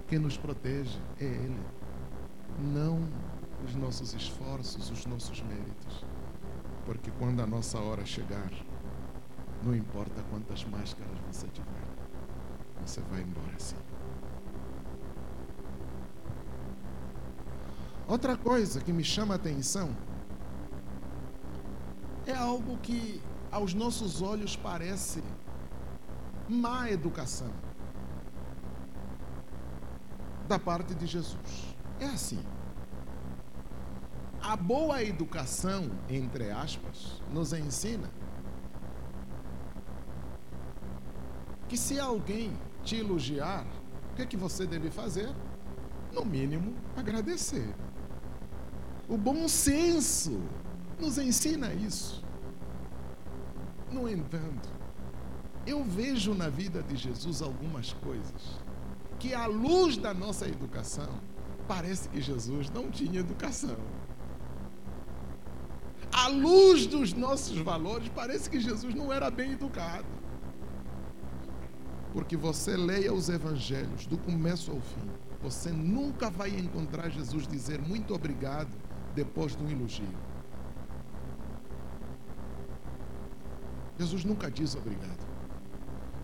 Quem 0.08 0.20
nos 0.20 0.38
protege 0.38 1.00
é 1.20 1.26
Ele, 1.26 1.60
não 2.60 3.08
os 3.66 3.76
nossos 3.76 4.14
esforços, 4.14 4.90
os 4.90 5.06
nossos 5.06 5.42
méritos. 5.42 6.06
Porque 6.86 7.10
quando 7.18 7.40
a 7.40 7.48
nossa 7.48 7.80
hora 7.80 8.06
chegar, 8.06 8.52
não 9.64 9.74
importa 9.74 10.22
quantas 10.30 10.66
máscaras 10.66 11.18
você 11.32 11.48
tiver, 11.48 11.88
você 12.86 13.00
vai 13.10 13.22
embora 13.22 13.58
sim. 13.58 13.83
Outra 18.08 18.36
coisa 18.36 18.82
que 18.82 18.92
me 18.92 19.04
chama 19.04 19.36
a 19.36 19.38
atenção 19.38 19.96
é 22.26 22.34
algo 22.34 22.78
que 22.78 23.22
aos 23.52 23.74
nossos 23.74 24.22
olhos 24.22 24.56
parece 24.56 25.24
má 26.50 26.90
educação 26.90 27.52
da 30.48 30.60
parte 30.60 30.94
de 30.94 31.06
Jesus. 31.06 31.76
É 32.00 32.06
assim. 32.06 32.44
A 34.42 34.58
boa 34.58 35.02
educação, 35.02 35.90
entre 36.10 36.52
aspas, 36.52 37.22
nos 37.32 37.54
ensina 37.54 38.10
que 41.70 41.78
se 41.78 42.00
alguém 42.00 42.56
te 42.84 42.98
elogiar, 42.98 43.66
o 44.12 44.16
que, 44.16 44.22
é 44.22 44.26
que 44.26 44.36
você 44.36 44.68
deve 44.68 44.92
fazer? 44.92 45.34
No 46.12 46.26
mínimo, 46.26 46.76
agradecer. 46.96 47.74
O 49.08 49.18
bom 49.18 49.48
senso 49.48 50.42
nos 51.00 51.18
ensina 51.18 51.74
isso. 51.74 52.24
No 53.92 54.10
entanto, 54.10 54.70
eu 55.68 55.84
vejo 55.84 56.34
na 56.34 56.50
vida 56.50 56.82
de 56.82 56.96
Jesus 56.96 57.42
algumas 57.42 57.94
coisas 57.94 58.60
que, 59.20 59.34
à 59.34 59.46
luz 59.46 59.98
da 59.98 60.14
nossa 60.14 60.48
educação, 60.48 61.20
parece 61.68 62.10
que 62.10 62.22
Jesus 62.22 62.70
não 62.70 62.90
tinha 62.90 63.20
educação. 63.20 63.78
À 66.12 66.28
luz 66.28 66.88
dos 66.88 67.14
nossos 67.14 67.58
valores, 67.58 68.10
parece 68.10 68.50
que 68.50 68.60
Jesus 68.60 68.94
não 68.96 69.12
era 69.12 69.30
bem 69.30 69.54
educado. 69.54 70.06
Porque 72.14 72.38
você 72.38 72.78
leia 72.78 73.14
os 73.14 73.30
evangelhos 73.30 74.06
do 74.06 74.18
começo 74.18 74.72
ao 74.72 74.80
fim, 74.80 75.10
você 75.42 75.72
nunca 75.72 76.30
vai 76.30 76.50
encontrar 76.50 77.10
Jesus 77.10 77.48
dizer 77.48 77.82
muito 77.82 78.14
obrigado 78.14 78.70
depois 79.14 79.56
de 79.56 79.64
um 79.64 79.70
elogio. 79.70 80.08
Jesus 83.98 84.26
nunca 84.26 84.50
diz 84.50 84.76
obrigado. 84.76 85.24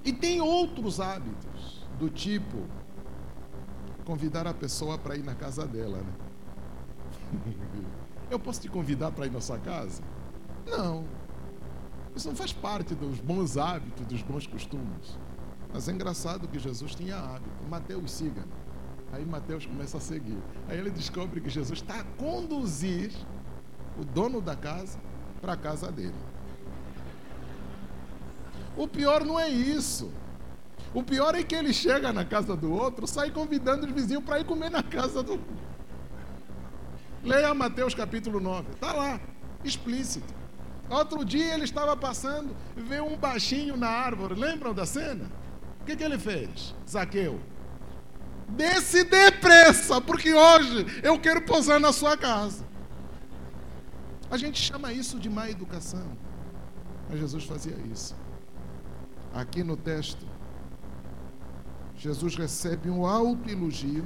E 0.03 0.11
tem 0.11 0.41
outros 0.41 0.99
hábitos, 0.99 1.85
do 1.99 2.09
tipo 2.09 2.57
convidar 4.05 4.47
a 4.47 4.53
pessoa 4.53 4.97
para 4.97 5.15
ir 5.15 5.23
na 5.23 5.35
casa 5.35 5.67
dela. 5.67 5.99
Né? 5.99 6.13
Eu 8.31 8.39
posso 8.39 8.61
te 8.61 8.69
convidar 8.69 9.11
para 9.11 9.27
ir 9.27 9.31
na 9.31 9.41
sua 9.41 9.59
casa? 9.59 10.01
Não. 10.65 11.03
Isso 12.15 12.27
não 12.27 12.35
faz 12.35 12.51
parte 12.51 12.95
dos 12.95 13.19
bons 13.19 13.57
hábitos, 13.57 14.05
dos 14.05 14.21
bons 14.23 14.47
costumes. 14.47 15.17
Mas 15.71 15.87
é 15.87 15.91
engraçado 15.91 16.47
que 16.47 16.57
Jesus 16.57 16.95
tinha 16.95 17.17
hábito. 17.17 17.67
Mateus 17.69 18.11
siga. 18.11 18.43
Aí 19.11 19.25
Mateus 19.25 19.65
começa 19.65 19.97
a 19.97 19.99
seguir. 19.99 20.37
Aí 20.67 20.77
ele 20.77 20.91
descobre 20.91 21.41
que 21.41 21.49
Jesus 21.49 21.79
está 21.79 21.99
a 21.99 22.03
conduzir 22.03 23.11
o 23.97 24.05
dono 24.05 24.39
da 24.41 24.55
casa 24.55 24.99
para 25.41 25.53
a 25.53 25.57
casa 25.57 25.91
dele. 25.91 26.13
O 28.77 28.87
pior 28.87 29.25
não 29.25 29.39
é 29.39 29.49
isso. 29.49 30.11
O 30.93 31.03
pior 31.03 31.35
é 31.35 31.43
que 31.43 31.55
ele 31.55 31.73
chega 31.73 32.13
na 32.13 32.25
casa 32.25 32.55
do 32.55 32.71
outro, 32.71 33.05
sai 33.05 33.29
convidando 33.29 33.85
os 33.85 33.91
vizinhos 33.91 34.23
para 34.23 34.39
ir 34.39 34.45
comer 34.45 34.69
na 34.69 34.81
casa 34.81 35.21
do. 35.21 35.39
Leia 37.23 37.53
Mateus 37.53 37.93
capítulo 37.93 38.39
9. 38.39 38.71
Está 38.71 38.93
lá, 38.93 39.19
explícito. 39.63 40.33
Outro 40.89 41.23
dia 41.23 41.53
ele 41.53 41.65
estava 41.65 41.95
passando, 41.95 42.55
vê 42.75 42.99
um 43.01 43.15
baixinho 43.15 43.77
na 43.77 43.87
árvore. 43.87 44.33
Lembram 44.33 44.73
da 44.73 44.85
cena? 44.85 45.29
O 45.81 45.85
que, 45.85 45.95
que 45.95 46.03
ele 46.03 46.17
fez? 46.17 46.73
Zaqueu. 46.87 47.39
Desce 48.49 49.03
depressa, 49.03 50.01
porque 50.01 50.33
hoje 50.33 50.85
eu 51.03 51.19
quero 51.19 51.41
pousar 51.41 51.79
na 51.79 51.93
sua 51.93 52.17
casa. 52.17 52.65
A 54.29 54.37
gente 54.37 54.61
chama 54.61 54.93
isso 54.93 55.19
de 55.19 55.29
má 55.29 55.49
educação. 55.49 56.17
Mas 57.09 57.19
Jesus 57.19 57.43
fazia 57.45 57.75
isso. 57.91 58.15
Aqui 59.33 59.63
no 59.63 59.75
texto, 59.75 60.25
Jesus 61.95 62.35
recebe 62.35 62.89
um 62.89 63.05
alto 63.05 63.49
elogio, 63.49 64.05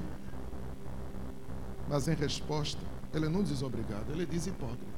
mas 1.88 2.08
em 2.08 2.16
resposta, 2.16 2.82
ele 3.14 3.28
não 3.30 3.44
diz 3.44 3.62
obrigado, 3.62 4.10
ele 4.12 4.26
diz 4.26 4.48
hipócrita. 4.48 4.93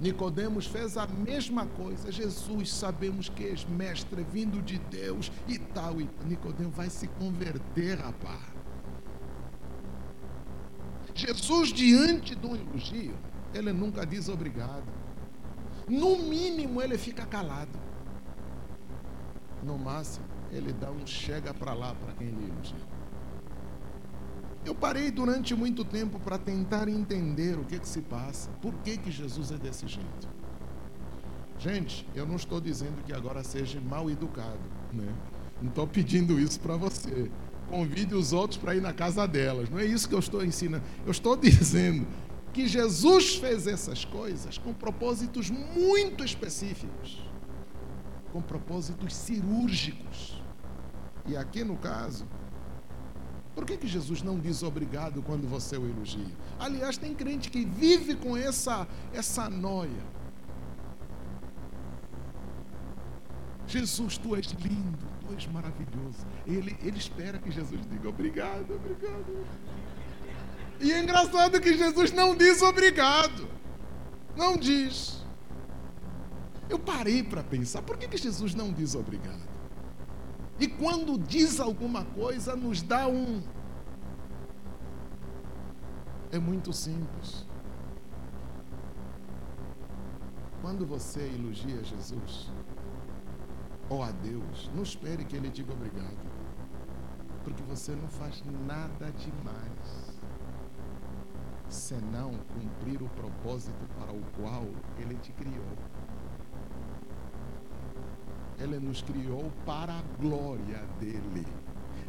Nicodemos 0.00 0.66
fez 0.66 0.96
a 0.96 1.06
mesma 1.06 1.66
coisa. 1.66 2.12
Jesus, 2.12 2.70
sabemos 2.70 3.28
que 3.28 3.44
és 3.44 3.64
mestre 3.64 4.22
vindo 4.24 4.60
de 4.62 4.78
Deus 4.78 5.32
e 5.48 5.58
tal. 5.58 6.00
E 6.00 6.08
Nicodemos 6.24 6.74
vai 6.74 6.90
se 6.90 7.08
converter, 7.08 7.98
rapaz. 7.98 8.56
Jesus, 11.14 11.72
diante 11.72 12.34
de 12.34 12.46
um 12.46 12.54
elogio, 12.54 13.14
ele 13.54 13.72
nunca 13.72 14.04
diz 14.04 14.28
obrigado. 14.28 14.84
No 15.88 16.18
mínimo, 16.18 16.82
ele 16.82 16.98
fica 16.98 17.24
calado. 17.24 17.78
No 19.62 19.78
máximo, 19.78 20.26
ele 20.50 20.72
dá 20.74 20.90
um 20.90 21.06
chega 21.06 21.54
para 21.54 21.72
lá 21.72 21.94
para 21.94 22.12
quem 22.12 22.28
lhe 22.28 22.50
elogia. 22.50 22.85
Eu 24.66 24.74
parei 24.74 25.12
durante 25.12 25.54
muito 25.54 25.84
tempo 25.84 26.18
para 26.18 26.36
tentar 26.36 26.88
entender 26.88 27.56
o 27.56 27.64
que, 27.64 27.78
que 27.78 27.88
se 27.88 28.02
passa, 28.02 28.50
por 28.60 28.74
que, 28.82 28.98
que 28.98 29.12
Jesus 29.12 29.52
é 29.52 29.56
desse 29.56 29.86
jeito. 29.86 30.28
Gente, 31.56 32.04
eu 32.16 32.26
não 32.26 32.34
estou 32.34 32.60
dizendo 32.60 33.00
que 33.04 33.12
agora 33.12 33.44
seja 33.44 33.80
mal 33.80 34.10
educado, 34.10 34.58
né? 34.92 35.14
Não 35.62 35.68
estou 35.68 35.86
pedindo 35.86 36.38
isso 36.40 36.58
para 36.58 36.76
você. 36.76 37.30
Convide 37.70 38.12
os 38.16 38.32
outros 38.32 38.58
para 38.58 38.74
ir 38.74 38.82
na 38.82 38.92
casa 38.92 39.24
delas. 39.26 39.70
Não 39.70 39.78
é 39.78 39.84
isso 39.84 40.08
que 40.08 40.16
eu 40.16 40.18
estou 40.18 40.44
ensinando. 40.44 40.82
Eu 41.04 41.12
estou 41.12 41.36
dizendo 41.38 42.04
que 42.52 42.66
Jesus 42.66 43.36
fez 43.36 43.68
essas 43.68 44.04
coisas 44.04 44.58
com 44.58 44.74
propósitos 44.74 45.48
muito 45.48 46.24
específicos, 46.24 47.24
com 48.32 48.42
propósitos 48.42 49.14
cirúrgicos. 49.14 50.42
E 51.24 51.36
aqui 51.36 51.62
no 51.62 51.76
caso, 51.76 52.26
por 53.56 53.64
que, 53.64 53.78
que 53.78 53.86
Jesus 53.88 54.22
não 54.22 54.38
diz 54.38 54.62
obrigado 54.62 55.22
quando 55.22 55.48
você 55.48 55.78
o 55.78 55.88
elogia? 55.88 56.36
Aliás, 56.58 56.98
tem 56.98 57.14
crente 57.14 57.50
que 57.50 57.64
vive 57.64 58.14
com 58.14 58.36
essa, 58.36 58.86
essa 59.14 59.48
noia. 59.48 60.04
Jesus, 63.66 64.18
tu 64.18 64.36
és 64.36 64.48
lindo, 64.48 65.06
tu 65.20 65.32
és 65.32 65.46
maravilhoso. 65.46 66.18
Ele, 66.46 66.76
ele 66.82 66.98
espera 66.98 67.38
que 67.38 67.50
Jesus 67.50 67.80
diga 67.88 68.10
obrigado, 68.10 68.74
obrigado. 68.74 69.46
E 70.78 70.92
é 70.92 71.00
engraçado 71.00 71.58
que 71.58 71.78
Jesus 71.78 72.12
não 72.12 72.36
diz 72.36 72.60
obrigado. 72.60 73.48
Não 74.36 74.58
diz. 74.58 75.24
Eu 76.68 76.78
parei 76.78 77.22
para 77.22 77.42
pensar, 77.42 77.80
por 77.80 77.96
que, 77.96 78.06
que 78.06 78.18
Jesus 78.18 78.54
não 78.54 78.70
diz 78.70 78.94
obrigado? 78.94 79.55
E 80.58 80.66
quando 80.66 81.18
diz 81.18 81.60
alguma 81.60 82.04
coisa, 82.04 82.56
nos 82.56 82.82
dá 82.82 83.06
um. 83.06 83.42
É 86.32 86.38
muito 86.38 86.72
simples. 86.72 87.46
Quando 90.62 90.86
você 90.86 91.20
elogia 91.20 91.84
Jesus 91.84 92.50
ou 93.88 94.02
a 94.02 94.10
Deus, 94.10 94.70
não 94.74 94.82
espere 94.82 95.24
que 95.24 95.36
Ele 95.36 95.48
diga 95.48 95.72
obrigado, 95.72 96.26
porque 97.44 97.62
você 97.62 97.94
não 97.94 98.08
faz 98.08 98.42
nada 98.66 99.12
demais 99.12 100.16
senão 101.68 102.32
cumprir 102.54 103.02
o 103.02 103.08
propósito 103.10 103.86
para 103.98 104.12
o 104.12 104.22
qual 104.40 104.64
Ele 104.98 105.14
te 105.16 105.32
criou. 105.32 105.64
Ele 108.58 108.78
nos 108.78 109.02
criou 109.02 109.52
para 109.64 109.92
a 109.92 110.02
glória 110.20 110.82
dele. 110.98 111.46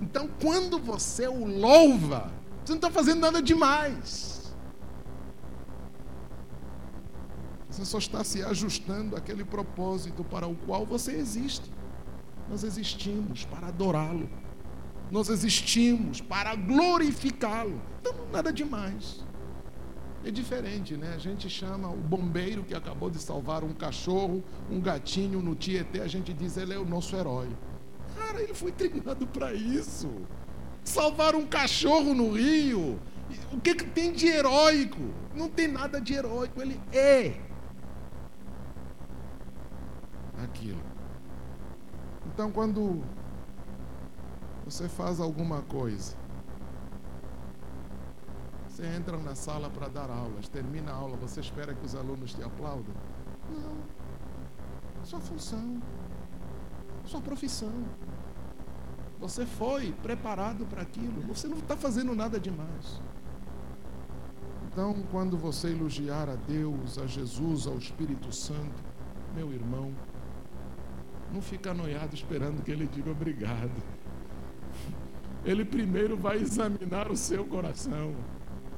Então, 0.01 0.29
quando 0.41 0.79
você 0.79 1.27
o 1.27 1.45
louva, 1.45 2.31
você 2.63 2.73
não 2.73 2.77
está 2.77 2.91
fazendo 2.91 3.19
nada 3.19 3.41
demais. 3.41 4.55
Você 7.69 7.85
só 7.85 7.97
está 7.97 8.23
se 8.23 8.41
ajustando 8.41 9.15
àquele 9.15 9.43
propósito 9.43 10.23
para 10.23 10.47
o 10.47 10.55
qual 10.55 10.85
você 10.85 11.11
existe. 11.11 11.71
Nós 12.49 12.63
existimos 12.63 13.45
para 13.45 13.67
adorá-lo. 13.67 14.29
Nós 15.11 15.29
existimos 15.29 16.21
para 16.21 16.55
glorificá-lo. 16.55 17.81
Então, 18.01 18.13
nada 18.31 18.51
demais. 18.51 19.23
É 20.27 20.31
diferente, 20.31 20.97
né? 20.97 21.13
A 21.15 21.17
gente 21.17 21.49
chama 21.49 21.87
o 21.87 21.95
bombeiro 21.95 22.61
que 22.61 22.75
acabou 22.75 23.09
de 23.09 23.17
salvar 23.17 23.63
um 23.63 23.73
cachorro, 23.73 24.43
um 24.69 24.81
gatinho 24.81 25.41
no 25.41 25.55
Tietê, 25.55 26.01
a 26.01 26.07
gente 26.07 26.33
diz 26.33 26.57
ele 26.57 26.73
é 26.73 26.77
o 26.77 26.83
nosso 26.83 27.15
herói. 27.15 27.47
Cara, 28.13 28.43
ele 28.43 28.53
foi 28.53 28.73
treinado 28.75 29.25
para 29.25 29.53
isso. 29.53 30.11
Salvar 30.83 31.33
um 31.33 31.45
cachorro 31.45 32.13
no 32.13 32.33
rio. 32.33 32.99
O 33.53 33.61
que, 33.61 33.73
que 33.73 33.85
tem 33.85 34.11
de 34.11 34.27
heróico? 34.27 34.99
Não 35.33 35.47
tem 35.47 35.69
nada 35.69 36.01
de 36.01 36.13
heróico, 36.13 36.61
ele 36.61 36.77
é 36.91 37.39
aquilo. 40.43 40.81
Então, 42.25 42.51
quando 42.51 43.01
você 44.65 44.89
faz 44.89 45.21
alguma 45.21 45.61
coisa, 45.61 46.17
você 48.77 48.85
entra 48.85 49.17
na 49.17 49.33
sala 49.33 49.71
para 49.71 49.87
dar 49.87 50.07
aulas, 50.11 50.47
termina 50.47 50.91
a 50.91 50.93
aula, 50.93 51.17
você 51.17 51.39
espera 51.39 51.73
que 51.73 51.83
os 51.83 51.95
alunos 51.95 52.35
te 52.35 52.43
aplaudam? 52.43 52.93
Não. 53.49 53.75
Sua 55.03 55.19
função, 55.19 55.81
sua 57.03 57.19
profissão. 57.19 57.73
Você 59.19 59.47
foi 59.47 59.91
preparado 60.03 60.63
para 60.67 60.83
aquilo. 60.83 61.21
Você 61.23 61.47
não 61.47 61.57
está 61.57 61.75
fazendo 61.75 62.13
nada 62.13 62.39
demais. 62.39 63.01
Então, 64.67 64.93
quando 65.09 65.35
você 65.35 65.69
elogiar 65.69 66.29
a 66.29 66.35
Deus, 66.35 66.99
a 66.99 67.07
Jesus, 67.07 67.65
ao 67.65 67.79
Espírito 67.79 68.31
Santo, 68.31 68.83
meu 69.35 69.51
irmão, 69.51 69.91
não 71.33 71.41
fica 71.41 71.71
anoiado 71.71 72.13
esperando 72.13 72.61
que 72.61 72.69
ele 72.69 72.85
diga 72.85 73.09
obrigado. 73.09 73.81
Ele 75.43 75.65
primeiro 75.65 76.15
vai 76.15 76.37
examinar 76.37 77.09
o 77.09 77.17
seu 77.17 77.43
coração. 77.43 78.13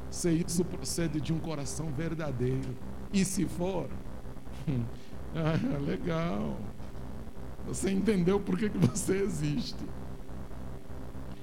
Se 0.09 0.31
isso 0.31 0.65
procede 0.65 1.21
de 1.21 1.31
um 1.31 1.39
coração 1.39 1.91
verdadeiro. 1.91 2.75
E 3.13 3.23
se 3.23 3.45
for, 3.45 3.89
ah, 5.35 5.77
legal. 5.79 6.57
Você 7.67 7.91
entendeu 7.91 8.39
por 8.39 8.57
que, 8.57 8.69
que 8.69 8.77
você 8.77 9.21
existe. 9.21 9.85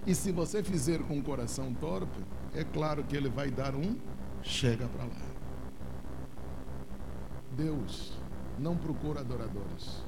E 0.07 0.15
se 0.15 0.33
você 0.33 0.63
fizer 0.63 1.01
com 1.01 1.19
o 1.19 1.23
coração 1.23 1.75
torpe, 1.75 2.25
é 2.55 2.65
claro 2.65 3.05
que 3.05 3.17
ele 3.17 3.29
vai 3.29 3.51
dar 3.51 3.75
um 3.75 3.97
chega 4.43 4.87
para 4.89 5.05
lá. 5.05 5.37
Deus 7.57 8.19
não 8.59 8.77
procura 8.77 9.21
adoradores. 9.21 10.05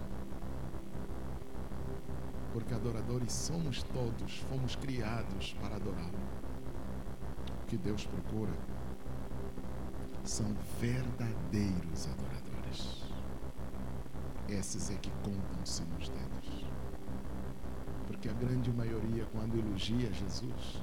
Porque 2.52 2.74
adoradores 2.74 3.32
somos 3.32 3.82
todos, 3.82 4.38
fomos 4.48 4.76
criados 4.76 5.54
para 5.60 5.76
adorá-lo. 5.76 6.18
Que 7.68 7.76
Deus 7.76 8.06
procura 8.06 8.52
são 10.24 10.54
verdadeiros 10.80 12.08
adoradores. 12.08 13.04
Esses 14.48 14.90
é 14.90 14.94
que 14.94 15.10
contam-se 15.22 15.82
nos 15.84 16.08
dedos. 16.08 16.66
Porque 18.06 18.28
a 18.28 18.32
grande 18.32 18.72
maioria, 18.72 19.26
quando 19.32 19.58
elogia 19.58 20.10
Jesus, 20.12 20.82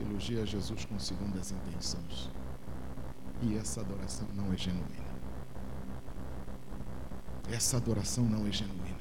elogia 0.00 0.44
Jesus 0.44 0.84
com 0.84 0.98
segundas 0.98 1.52
intenções. 1.52 2.28
E 3.40 3.56
essa 3.56 3.80
adoração 3.80 4.26
não 4.34 4.52
é 4.52 4.56
genuína. 4.56 5.08
Essa 7.48 7.76
adoração 7.76 8.24
não 8.24 8.48
é 8.48 8.50
genuína. 8.50 8.98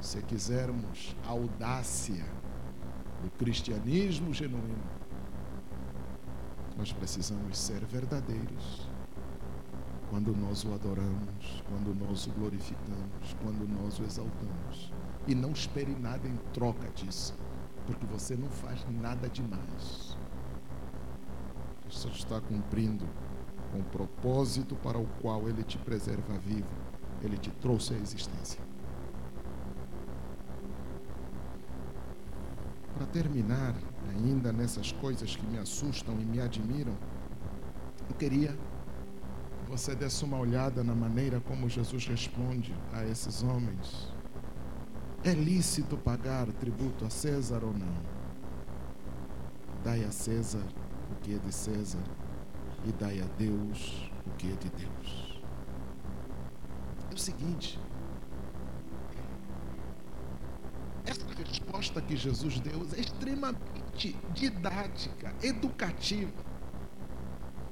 Se 0.00 0.22
quisermos 0.22 1.16
a 1.26 1.30
audácia 1.30 2.24
do 3.22 3.30
cristianismo 3.32 4.32
genuíno, 4.32 5.03
nós 6.76 6.92
precisamos 6.92 7.58
ser 7.58 7.84
verdadeiros. 7.84 8.88
Quando 10.10 10.34
nós 10.36 10.64
o 10.64 10.72
adoramos, 10.72 11.62
quando 11.68 11.94
nós 11.94 12.26
o 12.26 12.30
glorificamos, 12.32 13.36
quando 13.42 13.68
nós 13.68 13.98
o 13.98 14.04
exaltamos. 14.04 14.92
E 15.26 15.34
não 15.34 15.52
espere 15.52 15.94
nada 15.94 16.28
em 16.28 16.36
troca 16.52 16.88
disso, 16.90 17.34
porque 17.86 18.06
você 18.06 18.36
não 18.36 18.48
faz 18.48 18.84
nada 18.90 19.28
demais. 19.28 20.16
Você 21.90 22.08
está 22.08 22.40
cumprindo 22.40 23.08
com 23.72 23.80
o 23.80 23.84
propósito 23.84 24.76
para 24.76 24.98
o 24.98 25.06
qual 25.20 25.48
ele 25.48 25.64
te 25.64 25.78
preserva 25.78 26.38
vivo, 26.38 26.68
ele 27.22 27.38
te 27.38 27.50
trouxe 27.50 27.94
à 27.94 27.96
existência. 27.96 28.60
Para 32.94 33.06
terminar, 33.06 33.74
ainda 34.10 34.52
nessas 34.52 34.92
coisas 34.92 35.36
que 35.36 35.46
me 35.46 35.58
assustam 35.58 36.14
e 36.20 36.24
me 36.24 36.40
admiram, 36.40 36.96
eu 38.08 38.14
queria 38.16 38.56
que 39.64 39.70
você 39.70 39.94
desse 39.94 40.24
uma 40.24 40.38
olhada 40.38 40.84
na 40.84 40.94
maneira 40.94 41.40
como 41.40 41.68
Jesus 41.68 42.06
responde 42.06 42.74
a 42.92 43.04
esses 43.04 43.42
homens. 43.42 44.12
É 45.24 45.32
lícito 45.32 45.96
pagar 45.96 46.46
tributo 46.52 47.04
a 47.04 47.10
César 47.10 47.64
ou 47.64 47.72
não? 47.72 47.96
Dai 49.82 50.04
a 50.04 50.10
César 50.10 50.64
o 51.10 51.14
que 51.22 51.34
é 51.34 51.38
de 51.38 51.52
César 51.52 52.02
e 52.86 52.92
dai 52.92 53.20
a 53.20 53.26
Deus 53.38 54.10
o 54.26 54.30
que 54.36 54.52
é 54.52 54.56
de 54.56 54.68
Deus. 54.70 55.42
É 57.10 57.14
o 57.14 57.18
seguinte, 57.18 57.78
essa 61.06 61.24
resposta 61.42 62.00
que 62.00 62.16
Jesus 62.16 62.60
deu 62.60 62.86
é 62.96 63.00
extremamente 63.00 63.83
didática, 64.32 65.34
educativa. 65.42 66.32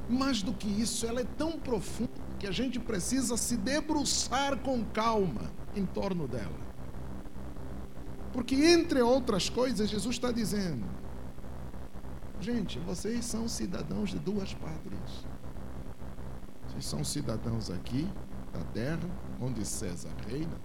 Mais 0.09 0.43
do 0.43 0.53
que 0.53 0.69
isso, 0.69 1.07
ela 1.07 1.21
é 1.21 1.25
tão 1.25 1.53
profunda 1.53 2.11
que 2.39 2.47
a 2.47 2.53
gente 2.53 2.79
precisa 2.79 3.37
se 3.37 3.57
debruçar 3.57 4.59
com 4.59 4.85
calma 4.85 5.51
em 5.75 5.87
torno 5.87 6.27
dela. 6.27 6.61
Porque, 8.33 8.55
entre 8.55 9.01
outras 9.01 9.49
coisas, 9.49 9.89
Jesus 9.89 10.17
está 10.17 10.33
dizendo: 10.33 10.85
Gente, 12.41 12.79
vocês 12.81 13.25
são 13.25 13.47
cidadãos 13.49 14.11
de 14.11 14.19
duas 14.19 14.53
pátrias. 14.55 15.27
Vocês 16.67 16.85
são 16.85 17.05
cidadãos 17.05 17.71
aqui, 17.71 18.09
da 18.53 18.65
terra, 18.73 19.09
onde 19.41 19.65
César 19.65 20.11
reina. 20.27 20.59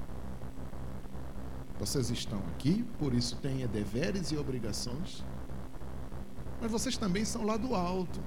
Vocês 1.79 2.09
estão 2.09 2.39
aqui, 2.55 2.83
por 2.97 3.13
isso 3.13 3.35
têm 3.35 3.67
deveres 3.67 4.31
e 4.31 4.37
obrigações. 4.37 5.23
Mas 6.61 6.71
vocês 6.71 6.97
também 6.97 7.23
são 7.23 7.43
lá 7.43 7.57
do 7.57 7.75
alto. 7.75 8.19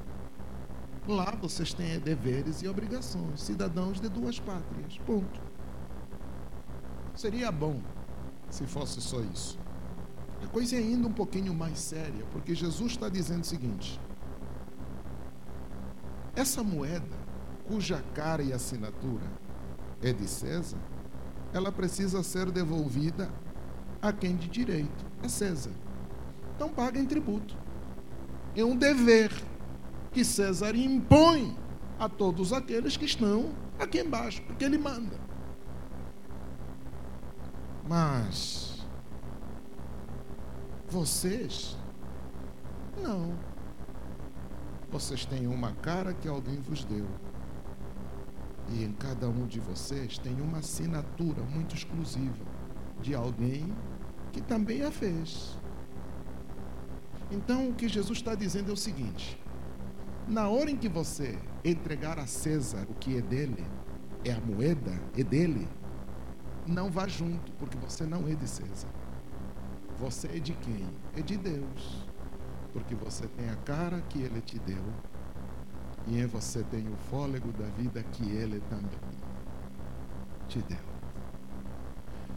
Lá 1.06 1.36
vocês 1.40 1.72
têm 1.72 1.98
deveres 1.98 2.62
e 2.62 2.68
obrigações, 2.68 3.40
cidadãos 3.40 4.00
de 4.00 4.08
duas 4.08 4.38
pátrias. 4.38 4.98
Ponto. 5.06 5.40
Seria 7.14 7.50
bom 7.50 7.80
se 8.48 8.66
fosse 8.66 9.00
só 9.00 9.20
isso. 9.20 9.58
A 10.42 10.46
coisa 10.46 10.76
é 10.76 10.78
ainda 10.78 11.06
um 11.06 11.12
pouquinho 11.12 11.52
mais 11.52 11.78
séria, 11.78 12.24
porque 12.32 12.54
Jesus 12.54 12.92
está 12.92 13.08
dizendo 13.08 13.42
o 13.42 13.46
seguinte: 13.46 14.00
essa 16.34 16.62
moeda, 16.62 17.18
cuja 17.66 18.02
cara 18.14 18.42
e 18.42 18.52
assinatura 18.52 19.26
é 20.02 20.12
de 20.12 20.26
César, 20.26 20.78
ela 21.52 21.70
precisa 21.72 22.22
ser 22.22 22.50
devolvida 22.50 23.30
a 24.00 24.12
quem 24.12 24.36
de 24.36 24.48
direito, 24.48 25.04
a 25.22 25.28
César. 25.28 25.72
Então 26.54 26.68
paguem 26.68 27.04
tributo. 27.04 27.56
É 28.60 28.64
um 28.64 28.76
dever 28.76 29.32
que 30.12 30.22
César 30.22 30.76
impõe 30.76 31.56
a 31.98 32.10
todos 32.10 32.52
aqueles 32.52 32.94
que 32.94 33.06
estão 33.06 33.54
aqui 33.78 34.00
embaixo, 34.00 34.42
porque 34.42 34.62
ele 34.62 34.76
manda. 34.76 35.18
Mas 37.88 38.86
vocês, 40.90 41.78
não. 43.02 43.32
Vocês 44.90 45.24
têm 45.24 45.46
uma 45.46 45.72
cara 45.72 46.12
que 46.12 46.28
alguém 46.28 46.60
vos 46.60 46.84
deu. 46.84 47.06
E 48.68 48.84
em 48.84 48.92
cada 48.92 49.26
um 49.26 49.46
de 49.46 49.58
vocês 49.58 50.18
tem 50.18 50.38
uma 50.38 50.58
assinatura 50.58 51.42
muito 51.44 51.74
exclusiva 51.74 52.44
de 53.00 53.14
alguém 53.14 53.74
que 54.32 54.42
também 54.42 54.82
a 54.82 54.90
fez. 54.90 55.58
Então 57.30 57.68
o 57.68 57.74
que 57.74 57.88
Jesus 57.88 58.18
está 58.18 58.34
dizendo 58.34 58.70
é 58.70 58.74
o 58.74 58.76
seguinte: 58.76 59.38
na 60.26 60.48
hora 60.48 60.70
em 60.70 60.76
que 60.76 60.88
você 60.88 61.38
entregar 61.64 62.18
a 62.18 62.26
César 62.26 62.86
o 62.88 62.94
que 62.94 63.16
é 63.16 63.20
dele, 63.20 63.64
é 64.24 64.32
a 64.32 64.40
moeda, 64.40 64.92
é 65.16 65.22
dele, 65.22 65.68
não 66.66 66.90
vá 66.90 67.06
junto, 67.06 67.52
porque 67.52 67.76
você 67.78 68.04
não 68.04 68.28
é 68.28 68.34
de 68.34 68.48
César. 68.48 68.88
Você 69.98 70.28
é 70.28 70.38
de 70.38 70.54
quem? 70.54 70.88
É 71.16 71.20
de 71.20 71.36
Deus. 71.36 72.06
Porque 72.72 72.94
você 72.94 73.26
tem 73.26 73.50
a 73.50 73.56
cara 73.56 74.00
que 74.02 74.20
Ele 74.20 74.40
te 74.40 74.58
deu. 74.60 74.82
E 76.06 76.18
em 76.18 76.26
você 76.26 76.62
tem 76.64 76.88
o 76.88 76.96
fôlego 77.10 77.52
da 77.52 77.66
vida 77.66 78.02
que 78.02 78.24
Ele 78.30 78.60
também 78.70 79.20
te 80.48 80.62
deu. 80.62 80.78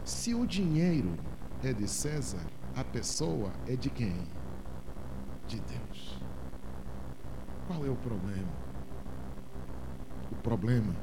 Se 0.04 0.34
o 0.34 0.46
dinheiro 0.46 1.14
é 1.62 1.72
de 1.72 1.88
César, 1.88 2.44
a 2.76 2.84
pessoa 2.84 3.50
é 3.66 3.74
de 3.74 3.88
quem? 3.88 4.16
De 5.46 5.60
Deus. 5.60 6.18
Qual 7.66 7.84
é 7.84 7.88
o 7.90 7.96
problema? 7.96 8.52
O 10.30 10.36
problema 10.36 10.94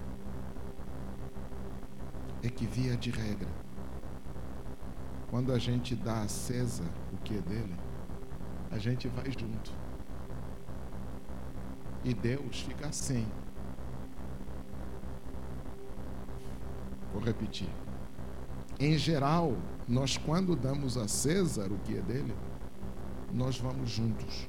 é 2.44 2.50
que, 2.50 2.66
via 2.66 2.98
de 2.98 3.12
regra, 3.12 3.50
quando 5.30 5.54
a 5.54 5.60
gente 5.60 5.96
dá 5.96 6.22
a 6.22 6.28
César 6.28 6.90
o 7.14 7.18
que 7.18 7.38
é 7.38 7.42
dele, 7.42 7.76
a 8.72 8.78
gente 8.78 9.08
vai 9.08 9.26
junto. 9.26 9.72
E 12.04 12.14
Deus 12.14 12.62
fica 12.62 12.92
sem. 12.92 13.28
Vou 17.14 17.22
repetir. 17.22 17.70
Em 18.80 18.98
geral, 18.98 19.56
nós 19.88 20.18
quando 20.18 20.56
damos 20.56 20.98
a 20.98 21.08
César 21.08 21.72
o 21.72 21.78
que 21.80 21.98
é 21.98 22.02
dele, 22.02 22.36
nós 23.34 23.58
vamos 23.58 23.90
juntos. 23.90 24.48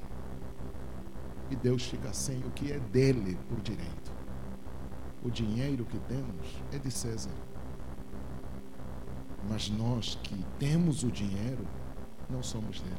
E 1.51 1.57
Deus 1.57 1.85
fica 1.85 2.13
sem 2.13 2.39
o 2.45 2.51
que 2.51 2.73
é 2.73 2.79
dele 2.79 3.39
por 3.49 3.61
direito. 3.61 4.13
O 5.23 5.31
dinheiro 5.31 5.85
que 5.85 5.99
temos 6.01 6.63
é 6.73 6.79
de 6.79 6.91
César. 6.91 7.31
Mas 9.49 9.69
nós 9.71 10.19
que 10.23 10.45
temos 10.59 11.03
o 11.03 11.11
dinheiro, 11.11 11.67
não 12.29 12.43
somos 12.43 12.81
dele. 12.81 12.97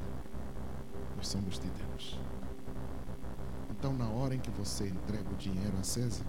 Nós 1.18 1.28
somos 1.28 1.60
de 1.60 1.68
Deus. 1.70 2.20
Então, 3.72 3.94
na 3.94 4.08
hora 4.08 4.36
em 4.36 4.40
que 4.40 4.52
você 4.52 4.88
entrega 4.88 5.30
o 5.30 5.36
dinheiro 5.36 5.76
a 5.80 5.84
César, 5.84 6.26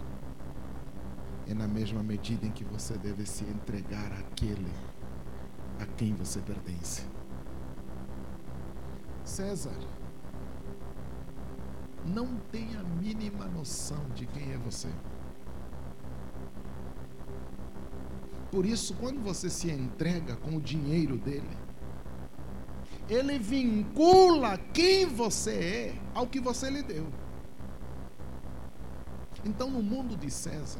é 1.47 1.53
na 1.53 1.67
mesma 1.67 2.01
medida 2.01 2.45
em 2.45 2.51
que 2.51 2.63
você 2.63 2.97
deve 2.97 3.25
se 3.25 3.43
entregar 3.43 4.11
àquele 4.11 4.73
a 5.79 5.85
quem 5.85 6.13
você 6.15 6.41
pertence. 6.41 7.03
César 9.25 9.75
não 12.05 12.37
tem 12.51 12.75
a 12.75 12.83
mínima 12.83 13.45
noção 13.45 14.07
de 14.13 14.27
quem 14.27 14.53
é 14.53 14.57
você. 14.57 14.89
Por 18.51 18.65
isso, 18.65 18.93
quando 18.95 19.21
você 19.21 19.49
se 19.49 19.69
entrega 19.69 20.35
com 20.37 20.55
o 20.55 20.61
dinheiro 20.61 21.17
dele, 21.17 21.57
ele 23.09 23.37
vincula 23.37 24.57
quem 24.73 25.05
você 25.05 25.51
é 25.51 26.01
ao 26.13 26.27
que 26.27 26.39
você 26.39 26.69
lhe 26.69 26.83
deu. 26.83 27.07
Então, 29.43 29.69
no 29.69 29.81
mundo 29.81 30.15
de 30.15 30.29
César, 30.31 30.79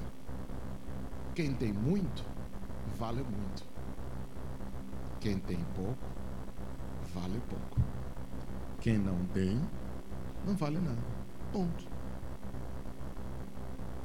quem 1.34 1.54
tem 1.54 1.74
muito, 1.74 2.24
vale 2.98 3.24
muito. 3.24 3.64
Quem 5.20 5.38
tem 5.40 5.58
pouco, 5.76 6.08
vale 7.14 7.42
pouco. 7.50 7.95
Quem 8.86 9.00
não 9.00 9.26
tem, 9.34 9.60
não 10.46 10.56
vale 10.56 10.78
nada. 10.78 11.02
Ponto. 11.52 11.88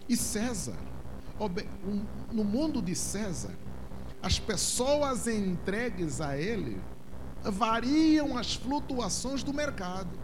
E 0.09 0.17
César, 0.17 0.79
no 2.33 2.43
mundo 2.43 2.81
de 2.81 2.95
César, 2.95 3.55
as 4.23 4.39
pessoas 4.39 5.27
entregues 5.27 6.23
a 6.23 6.39
ele 6.39 6.81
variam 7.45 8.39
as 8.39 8.55
flutuações 8.55 9.43
do 9.43 9.53
mercado. 9.53 10.19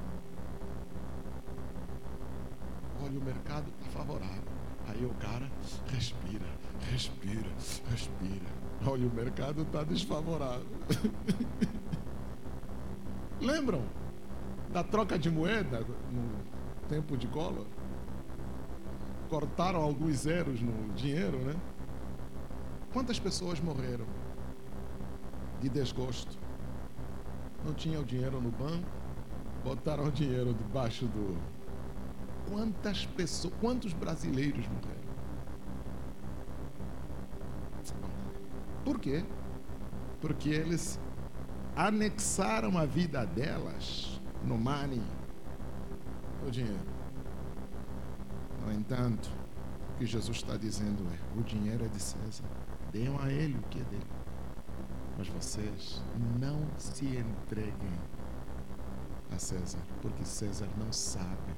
Olha, 3.02 3.18
o 3.18 3.22
mercado 3.22 3.70
está 3.78 3.90
favorável. 3.90 4.42
Aí 4.88 5.04
o 5.04 5.12
cara 5.16 5.52
respira, 5.88 6.46
respira, 6.90 7.50
respira. 7.90 8.46
Olha, 8.86 9.06
o 9.06 9.14
mercado 9.14 9.60
está 9.60 9.84
desfavorável. 9.84 10.66
Lembram 13.38 13.84
da 14.76 14.84
troca 14.84 15.18
de 15.18 15.30
moeda 15.30 15.80
no 16.12 16.86
tempo 16.86 17.16
de 17.16 17.26
Collor? 17.28 17.64
Cortaram 19.30 19.80
alguns 19.80 20.18
zeros 20.18 20.60
no 20.60 20.92
dinheiro, 20.92 21.38
né? 21.38 21.56
Quantas 22.92 23.18
pessoas 23.18 23.58
morreram 23.58 24.04
de 25.62 25.70
desgosto? 25.70 26.38
Não 27.64 27.72
tinha 27.72 27.98
o 27.98 28.04
dinheiro 28.04 28.38
no 28.38 28.50
banco, 28.50 28.86
botaram 29.64 30.04
o 30.04 30.12
dinheiro 30.12 30.52
debaixo 30.52 31.06
do. 31.06 31.38
Quantas 32.50 33.06
pessoas, 33.06 33.54
quantos 33.58 33.94
brasileiros 33.94 34.66
morreram? 34.68 35.06
Por 38.84 39.00
quê? 39.00 39.24
Porque 40.20 40.50
eles 40.50 41.00
anexaram 41.74 42.76
a 42.76 42.84
vida 42.84 43.24
delas 43.24 44.15
no 44.44 44.56
money, 44.56 45.02
no 46.42 46.50
dinheiro. 46.50 46.96
No 48.64 48.72
entanto, 48.72 49.30
o 49.94 49.98
que 49.98 50.06
Jesus 50.06 50.38
está 50.38 50.56
dizendo 50.56 51.02
é: 51.12 51.38
o 51.38 51.42
dinheiro 51.42 51.84
é 51.84 51.88
de 51.88 52.00
César, 52.00 52.44
deem 52.92 53.16
a 53.18 53.30
ele 53.30 53.56
o 53.58 53.62
que 53.68 53.80
é 53.80 53.84
dele. 53.84 54.06
Mas 55.18 55.28
vocês 55.28 56.02
não 56.38 56.60
se 56.78 57.06
entreguem 57.06 58.00
a 59.34 59.38
César, 59.38 59.78
porque 60.02 60.24
César 60.24 60.68
não 60.76 60.92
sabe 60.92 61.54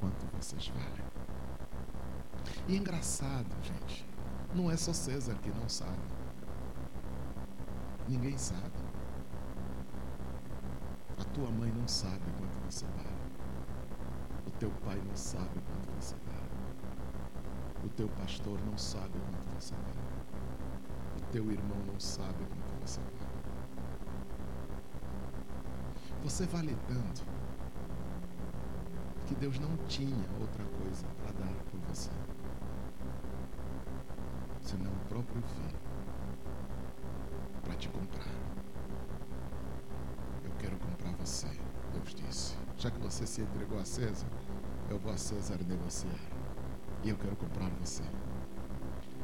quanto 0.00 0.26
vocês 0.36 0.68
valem. 0.68 1.04
E 2.68 2.74
é 2.74 2.78
engraçado, 2.78 3.46
gente, 3.62 4.06
não 4.54 4.70
é 4.70 4.76
só 4.76 4.92
César 4.92 5.34
que 5.42 5.50
não 5.50 5.68
sabe. 5.68 5.98
Ninguém 8.08 8.36
sabe. 8.38 8.72
Tua 11.34 11.50
mãe 11.50 11.72
não 11.72 11.88
sabe 11.88 12.30
quanto 12.38 12.56
você 12.60 12.86
vale. 12.86 13.08
O 14.46 14.50
teu 14.52 14.70
pai 14.84 15.02
não 15.04 15.16
sabe 15.16 15.60
quanto 15.60 15.90
você 16.00 16.14
vale. 16.14 17.84
O 17.84 17.88
teu 17.88 18.08
pastor 18.08 18.56
não 18.64 18.78
sabe 18.78 19.18
quanto 19.18 19.50
você 19.60 19.74
vale. 19.74 19.98
O 21.18 21.32
teu 21.32 21.50
irmão 21.50 21.78
não 21.92 21.98
sabe 21.98 22.46
quanto 22.46 22.80
você 22.80 23.00
vale. 23.00 23.14
Você 26.22 26.46
vale 26.46 26.76
tanto 26.86 27.26
que 29.26 29.34
Deus 29.34 29.58
não 29.58 29.76
tinha 29.88 30.30
outra 30.40 30.64
coisa 30.64 31.04
para 31.16 31.32
dar 31.32 31.54
por 31.64 31.80
você 31.80 32.10
senão 34.60 34.92
o 34.92 35.08
próprio 35.08 35.42
filho 35.42 35.78
para 37.64 37.74
te 37.74 37.88
comprar. 37.88 38.33
Você, 41.24 41.48
Deus 41.94 42.14
disse. 42.14 42.54
Já 42.76 42.90
que 42.90 43.00
você 43.00 43.26
se 43.26 43.40
entregou 43.40 43.78
a 43.78 43.84
César, 43.86 44.26
eu 44.90 44.98
vou 44.98 45.10
a 45.10 45.16
César 45.16 45.58
negociar. 45.66 46.20
E 47.02 47.08
eu 47.08 47.16
quero 47.16 47.34
comprar 47.34 47.70
você. 47.80 48.02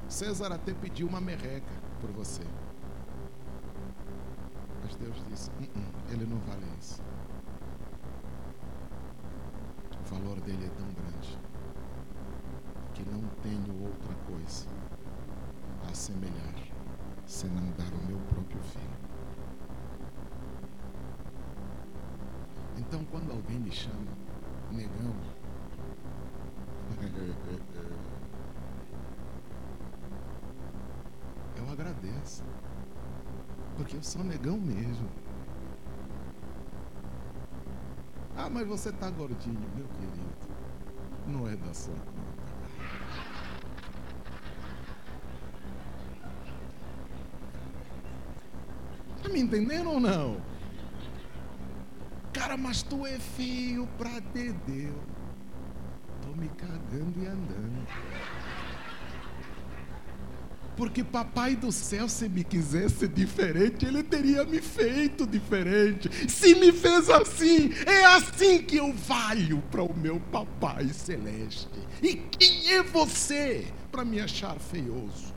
César 0.09 0.51
até 0.51 0.73
pediu 0.73 1.07
uma 1.07 1.21
merreca 1.21 1.75
por 2.01 2.11
você. 2.13 2.43
Mas 4.83 4.97
Deus 4.97 5.15
disse: 5.29 5.51
uh 5.51 5.63
-uh, 5.63 6.13
ele 6.13 6.25
não 6.25 6.39
vale 6.39 6.65
isso. 6.81 7.03
O 10.01 10.15
valor 10.15 10.41
dele 10.41 10.65
é 10.65 10.71
tão 10.71 10.89
grande 10.95 11.39
que 12.95 13.05
não 13.11 13.29
tenho 13.43 13.83
outra 13.83 14.15
coisa 14.27 14.67
a 15.87 15.93
semelhar 15.93 16.55
senão 17.27 17.71
dar 17.77 17.93
o 17.93 18.07
meu 18.07 18.19
próprio 18.31 18.63
filho. 18.63 19.00
Então, 22.91 23.05
quando 23.05 23.31
alguém 23.31 23.61
me 23.61 23.71
chama 23.71 24.05
negão, 24.73 25.15
eu 31.57 31.71
agradeço, 31.71 32.43
porque 33.77 33.97
eu 33.97 34.03
sou 34.03 34.25
negão 34.25 34.59
mesmo. 34.59 35.09
Ah, 38.37 38.51
mas 38.51 38.67
você 38.67 38.89
está 38.89 39.09
gordinho, 39.09 39.71
meu 39.77 39.87
querido. 39.87 40.19
Não 41.29 41.47
é 41.47 41.55
da 41.55 41.73
sua 41.73 41.95
conta. 41.95 42.11
me 49.33 49.39
entendendo 49.39 49.91
ou 49.91 50.01
não? 50.01 50.50
Cara, 52.51 52.61
mas 52.61 52.83
tu 52.83 53.07
é 53.07 53.17
feio 53.17 53.87
pra 53.97 54.19
Dedeu. 54.35 54.93
Tô 56.21 56.35
me 56.35 56.49
cagando 56.49 57.23
e 57.23 57.27
andando. 57.29 57.87
Porque 60.77 61.05
papai 61.05 61.55
do 61.55 61.71
céu, 61.71 62.09
se 62.09 62.29
me 62.29 62.43
quisesse 62.43 63.07
diferente, 63.07 63.87
ele 63.87 64.03
teria 64.03 64.43
me 64.43 64.61
feito 64.61 65.29
diferente. 65.29 66.11
Se 66.29 66.57
me 66.57 66.73
fez 66.73 67.09
assim, 67.09 67.71
é 67.87 68.05
assim 68.17 68.65
que 68.65 68.79
eu 68.79 68.93
valho 68.95 69.63
para 69.71 69.85
o 69.85 69.97
meu 69.97 70.19
papai 70.19 70.89
celeste. 70.89 71.69
E 72.03 72.17
quem 72.17 72.73
é 72.73 72.83
você 72.83 73.65
para 73.93 74.05
me 74.05 74.21
achar 74.21 74.59
feioso? 74.59 75.33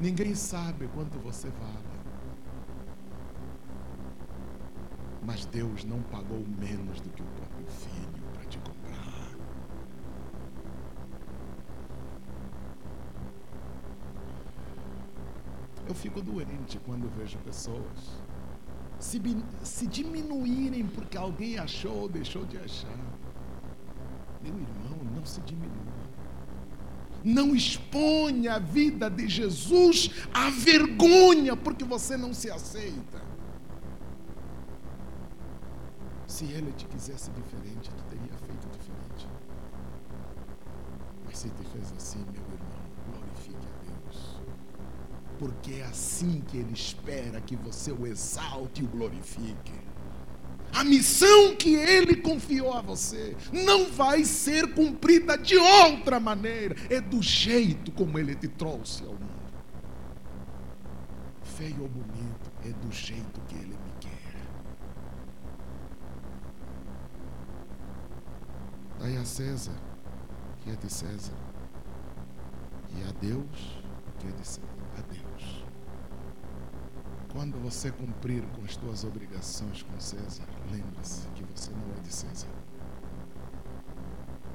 Ninguém 0.00 0.34
sabe 0.34 0.88
quanto 0.88 1.16
você 1.20 1.48
vale. 1.48 1.93
Mas 5.26 5.46
Deus 5.46 5.84
não 5.84 6.02
pagou 6.02 6.44
menos 6.58 7.00
do 7.00 7.08
que 7.10 7.22
o 7.22 7.26
próprio 7.26 7.66
filho 7.66 8.22
para 8.34 8.44
te 8.44 8.58
comprar. 8.58 9.30
Eu 15.88 15.94
fico 15.94 16.20
doente 16.20 16.78
quando 16.84 17.08
vejo 17.16 17.38
pessoas 17.38 18.22
se, 18.98 19.20
se 19.62 19.86
diminuírem 19.86 20.86
porque 20.86 21.16
alguém 21.16 21.58
achou 21.58 22.02
ou 22.02 22.08
deixou 22.08 22.44
de 22.44 22.58
achar. 22.58 22.98
Meu 24.42 24.52
irmão, 24.52 24.98
não 25.14 25.24
se 25.24 25.40
diminua. 25.40 25.72
Não 27.24 27.54
exponha 27.54 28.56
a 28.56 28.58
vida 28.58 29.08
de 29.08 29.26
Jesus 29.26 30.10
à 30.34 30.50
vergonha 30.50 31.56
porque 31.56 31.82
você 31.82 32.16
não 32.18 32.34
se 32.34 32.50
aceita. 32.50 33.33
Se 36.34 36.46
ele 36.46 36.72
te 36.72 36.84
quisesse 36.86 37.30
diferente, 37.30 37.88
tu 37.90 38.02
teria 38.10 38.36
feito 38.44 38.68
diferente. 38.76 39.28
Mas 41.24 41.38
se 41.38 41.48
te 41.48 41.62
fez 41.70 41.92
assim, 41.96 42.18
meu 42.32 42.42
irmão, 42.42 42.82
glorifique 43.08 43.64
a 43.64 43.84
Deus. 43.86 44.40
Porque 45.38 45.74
é 45.74 45.84
assim 45.84 46.40
que 46.40 46.56
ele 46.56 46.72
espera 46.72 47.40
que 47.40 47.54
você 47.54 47.92
o 47.92 48.04
exalte 48.04 48.82
e 48.82 48.84
o 48.84 48.88
glorifique. 48.88 49.74
A 50.72 50.82
missão 50.82 51.54
que 51.54 51.76
ele 51.76 52.16
confiou 52.16 52.72
a 52.72 52.82
você 52.82 53.36
não 53.52 53.92
vai 53.92 54.24
ser 54.24 54.74
cumprida 54.74 55.38
de 55.38 55.56
outra 55.56 56.18
maneira, 56.18 56.74
é 56.90 57.00
do 57.00 57.22
jeito 57.22 57.92
como 57.92 58.18
ele 58.18 58.34
te 58.34 58.48
trouxe 58.48 59.04
ao 59.04 59.12
mundo. 59.12 59.54
Feio 61.44 61.82
ou 61.82 61.88
bonito, 61.88 62.50
é 62.64 62.72
do 62.72 62.90
jeito 62.90 63.40
que 63.46 63.54
ele 63.54 63.66
me 63.68 63.92
quer. 64.00 64.13
Dai 69.04 69.18
a 69.18 69.24
César, 69.26 69.78
que 70.62 70.70
é 70.70 70.76
de 70.76 70.90
César, 70.90 71.36
e 72.96 73.02
a 73.06 73.12
Deus, 73.20 73.78
que 74.18 74.26
é 74.26 74.30
de 74.30 74.46
César. 74.46 74.66
A 74.96 75.02
Deus. 75.02 75.66
Quando 77.30 77.60
você 77.60 77.90
cumprir 77.90 78.42
com 78.56 78.64
as 78.64 78.72
suas 78.72 79.04
obrigações 79.04 79.82
com 79.82 80.00
César, 80.00 80.46
lembre-se 80.72 81.28
que 81.34 81.44
você 81.44 81.70
não 81.72 81.94
é 81.98 82.00
de 82.00 82.14
César. 82.14 82.48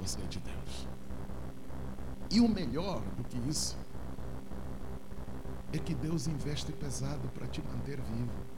Você 0.02 0.20
é 0.20 0.26
de 0.26 0.39
Deus. 0.39 0.88
E 2.32 2.39
o 2.39 2.50
melhor 2.50 3.04
do 3.18 3.24
que 3.26 3.38
isso 3.47 3.78
é 5.72 5.78
que 5.78 5.93
Deus 5.93 6.26
investe 6.26 6.72
pesado 6.72 7.30
para 7.36 7.45
te 7.45 7.62
manter 7.62 8.02
vivo. 8.02 8.49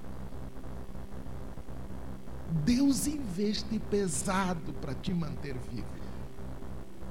Deus 2.52 3.08
investe 3.08 3.80
pesado 3.80 4.74
para 4.74 4.94
te 4.94 5.14
manter 5.14 5.58
vivo. 5.58 5.88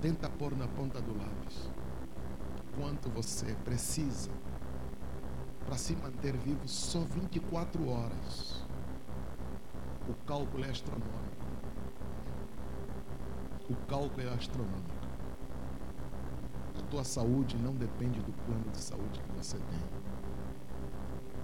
Tenta 0.02 0.28
pôr 0.28 0.54
na 0.54 0.68
ponta 0.68 1.00
do 1.00 1.16
lápis 1.16 1.70
quanto 2.78 3.08
você 3.08 3.54
precisa 3.64 4.30
para 5.64 5.78
se 5.78 5.96
manter 5.96 6.36
vivo 6.36 6.68
só 6.68 7.00
24 7.00 7.88
horas. 7.88 8.62
O 10.10 10.14
cálculo 10.26 10.62
é 10.62 10.70
astronômico. 10.70 11.46
O 13.70 13.76
cálculo 13.86 14.28
é 14.28 14.34
astronômico. 14.34 15.08
A 16.78 16.82
tua 16.90 17.04
saúde 17.04 17.56
não 17.56 17.74
depende 17.74 18.20
do 18.20 18.32
plano 18.44 18.68
de 18.70 18.78
saúde 18.78 19.20
que 19.20 19.32
você 19.32 19.56
tem. 19.56 20.19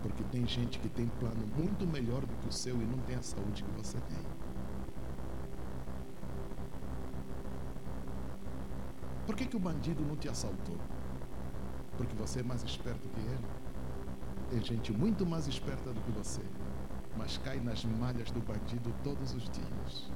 Porque 0.06 0.22
tem 0.30 0.46
gente 0.46 0.78
que 0.78 0.88
tem 0.88 1.08
plano 1.18 1.44
muito 1.56 1.84
melhor 1.84 2.20
do 2.20 2.32
que 2.36 2.48
o 2.48 2.52
seu 2.52 2.80
e 2.80 2.84
não 2.84 2.98
tem 2.98 3.16
a 3.16 3.22
saúde 3.22 3.64
que 3.64 3.70
você 3.72 3.98
tem. 4.02 4.24
Por 9.26 9.34
que, 9.34 9.46
que 9.46 9.56
o 9.56 9.58
bandido 9.58 10.04
não 10.04 10.14
te 10.14 10.28
assaltou? 10.28 10.78
Porque 11.96 12.14
você 12.14 12.38
é 12.38 12.42
mais 12.44 12.62
esperto 12.62 13.08
que 13.08 13.20
ele. 13.20 13.46
Tem 14.48 14.62
gente 14.62 14.92
muito 14.92 15.26
mais 15.26 15.48
esperta 15.48 15.92
do 15.92 16.00
que 16.00 16.12
você, 16.12 16.42
mas 17.16 17.36
cai 17.38 17.58
nas 17.58 17.84
malhas 17.84 18.30
do 18.30 18.40
bandido 18.40 18.94
todos 19.02 19.34
os 19.34 19.50
dias. 19.50 20.08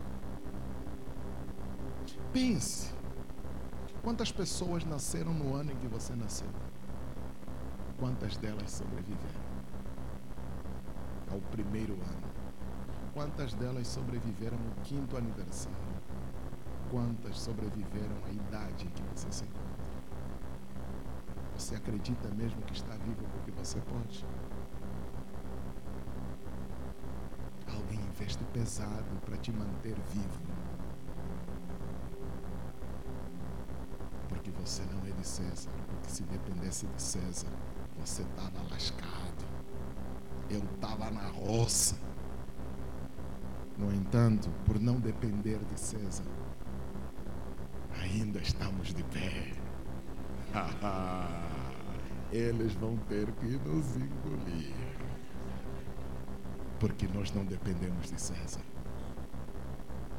Pense: 2.32 2.94
quantas 4.04 4.30
pessoas 4.30 4.84
nasceram 4.84 5.34
no 5.34 5.52
ano 5.56 5.72
em 5.72 5.76
que 5.76 5.88
você 5.88 6.14
nasceu? 6.14 6.48
Quantas 7.98 8.36
delas 8.36 8.70
sobreviveram 8.70 9.39
ao 11.42 11.50
primeiro 11.50 11.94
ano? 11.94 12.30
Quantas 13.12 13.54
delas 13.54 13.86
sobreviveram 13.88 14.56
ao 14.56 14.84
quinto 14.84 15.16
aniversário? 15.16 15.76
Quantas 16.90 17.38
sobreviveram 17.40 18.16
à 18.26 18.30
idade 18.30 18.86
que 18.86 19.02
você 19.14 19.30
se 19.30 19.44
encontra? 19.44 19.90
Você 21.56 21.74
acredita 21.74 22.28
mesmo 22.30 22.60
que 22.62 22.72
está 22.72 22.94
vivo 22.96 23.24
porque 23.32 23.50
você 23.52 23.80
pode? 23.80 24.24
Alguém 27.72 28.00
investe 28.00 28.42
pesado 28.44 29.20
para 29.24 29.36
te 29.36 29.52
manter 29.52 29.94
vivo. 30.10 30.40
Porque 34.28 34.50
você 34.52 34.82
não 34.84 35.06
é 35.06 35.12
de 35.12 35.26
César. 35.26 35.70
Porque 35.86 36.08
se 36.08 36.22
dependesse 36.24 36.86
de 36.86 37.02
César, 37.02 37.50
você 37.98 38.22
estava 38.22 38.62
lascado. 38.70 39.29
Eu 40.50 40.62
estava 40.74 41.10
na 41.10 41.28
roça. 41.28 41.96
No 43.78 43.92
entanto, 43.94 44.50
por 44.66 44.80
não 44.80 44.98
depender 44.98 45.58
de 45.64 45.80
César, 45.80 46.24
ainda 48.02 48.40
estamos 48.40 48.92
de 48.92 49.04
pé. 49.04 49.52
Eles 52.32 52.74
vão 52.74 52.96
ter 52.96 53.30
que 53.32 53.46
nos 53.46 53.96
engolir. 53.96 54.74
Porque 56.78 57.06
nós 57.08 57.32
não 57.32 57.44
dependemos 57.44 58.10
de 58.10 58.20
César. 58.20 58.62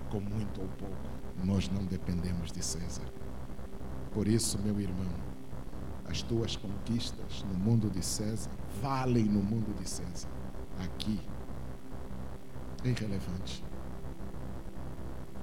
Com 0.09 0.19
muito 0.19 0.61
ou 0.61 0.67
pouco, 0.69 1.09
nós 1.43 1.69
não 1.69 1.85
dependemos 1.85 2.51
de 2.51 2.63
César. 2.63 3.05
Por 4.11 4.27
isso, 4.27 4.59
meu 4.59 4.79
irmão, 4.79 5.30
as 6.11 6.21
tuas 6.21 6.55
conquistas 6.55 7.43
no 7.43 7.57
mundo 7.57 7.89
de 7.89 8.03
César 8.03 8.51
valem 8.81 9.25
no 9.25 9.41
mundo 9.41 9.73
de 9.79 9.89
César. 9.89 10.29
Aqui 10.83 11.19
é 12.83 12.89
irrelevante. 12.89 13.63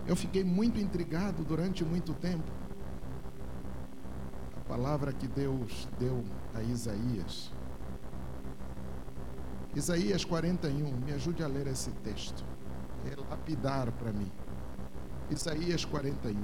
Eu 0.06 0.14
fiquei 0.14 0.44
muito 0.44 0.78
intrigado 0.78 1.42
durante 1.44 1.84
muito 1.84 2.14
tempo 2.14 2.58
palavra 4.68 5.12
que 5.14 5.26
Deus 5.26 5.88
deu 5.98 6.22
a 6.54 6.62
Isaías. 6.62 7.50
Isaías 9.74 10.24
41, 10.24 10.94
me 10.98 11.12
ajude 11.12 11.42
a 11.42 11.46
ler 11.46 11.66
esse 11.68 11.90
texto. 12.04 12.44
É 13.10 13.16
lapidar 13.30 13.90
para 13.92 14.12
mim. 14.12 14.30
Isaías 15.30 15.86
41. 15.86 16.38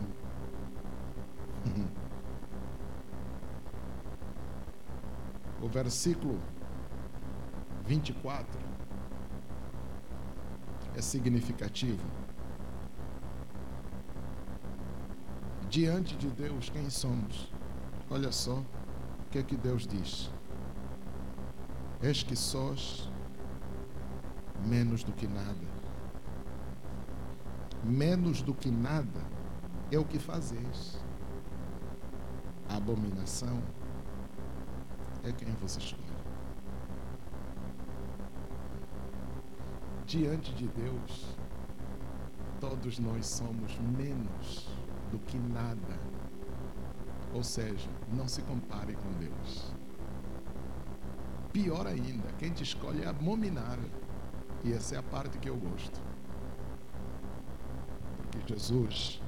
O 5.60 5.63
versículo 5.74 6.38
24 7.84 8.46
é 10.94 11.02
significativo. 11.02 12.06
Diante 15.68 16.16
de 16.16 16.28
Deus, 16.28 16.70
quem 16.70 16.88
somos? 16.88 17.52
Olha 18.08 18.30
só 18.30 18.58
o 18.58 19.30
que 19.32 19.38
é 19.40 19.42
que 19.42 19.56
Deus 19.56 19.84
diz. 19.84 20.30
És 22.00 22.22
que 22.22 22.36
sós 22.36 23.10
menos 24.64 25.02
do 25.02 25.10
que 25.10 25.26
nada. 25.26 25.66
Menos 27.82 28.42
do 28.42 28.54
que 28.54 28.70
nada 28.70 29.20
é 29.90 29.98
o 29.98 30.04
que 30.04 30.20
fazes. 30.20 31.00
Abominação 32.68 33.60
é 35.24 35.32
quem 35.32 35.52
você 35.54 35.78
escolhe. 35.78 36.04
Diante 40.06 40.54
de 40.54 40.68
Deus, 40.68 41.36
todos 42.60 42.98
nós 42.98 43.26
somos 43.26 43.76
menos 43.78 44.68
do 45.10 45.18
que 45.18 45.38
nada 45.38 45.98
ou 47.34 47.42
seja, 47.42 47.90
não 48.12 48.28
se 48.28 48.40
compare 48.42 48.94
com 48.94 49.10
Deus. 49.18 49.74
Pior 51.52 51.84
ainda, 51.84 52.32
quem 52.38 52.52
te 52.52 52.62
escolhe 52.62 53.02
é 53.02 53.08
abominável. 53.08 53.90
E 54.62 54.72
essa 54.72 54.94
é 54.94 54.98
a 54.98 55.02
parte 55.02 55.38
que 55.38 55.50
eu 55.50 55.56
gosto. 55.56 56.00
Porque 58.30 58.54
Jesus 58.54 59.20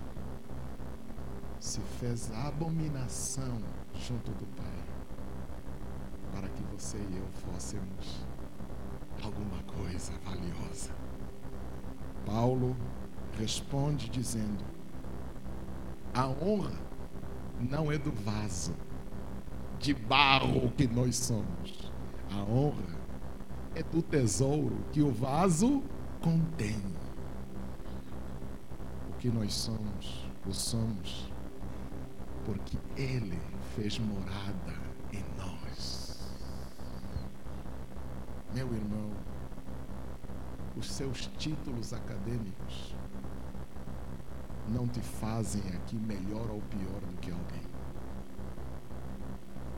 se 1.59 1.81
fez 1.99 2.31
abominação 2.33 3.61
junto 3.93 4.31
do 4.31 4.47
Pai, 4.55 4.85
você 6.77 6.99
e 6.99 7.17
eu 7.17 7.27
fôssemos 7.29 8.27
alguma 9.23 9.63
coisa 9.63 10.13
valiosa. 10.25 10.91
Paulo 12.27 12.77
responde 13.39 14.11
dizendo: 14.11 14.63
a 16.13 16.27
honra 16.29 16.73
não 17.59 17.91
é 17.91 17.97
do 17.97 18.13
vaso 18.13 18.75
de 19.79 19.95
barro 19.95 20.71
que 20.73 20.87
nós 20.87 21.17
somos. 21.17 21.91
A 22.31 22.43
honra 22.43 22.97
é 23.75 23.83
do 23.83 24.03
tesouro 24.03 24.77
que 24.93 25.01
o 25.01 25.11
vaso 25.11 25.83
contém. 26.21 26.83
O 29.11 29.15
que 29.19 29.29
nós 29.31 29.55
somos, 29.55 30.29
o 30.47 30.53
somos 30.53 31.31
porque 32.45 32.79
Ele 32.97 33.41
fez 33.75 33.99
morada 33.99 34.75
em 35.13 35.25
nós. 35.37 36.17
Meu 38.57 38.73
irmão, 38.73 39.11
os 40.77 40.91
seus 40.91 41.27
títulos 41.47 41.93
acadêmicos 41.93 42.93
não 44.69 44.89
te 44.89 44.99
fazem 44.99 45.63
aqui 45.77 45.95
melhor 45.95 46.51
ou 46.51 46.61
pior 46.63 47.01
do 47.03 47.17
que 47.21 47.31
alguém. 47.31 47.63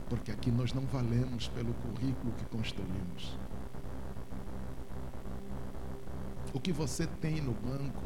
Porque 0.09 0.31
aqui 0.31 0.49
nós 0.49 0.73
não 0.73 0.81
valemos 0.87 1.47
pelo 1.49 1.71
currículo 1.75 2.33
que 2.33 2.45
construímos. 2.45 3.37
O 6.55 6.59
que 6.59 6.71
você 6.71 7.05
tem 7.05 7.39
no 7.39 7.53
banco 7.53 8.03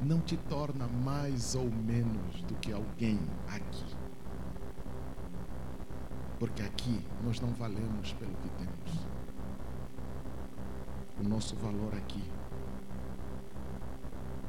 não 0.00 0.18
te 0.18 0.38
torna 0.38 0.86
mais 0.86 1.54
ou 1.54 1.70
menos 1.70 2.40
do 2.44 2.54
que 2.54 2.72
alguém 2.72 3.20
aqui. 3.46 3.94
Porque 6.38 6.62
aqui 6.62 7.04
nós 7.22 7.38
não 7.40 7.50
valemos 7.50 8.14
pelo 8.14 8.32
que 8.36 8.48
temos. 8.48 9.11
O 11.22 11.28
nosso 11.28 11.54
valor 11.54 11.94
aqui 11.94 12.24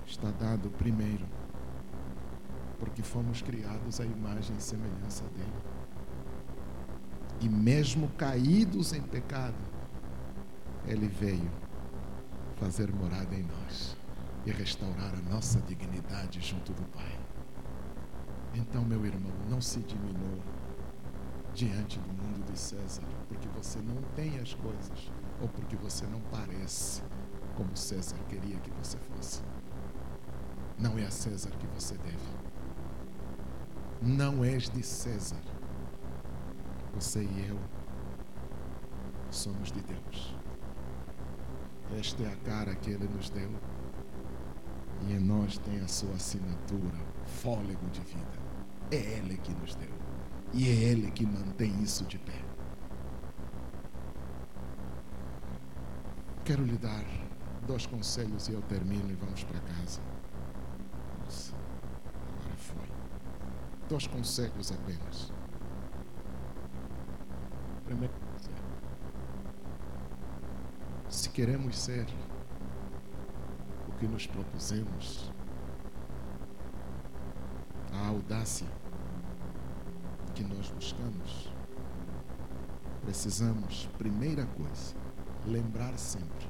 está 0.08 0.32
dado 0.32 0.72
primeiro 0.72 1.24
porque 2.80 3.04
fomos 3.04 3.44
criados 3.44 4.02
à 4.02 4.06
imagem 4.06 4.58
e 4.58 4.62
semelhança 4.62 5.24
dele. 5.26 5.54
E 7.41 7.48
mesmo 7.48 8.10
caídos 8.18 8.91
em 8.91 9.04
pecado, 9.04 9.56
ele 10.88 11.08
veio 11.08 11.52
fazer 12.56 12.91
morada 12.91 13.36
em 13.36 13.44
nós 13.44 13.95
e 14.44 14.52
restaurar 14.52 15.14
a 15.14 15.30
nossa 15.32 15.62
dignidade 15.62 16.41
junto 16.41 16.74
do 16.74 16.84
Pai. 16.90 17.20
Então, 18.56 18.84
meu 18.84 19.06
irmão, 19.06 19.32
não 19.48 19.62
se 19.62 19.80
diminua 19.82 20.44
diante 21.54 22.00
do 22.00 22.10
mundo 22.10 22.52
de 22.52 22.58
César, 22.58 23.04
porque 23.28 23.48
você 23.50 23.80
não 23.80 24.02
tem 24.16 24.40
as 24.40 24.56
coisas 24.56 25.12
ou 25.42 25.48
porque 25.50 25.76
você 25.76 26.06
não 26.08 26.20
parece 26.32 27.02
como 27.56 27.76
César 27.76 28.18
queria 28.30 28.58
que 28.60 28.72
você 28.72 28.98
fosse. 28.98 29.42
Não 30.80 30.98
é 30.98 31.06
a 31.06 31.12
César 31.12 31.52
que 31.52 31.68
você 31.68 31.98
deve. 31.98 32.18
Não 34.02 34.44
és 34.44 34.70
de 34.70 34.84
César. 34.84 35.42
Você 36.96 37.24
e 37.24 37.48
eu 37.48 37.60
somos 39.32 39.72
de 39.72 39.82
Deus. 39.82 40.36
Esta 41.98 42.24
é 42.24 42.34
a 42.34 42.36
cara 42.38 42.76
que 42.76 42.92
Ele 42.92 43.08
nos 43.08 43.30
deu 43.30 43.52
e 45.08 45.14
em 45.14 45.20
nós 45.20 45.58
tem 45.58 45.80
a 45.80 45.88
sua 45.88 46.14
assinatura, 46.14 46.98
fôlego 47.26 47.90
de 47.92 48.02
vida. 48.02 48.40
É 48.92 48.96
Ele 49.18 49.38
que 49.38 49.54
nos 49.54 49.76
deu. 49.76 49.92
E 50.54 50.68
é 50.70 50.72
Ele 50.72 51.12
que 51.12 51.26
mantém 51.26 51.82
isso 51.82 52.06
de 52.06 52.18
pé. 52.20 52.53
Quero 56.45 56.64
lhe 56.65 56.78
dar 56.78 57.06
dois 57.65 57.86
conselhos 57.86 58.49
e 58.49 58.53
eu 58.53 58.61
termino 58.64 59.10
e 59.10 59.15
vamos 59.15 59.44
para 59.45 59.60
casa. 59.61 60.02
Nossa, 61.24 61.56
agora 61.56 62.56
foi. 62.57 62.88
Dois 63.88 64.07
conselhos 64.07 64.72
apenas. 64.72 65.32
Primeiro, 67.86 68.14
se 71.10 71.30
queremos 71.30 71.78
ser 71.78 72.06
que 74.03 74.07
nos 74.10 74.28
propusemos, 74.28 75.32
a 77.94 78.07
audácia 78.07 78.68
que 80.36 80.44
nós 80.44 80.70
buscamos, 80.72 81.49
precisamos, 83.02 83.88
primeira 83.98 84.45
coisa, 84.45 85.03
lembrar 85.45 85.98
sempre: 85.98 86.48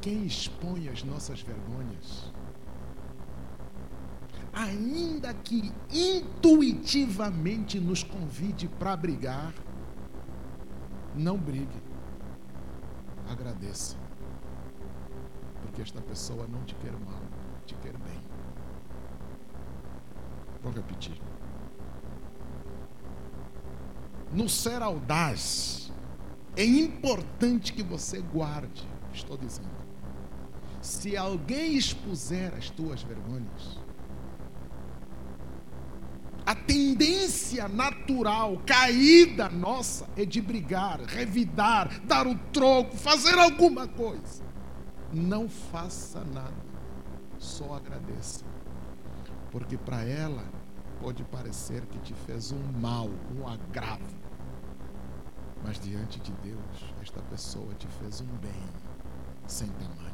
quem 0.00 0.24
expõe 0.24 0.88
as 0.88 1.02
nossas 1.02 1.40
vergonhas, 1.40 2.32
ainda 4.52 5.32
que 5.34 5.72
intuitivamente 5.90 7.78
nos 7.80 8.02
convide 8.02 8.68
para 8.68 8.96
brigar, 8.96 9.54
não 11.14 11.36
brigue, 11.36 11.82
agradeça 13.28 13.96
porque 15.70 15.82
esta 15.82 16.00
pessoa 16.02 16.46
não 16.48 16.62
te 16.64 16.74
quer 16.74 16.92
mal, 16.92 17.22
te 17.64 17.74
quer 17.76 17.96
bem. 17.98 18.20
Vou 20.62 20.72
repetir. 20.72 21.18
No 24.32 24.48
ser 24.48 24.82
audaz, 24.82 25.79
é 26.56 26.64
importante 26.64 27.72
que 27.72 27.82
você 27.82 28.20
guarde, 28.20 28.86
estou 29.12 29.36
dizendo. 29.36 29.80
Se 30.80 31.16
alguém 31.16 31.76
expuser 31.76 32.54
as 32.54 32.70
tuas 32.70 33.02
vergonhas, 33.02 33.78
a 36.46 36.54
tendência 36.54 37.68
natural, 37.68 38.60
caída 38.66 39.48
nossa, 39.48 40.08
é 40.16 40.24
de 40.24 40.40
brigar, 40.40 41.00
revidar, 41.00 42.00
dar 42.04 42.26
o 42.26 42.34
troco, 42.52 42.96
fazer 42.96 43.38
alguma 43.38 43.86
coisa 43.86 44.50
não 45.12 45.48
faça 45.48 46.24
nada, 46.24 46.54
só 47.38 47.74
agradeça. 47.74 48.44
Porque 49.50 49.76
para 49.76 50.02
ela 50.04 50.44
pode 51.00 51.24
parecer 51.24 51.84
que 51.86 51.98
te 51.98 52.14
fez 52.14 52.52
um 52.52 52.62
mal, 52.80 53.08
um 53.36 53.46
agravo. 53.46 54.19
Mas 55.62 55.78
diante 55.78 56.18
de 56.20 56.32
Deus, 56.32 56.94
esta 57.02 57.20
pessoa 57.22 57.74
te 57.74 57.86
fez 57.86 58.20
um 58.20 58.36
bem 58.38 58.62
sem 59.46 59.68
tamanho. 59.68 60.10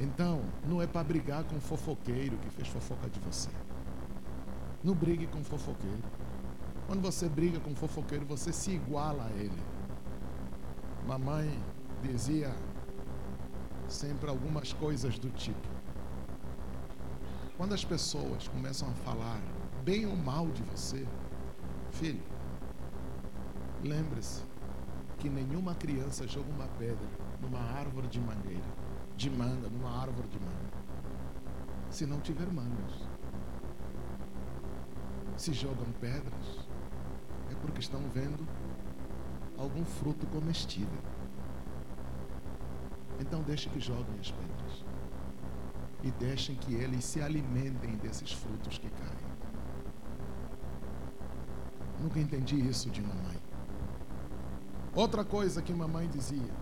Então, 0.00 0.42
não 0.64 0.80
é 0.80 0.86
para 0.86 1.02
brigar 1.02 1.42
com 1.44 1.56
o 1.56 1.60
fofoqueiro 1.60 2.36
que 2.38 2.50
fez 2.50 2.68
fofoca 2.68 3.10
de 3.10 3.18
você. 3.20 3.50
Não 4.84 4.94
brigue 4.94 5.26
com 5.26 5.42
fofoqueiro. 5.42 6.04
Quando 6.86 7.02
você 7.02 7.28
briga 7.28 7.58
com 7.58 7.74
fofoqueiro, 7.74 8.24
você 8.24 8.52
se 8.52 8.70
iguala 8.70 9.24
a 9.24 9.30
ele. 9.32 9.60
Mamãe 11.06 11.58
dizia 12.02 12.54
sempre 13.88 14.30
algumas 14.30 14.72
coisas 14.72 15.18
do 15.18 15.30
tipo: 15.30 15.66
quando 17.56 17.74
as 17.74 17.84
pessoas 17.84 18.46
começam 18.48 18.88
a 18.88 18.92
falar 18.92 19.40
bem 19.84 20.06
ou 20.06 20.16
mal 20.16 20.46
de 20.46 20.62
você, 20.62 21.06
filho, 21.98 22.22
lembre-se 23.82 24.42
que 25.18 25.28
nenhuma 25.28 25.74
criança 25.74 26.28
joga 26.28 26.48
uma 26.48 26.68
pedra 26.78 27.08
numa 27.40 27.58
árvore 27.58 28.06
de 28.06 28.20
mangueira, 28.20 28.70
de 29.16 29.28
manga, 29.28 29.68
numa 29.68 29.90
árvore 30.00 30.28
de 30.28 30.38
manga, 30.38 30.70
se 31.90 32.06
não 32.06 32.20
tiver 32.20 32.46
mangas. 32.52 33.08
Se 35.36 35.52
jogam 35.52 35.86
pedras, 36.00 36.68
é 37.50 37.54
porque 37.56 37.80
estão 37.80 38.00
vendo 38.14 38.46
algum 39.56 39.84
fruto 39.84 40.24
comestível. 40.28 41.02
Então 43.18 43.42
deixe 43.42 43.68
que 43.70 43.80
joguem 43.80 44.18
as 44.20 44.30
pedras. 44.30 44.84
E 46.04 46.12
deixem 46.12 46.54
que 46.54 46.74
eles 46.74 47.04
se 47.04 47.20
alimentem 47.20 47.96
desses 47.96 48.32
frutos 48.32 48.78
que 48.78 48.88
caem. 48.88 49.47
Nunca 52.00 52.18
entendi 52.20 52.56
isso 52.60 52.90
de 52.90 53.02
mamãe. 53.02 53.36
Outra 54.94 55.24
coisa 55.24 55.62
que 55.62 55.72
mamãe 55.72 56.08
dizia: 56.08 56.52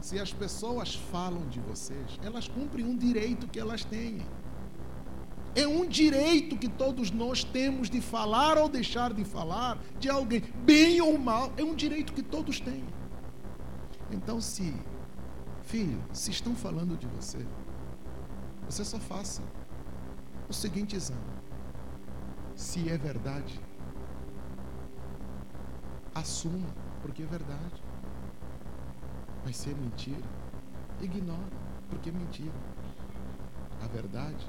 se 0.00 0.18
as 0.18 0.32
pessoas 0.32 0.94
falam 0.94 1.46
de 1.48 1.60
vocês, 1.60 2.18
elas 2.22 2.48
cumprem 2.48 2.84
um 2.84 2.96
direito 2.96 3.46
que 3.46 3.58
elas 3.58 3.84
têm. 3.84 4.20
É 5.54 5.66
um 5.66 5.86
direito 5.86 6.56
que 6.56 6.68
todos 6.68 7.10
nós 7.10 7.42
temos 7.42 7.90
de 7.90 8.00
falar 8.00 8.56
ou 8.56 8.68
deixar 8.68 9.12
de 9.12 9.24
falar 9.24 9.78
de 9.98 10.08
alguém, 10.08 10.42
bem 10.64 11.00
ou 11.00 11.18
mal, 11.18 11.52
é 11.56 11.64
um 11.64 11.74
direito 11.74 12.12
que 12.12 12.22
todos 12.22 12.60
têm. 12.60 12.84
Então, 14.12 14.40
se 14.40 14.72
Filho, 15.70 16.02
se 16.12 16.32
estão 16.32 16.56
falando 16.56 16.98
de 16.98 17.06
você, 17.06 17.46
você 18.68 18.84
só 18.84 18.98
faça 18.98 19.40
o 20.48 20.52
seguinte 20.52 20.96
exame. 20.96 21.20
Se 22.56 22.88
é 22.88 22.98
verdade, 22.98 23.60
assuma, 26.14 26.68
porque 27.02 27.22
é 27.22 27.26
verdade. 27.26 27.82
Mas 29.44 29.56
se 29.56 29.70
é 29.70 29.74
mentira, 29.74 30.28
ignore, 31.00 31.52
porque 31.88 32.10
é 32.10 32.12
mentira. 32.12 32.54
A 33.82 33.86
verdade 33.86 34.46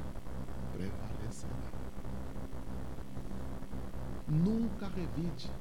prevalecerá. 0.73 1.55
Nunca 4.27 4.88
revide, 4.88 5.51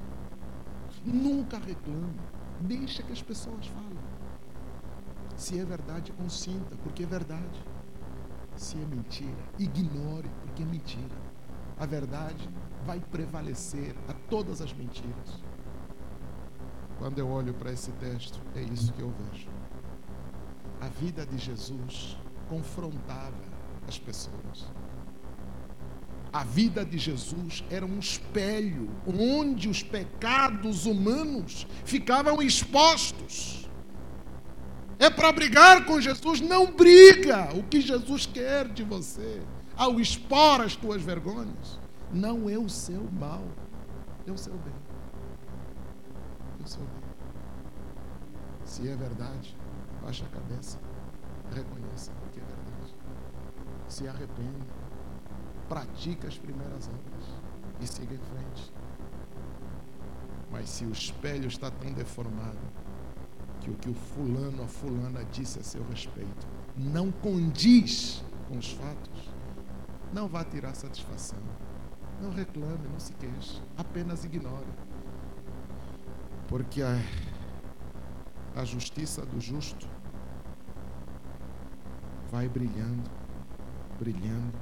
nunca 1.05 1.57
reclame, 1.57 2.19
deixa 2.61 3.03
que 3.03 3.11
as 3.11 3.21
pessoas 3.21 3.67
falem. 3.67 3.99
Se 5.35 5.59
é 5.59 5.65
verdade, 5.65 6.11
consinta, 6.13 6.75
porque 6.83 7.03
é 7.03 7.05
verdade. 7.05 7.65
Se 8.55 8.77
é 8.77 8.85
mentira, 8.85 9.43
ignore, 9.57 10.29
porque 10.41 10.63
é 10.63 10.65
mentira. 10.65 11.15
A 11.79 11.85
verdade 11.85 12.47
vai 12.85 12.99
prevalecer 12.99 13.95
a 14.07 14.13
todas 14.29 14.61
as 14.61 14.71
mentiras. 14.73 15.41
Quando 17.01 17.17
eu 17.17 17.27
olho 17.27 17.51
para 17.55 17.71
esse 17.71 17.91
texto, 17.93 18.39
é 18.55 18.61
isso 18.61 18.93
que 18.93 19.01
eu 19.01 19.09
vejo. 19.09 19.47
A 20.79 20.87
vida 20.87 21.25
de 21.25 21.35
Jesus 21.35 22.15
confrontava 22.47 23.43
as 23.87 23.97
pessoas. 23.97 24.67
A 26.31 26.43
vida 26.43 26.85
de 26.85 26.99
Jesus 26.99 27.63
era 27.71 27.83
um 27.83 27.97
espelho 27.97 28.87
onde 29.07 29.67
os 29.67 29.81
pecados 29.81 30.85
humanos 30.85 31.65
ficavam 31.83 32.39
expostos. 32.39 33.67
É 34.99 35.09
para 35.09 35.31
brigar 35.31 35.85
com 35.85 35.99
Jesus, 35.99 36.39
não 36.39 36.71
briga. 36.71 37.49
O 37.55 37.63
que 37.63 37.81
Jesus 37.81 38.27
quer 38.27 38.67
de 38.67 38.83
você 38.83 39.41
ao 39.75 39.99
expor 39.99 40.61
as 40.61 40.75
tuas 40.75 41.01
vergonhas 41.01 41.79
não 42.13 42.47
é 42.47 42.59
o 42.59 42.69
seu 42.69 43.09
mal, 43.11 43.43
é 44.27 44.31
o 44.31 44.37
seu 44.37 44.53
bem 44.53 44.90
seu 46.71 46.81
bem. 46.81 47.11
Se 48.63 48.87
é 48.87 48.95
verdade, 48.95 49.57
baixe 50.01 50.23
a 50.23 50.27
cabeça, 50.27 50.79
reconheça 51.53 52.11
que 52.31 52.39
é 52.39 52.43
verdade. 52.43 52.95
Se 53.87 54.07
arrependa, 54.07 54.65
pratique 55.67 56.25
as 56.27 56.37
primeiras 56.37 56.87
obras 56.87 57.25
e 57.81 57.87
siga 57.87 58.13
em 58.13 58.17
frente. 58.17 58.73
Mas 60.49 60.69
se 60.69 60.85
o 60.85 60.91
espelho 60.91 61.47
está 61.47 61.69
tão 61.69 61.91
deformado 61.91 62.59
que 63.59 63.69
o 63.69 63.75
que 63.75 63.89
o 63.89 63.93
fulano, 63.93 64.63
a 64.63 64.67
fulana 64.67 65.23
disse 65.25 65.59
a 65.59 65.63
seu 65.63 65.83
respeito 65.89 66.47
não 66.75 67.11
condiz 67.11 68.23
com 68.47 68.57
os 68.57 68.71
fatos, 68.71 69.29
não 70.13 70.27
vá 70.27 70.43
tirar 70.43 70.73
satisfação. 70.73 71.39
Não 72.21 72.31
reclame, 72.31 72.87
não 72.87 72.99
se 72.99 73.13
queixe, 73.13 73.61
apenas 73.77 74.23
ignore. 74.23 74.67
Porque 76.51 76.81
a, 76.81 76.99
a 78.57 78.65
justiça 78.65 79.25
do 79.25 79.39
justo 79.39 79.87
vai 82.29 82.49
brilhando, 82.49 83.09
brilhando, 83.97 84.59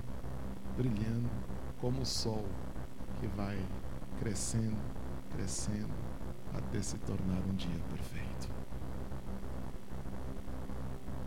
brilhando, 0.77 1.27
como 1.81 2.01
o 2.01 2.05
sol 2.05 2.45
que 3.19 3.25
vai 3.29 3.57
crescendo, 4.19 4.77
crescendo, 5.31 5.89
até 6.53 6.79
se 6.79 6.95
tornar 6.99 7.41
um 7.49 7.55
dia 7.55 7.79
perfeito. 7.89 8.49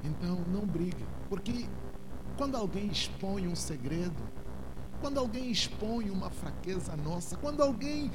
Então, 0.05 0.37
não 0.47 0.65
brigue, 0.65 1.05
porque 1.29 1.67
quando 2.37 2.57
alguém 2.57 2.87
expõe 2.87 3.49
um 3.49 3.57
segredo, 3.57 4.23
quando 5.01 5.19
alguém 5.19 5.51
expõe 5.51 6.09
uma 6.09 6.31
fraqueza 6.31 6.97
nossa, 6.99 7.37
quando 7.37 7.65
alguém 7.65 8.13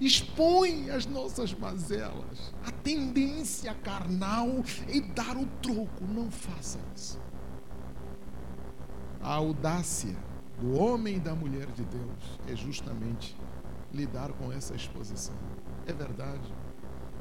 expõe 0.00 0.90
as 0.90 1.04
nossas 1.06 1.52
mazelas, 1.54 2.54
a 2.64 2.70
tendência 2.70 3.74
carnal 3.74 4.48
e 4.88 5.00
dar 5.00 5.36
o 5.36 5.46
troco. 5.62 6.04
Não 6.08 6.30
faça 6.30 6.78
isso. 6.96 7.20
A 9.20 9.34
audácia 9.34 10.16
do 10.58 10.72
homem 10.72 11.16
e 11.16 11.20
da 11.20 11.34
mulher 11.34 11.66
de 11.72 11.84
Deus 11.84 12.40
é 12.48 12.56
justamente 12.56 13.36
lidar 13.92 14.32
com 14.32 14.50
essa 14.50 14.74
exposição. 14.74 15.36
É 15.86 15.92
verdade. 15.92 16.54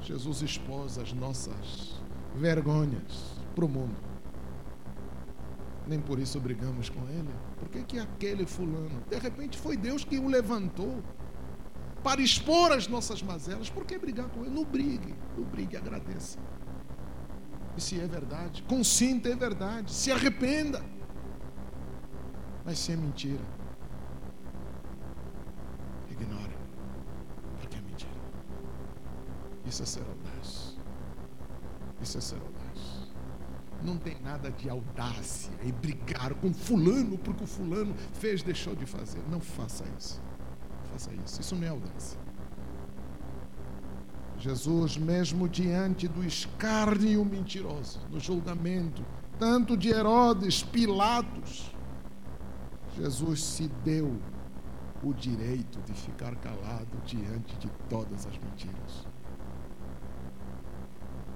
Jesus 0.01 0.41
expôs 0.41 0.97
as 0.97 1.11
nossas 1.11 2.01
vergonhas 2.35 3.35
para 3.53 3.65
o 3.65 3.69
mundo. 3.69 3.97
Nem 5.85 5.99
por 5.99 6.19
isso 6.19 6.39
brigamos 6.39 6.87
com 6.89 7.01
ele. 7.09 7.33
Por 7.57 7.67
que, 7.67 7.83
que 7.83 7.99
aquele 7.99 8.45
fulano? 8.45 9.03
De 9.09 9.17
repente 9.17 9.57
foi 9.57 9.75
Deus 9.75 10.05
que 10.05 10.19
o 10.19 10.27
levantou 10.27 11.03
para 12.03 12.21
expor 12.21 12.71
as 12.71 12.87
nossas 12.87 13.21
mazelas. 13.21 13.69
Por 13.69 13.85
que 13.85 13.97
brigar 13.97 14.29
com 14.29 14.41
ele? 14.41 14.49
Não 14.49 14.63
brigue, 14.63 15.13
não 15.37 15.43
brigue, 15.43 15.77
agradeça. 15.77 16.39
E 17.77 17.81
se 17.81 17.99
é 17.99 18.07
verdade, 18.07 18.63
consinta, 18.63 19.29
é 19.29 19.35
verdade, 19.35 19.91
se 19.91 20.11
arrependa. 20.11 20.83
Mas 22.65 22.79
se 22.79 22.91
é 22.91 22.95
mentira, 22.95 23.43
ignore, 26.09 26.57
porque 27.59 27.77
é 27.77 27.81
mentira. 27.81 28.11
Isso 29.65 29.83
é 29.83 29.85
ser 29.85 30.03
audaz. 30.03 30.77
Isso 32.01 32.17
é 32.17 32.21
ser 32.21 32.35
audaz. 32.35 33.09
Não 33.81 33.97
tem 33.97 34.19
nada 34.21 34.51
de 34.51 34.69
audácia 34.69 35.53
e 35.63 35.71
brigar 35.71 36.33
com 36.35 36.53
fulano 36.53 37.17
porque 37.17 37.45
o 37.45 37.47
fulano 37.47 37.95
fez, 38.13 38.43
deixou 38.43 38.75
de 38.75 38.85
fazer. 38.85 39.21
Não 39.29 39.39
faça 39.39 39.85
isso 39.97 40.21
faça 40.99 41.11
isso. 41.25 41.41
Isso 41.41 41.55
não 41.55 41.63
é 41.65 41.69
audácia. 41.69 42.19
Jesus, 44.37 44.97
mesmo 44.97 45.47
diante 45.47 46.07
do 46.07 46.23
escárnio 46.23 47.25
mentiroso, 47.25 47.99
do 48.09 48.19
julgamento, 48.19 49.03
tanto 49.37 49.75
de 49.75 49.89
Herodes, 49.89 50.63
Pilatos, 50.63 51.73
Jesus 52.97 53.43
se 53.43 53.67
deu 53.83 54.17
o 55.03 55.13
direito 55.13 55.79
de 55.81 55.93
ficar 55.93 56.35
calado 56.35 56.97
diante 57.05 57.57
de 57.57 57.69
todas 57.89 58.25
as 58.25 58.37
mentiras. 58.37 59.07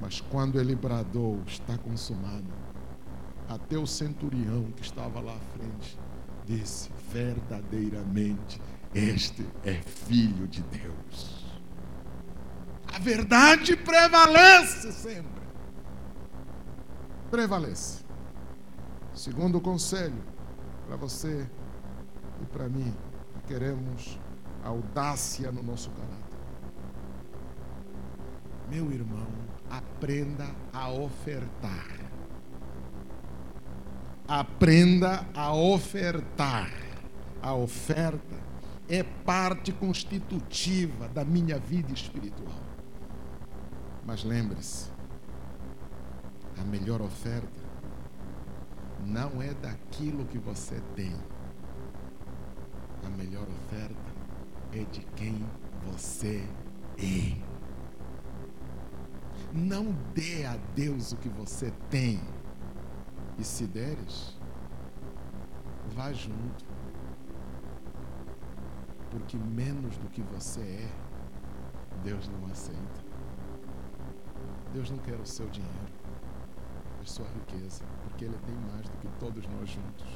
Mas 0.01 0.19
quando 0.19 0.59
ele 0.59 0.75
bradou, 0.75 1.41
está 1.45 1.77
consumado, 1.77 2.51
até 3.47 3.77
o 3.77 3.87
centurião 3.87 4.71
que 4.71 4.81
estava 4.81 5.19
lá 5.21 5.33
à 5.33 5.57
frente 5.57 5.97
disse: 6.45 6.89
verdadeiramente 7.11 8.61
este 8.93 9.47
é 9.63 9.73
filho 9.73 10.47
de 10.47 10.61
Deus. 10.63 11.43
A 12.93 12.99
verdade 12.99 13.75
prevalece 13.75 14.91
sempre. 14.91 15.43
Prevalece. 17.31 18.03
Segundo 19.15 19.59
conselho 19.59 20.23
para 20.87 20.95
você 20.95 21.49
e 22.41 22.45
para 22.45 22.69
mim, 22.69 22.93
que 23.33 23.53
queremos 23.53 24.19
audácia 24.63 25.51
no 25.51 25.63
nosso 25.63 25.89
caráter. 25.91 26.23
Meu 28.69 28.91
irmão, 28.91 29.27
aprenda 29.69 30.47
a 30.71 30.89
ofertar. 30.89 31.99
Aprenda 34.27 35.25
a 35.33 35.53
ofertar. 35.53 36.71
A 37.41 37.53
oferta 37.53 38.42
é 38.93 39.01
parte 39.01 39.71
constitutiva 39.71 41.07
da 41.07 41.25
minha 41.25 41.57
vida 41.57 41.91
espiritual. 41.91 42.61
Mas 44.05 44.23
lembre-se, 44.23 44.91
a 46.59 46.63
melhor 46.63 47.01
oferta 47.01 47.59
não 49.03 49.41
é 49.41 49.51
daquilo 49.55 50.25
que 50.25 50.37
você 50.37 50.79
tem. 50.95 51.11
A 53.03 53.09
melhor 53.09 53.47
oferta 53.49 54.13
é 54.71 54.83
de 54.83 55.01
quem 55.15 55.43
você 55.87 56.47
é. 56.99 57.35
Não 59.51 59.91
dê 60.13 60.45
a 60.45 60.55
Deus 60.75 61.13
o 61.13 61.17
que 61.17 61.29
você 61.29 61.71
tem. 61.89 62.21
E 63.39 63.43
se 63.43 63.65
deres, 63.65 64.37
vá 65.95 66.13
junto 66.13 66.72
porque 69.13 69.37
menos 69.37 69.95
do 69.97 70.09
que 70.09 70.23
você 70.23 70.59
é, 70.59 70.91
Deus 72.03 72.27
não 72.27 72.47
aceita. 72.47 73.03
Deus 74.73 74.89
não 74.89 74.97
quer 74.97 75.19
o 75.19 75.25
seu 75.25 75.47
dinheiro, 75.49 75.93
a 76.99 77.05
sua 77.05 77.27
riqueza, 77.27 77.83
porque 78.01 78.25
Ele 78.25 78.37
tem 78.43 78.55
mais 78.55 78.89
do 78.89 78.97
que 78.97 79.07
todos 79.19 79.45
nós 79.47 79.69
juntos. 79.69 80.07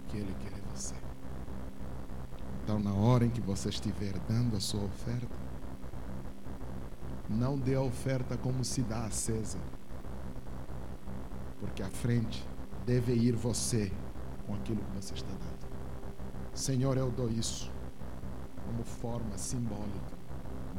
O 0.00 0.02
que 0.08 0.16
Ele 0.16 0.34
quer 0.40 0.58
é 0.58 0.76
você. 0.76 0.96
Então, 2.64 2.80
na 2.80 2.92
hora 2.92 3.24
em 3.24 3.30
que 3.30 3.40
você 3.40 3.68
estiver 3.68 4.18
dando 4.28 4.56
a 4.56 4.60
sua 4.60 4.82
oferta, 4.82 5.38
não 7.30 7.56
dê 7.56 7.76
a 7.76 7.80
oferta 7.80 8.36
como 8.36 8.64
se 8.64 8.82
dá 8.82 9.04
a 9.04 9.10
César, 9.10 9.60
porque 11.60 11.80
à 11.80 11.90
frente 11.90 12.44
deve 12.84 13.14
ir 13.14 13.36
você 13.36 13.92
com 14.48 14.54
aquilo 14.54 14.82
que 14.82 14.96
você 14.96 15.14
está 15.14 15.30
dando. 15.30 15.55
Senhor, 16.56 16.96
eu 16.96 17.10
dou 17.10 17.28
isso 17.28 17.70
como 18.64 18.82
forma 18.82 19.36
simbólica 19.36 20.16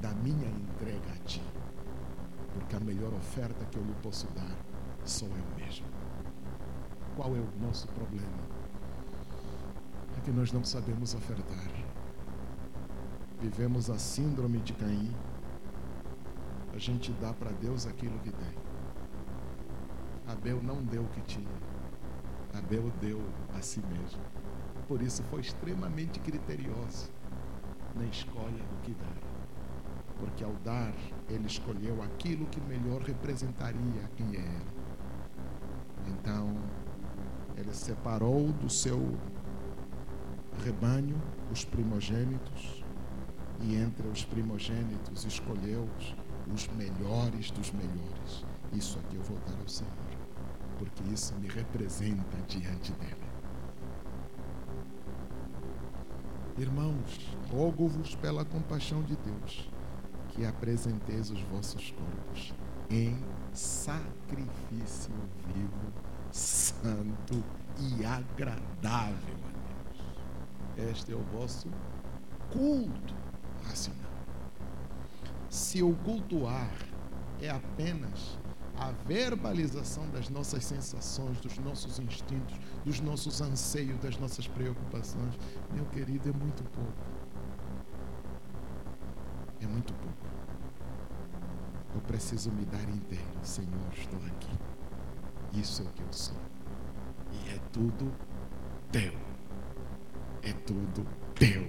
da 0.02 0.10
minha 0.16 0.50
entrega 0.50 1.14
a 1.14 1.18
Ti. 1.24 1.40
Porque 2.52 2.76
a 2.76 2.80
melhor 2.80 3.14
oferta 3.14 3.64
que 3.66 3.78
eu 3.78 3.84
lhe 3.84 3.94
posso 4.02 4.26
dar 4.32 4.58
sou 5.06 5.30
eu 5.30 5.64
mesmo. 5.64 5.86
Qual 7.16 7.30
é 7.36 7.40
o 7.40 7.48
nosso 7.62 7.88
problema? 7.90 8.40
É 10.18 10.22
que 10.22 10.32
nós 10.32 10.52
não 10.52 10.64
sabemos 10.64 11.14
ofertar. 11.14 11.70
Vivemos 13.40 13.92
a 13.92 14.00
síndrome 14.00 14.58
de 14.58 14.74
Caim. 14.74 15.16
A 16.74 16.80
gente 16.80 17.12
dá 17.22 17.32
para 17.34 17.52
Deus 17.52 17.86
aquilo 17.86 18.18
que 18.22 18.32
tem. 18.32 18.58
Abel 20.28 20.60
não 20.64 20.84
deu 20.84 21.04
o 21.04 21.10
que 21.10 21.22
tinha. 21.22 21.56
Abel 22.56 22.92
deu 23.00 23.22
a 23.56 23.62
si 23.62 23.80
mesmo. 23.82 24.37
Por 24.88 25.02
isso 25.02 25.22
foi 25.24 25.42
extremamente 25.42 26.20
criterioso 26.20 27.12
na 27.96 28.06
escolha 28.06 28.64
do 28.64 28.82
que 28.84 28.94
dar. 28.94 29.18
Porque 30.18 30.44
ao 30.44 30.54
dar, 30.64 30.94
ele 31.30 31.46
escolheu 31.46 32.02
aquilo 32.02 32.46
que 32.48 32.62
melhor 32.62 33.02
representaria 33.02 34.10
quem 34.16 34.28
é 34.36 34.40
ele. 34.40 34.78
Então, 36.08 36.56
ele 37.58 37.74
separou 37.74 38.52
do 38.54 38.70
seu 38.70 39.18
rebanho 40.64 41.22
os 41.52 41.66
primogênitos 41.66 42.84
e 43.62 43.76
entre 43.76 44.08
os 44.08 44.24
primogênitos 44.24 45.26
escolheu 45.26 45.88
os 46.54 46.68
melhores 46.70 47.52
dos 47.52 47.72
melhores. 47.72 48.46
Isso 48.74 48.98
aqui 49.00 49.16
eu 49.16 49.24
vou 49.24 49.38
dar 49.48 49.60
ao 49.60 49.68
Senhor, 49.68 49.92
porque 50.80 51.04
isso 51.12 51.36
me 51.36 51.48
representa 51.48 52.38
diante 52.48 52.92
dele. 52.94 53.27
Irmãos, 56.58 57.20
rogo-vos 57.52 58.16
pela 58.16 58.44
compaixão 58.44 59.04
de 59.04 59.16
Deus 59.18 59.70
que 60.30 60.44
apresenteis 60.44 61.30
os 61.30 61.40
vossos 61.42 61.92
corpos 61.92 62.52
em 62.90 63.16
sacrifício 63.54 65.14
vivo, 65.54 65.94
santo 66.32 67.44
e 67.80 68.04
agradável 68.04 69.36
a 69.46 70.80
Deus. 70.80 70.90
Este 70.90 71.12
é 71.12 71.16
o 71.16 71.22
vosso 71.26 71.70
culto 72.52 73.14
racional. 73.64 74.12
Se 75.52 75.84
o 75.84 75.96
cultuar 75.98 76.74
é 77.40 77.52
apenas 77.52 78.40
a 78.78 78.92
verbalização 79.08 80.08
das 80.12 80.30
nossas 80.30 80.64
sensações, 80.64 81.40
dos 81.42 81.58
nossos 81.58 82.00
instintos, 82.00 82.56
dos 82.86 83.00
nossos 83.00 83.42
anseios, 83.42 84.00
das 84.00 84.18
nossas 84.18 84.48
preocupações, 84.48 85.38
meu 85.74 85.86
querido, 85.86 86.30
é 86.30 86.34
muito 86.34 86.64
pouco. 86.66 86.94
É 89.60 89.66
muito 89.66 89.94
pouco. 89.96 90.28
Eu 91.96 92.02
preciso 92.02 92.52
me 92.52 92.66
dar 92.66 92.88
inteiro. 92.90 93.26
Senhor, 93.42 93.92
estou 93.92 94.20
aqui. 94.28 94.56
Isso 95.54 95.82
é 95.82 95.86
o 95.86 95.90
que 95.90 96.04
eu 96.04 96.14
sou. 96.14 96.38
E 97.32 97.50
é 97.50 97.60
tudo 97.74 98.14
teu. 98.92 99.14
É 100.44 100.54
tudo 100.54 101.06
teu. 101.34 101.68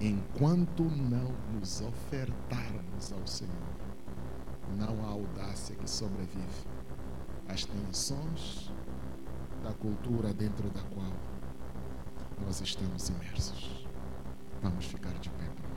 Enquanto 0.00 0.84
não 0.84 1.32
nos 1.52 1.80
ofertarmos 1.80 3.12
ao 3.12 3.26
Senhor, 3.26 3.81
não 4.76 5.04
há 5.04 5.08
audácia 5.08 5.76
que 5.76 5.88
sobrevive 5.88 6.66
às 7.48 7.64
tensões 7.64 8.70
da 9.62 9.72
cultura 9.72 10.32
dentro 10.32 10.68
da 10.70 10.82
qual 10.94 11.12
nós 12.44 12.60
estamos 12.60 13.08
imersos. 13.08 13.86
Vamos 14.62 14.86
ficar 14.86 15.12
de 15.14 15.30
pé. 15.30 15.71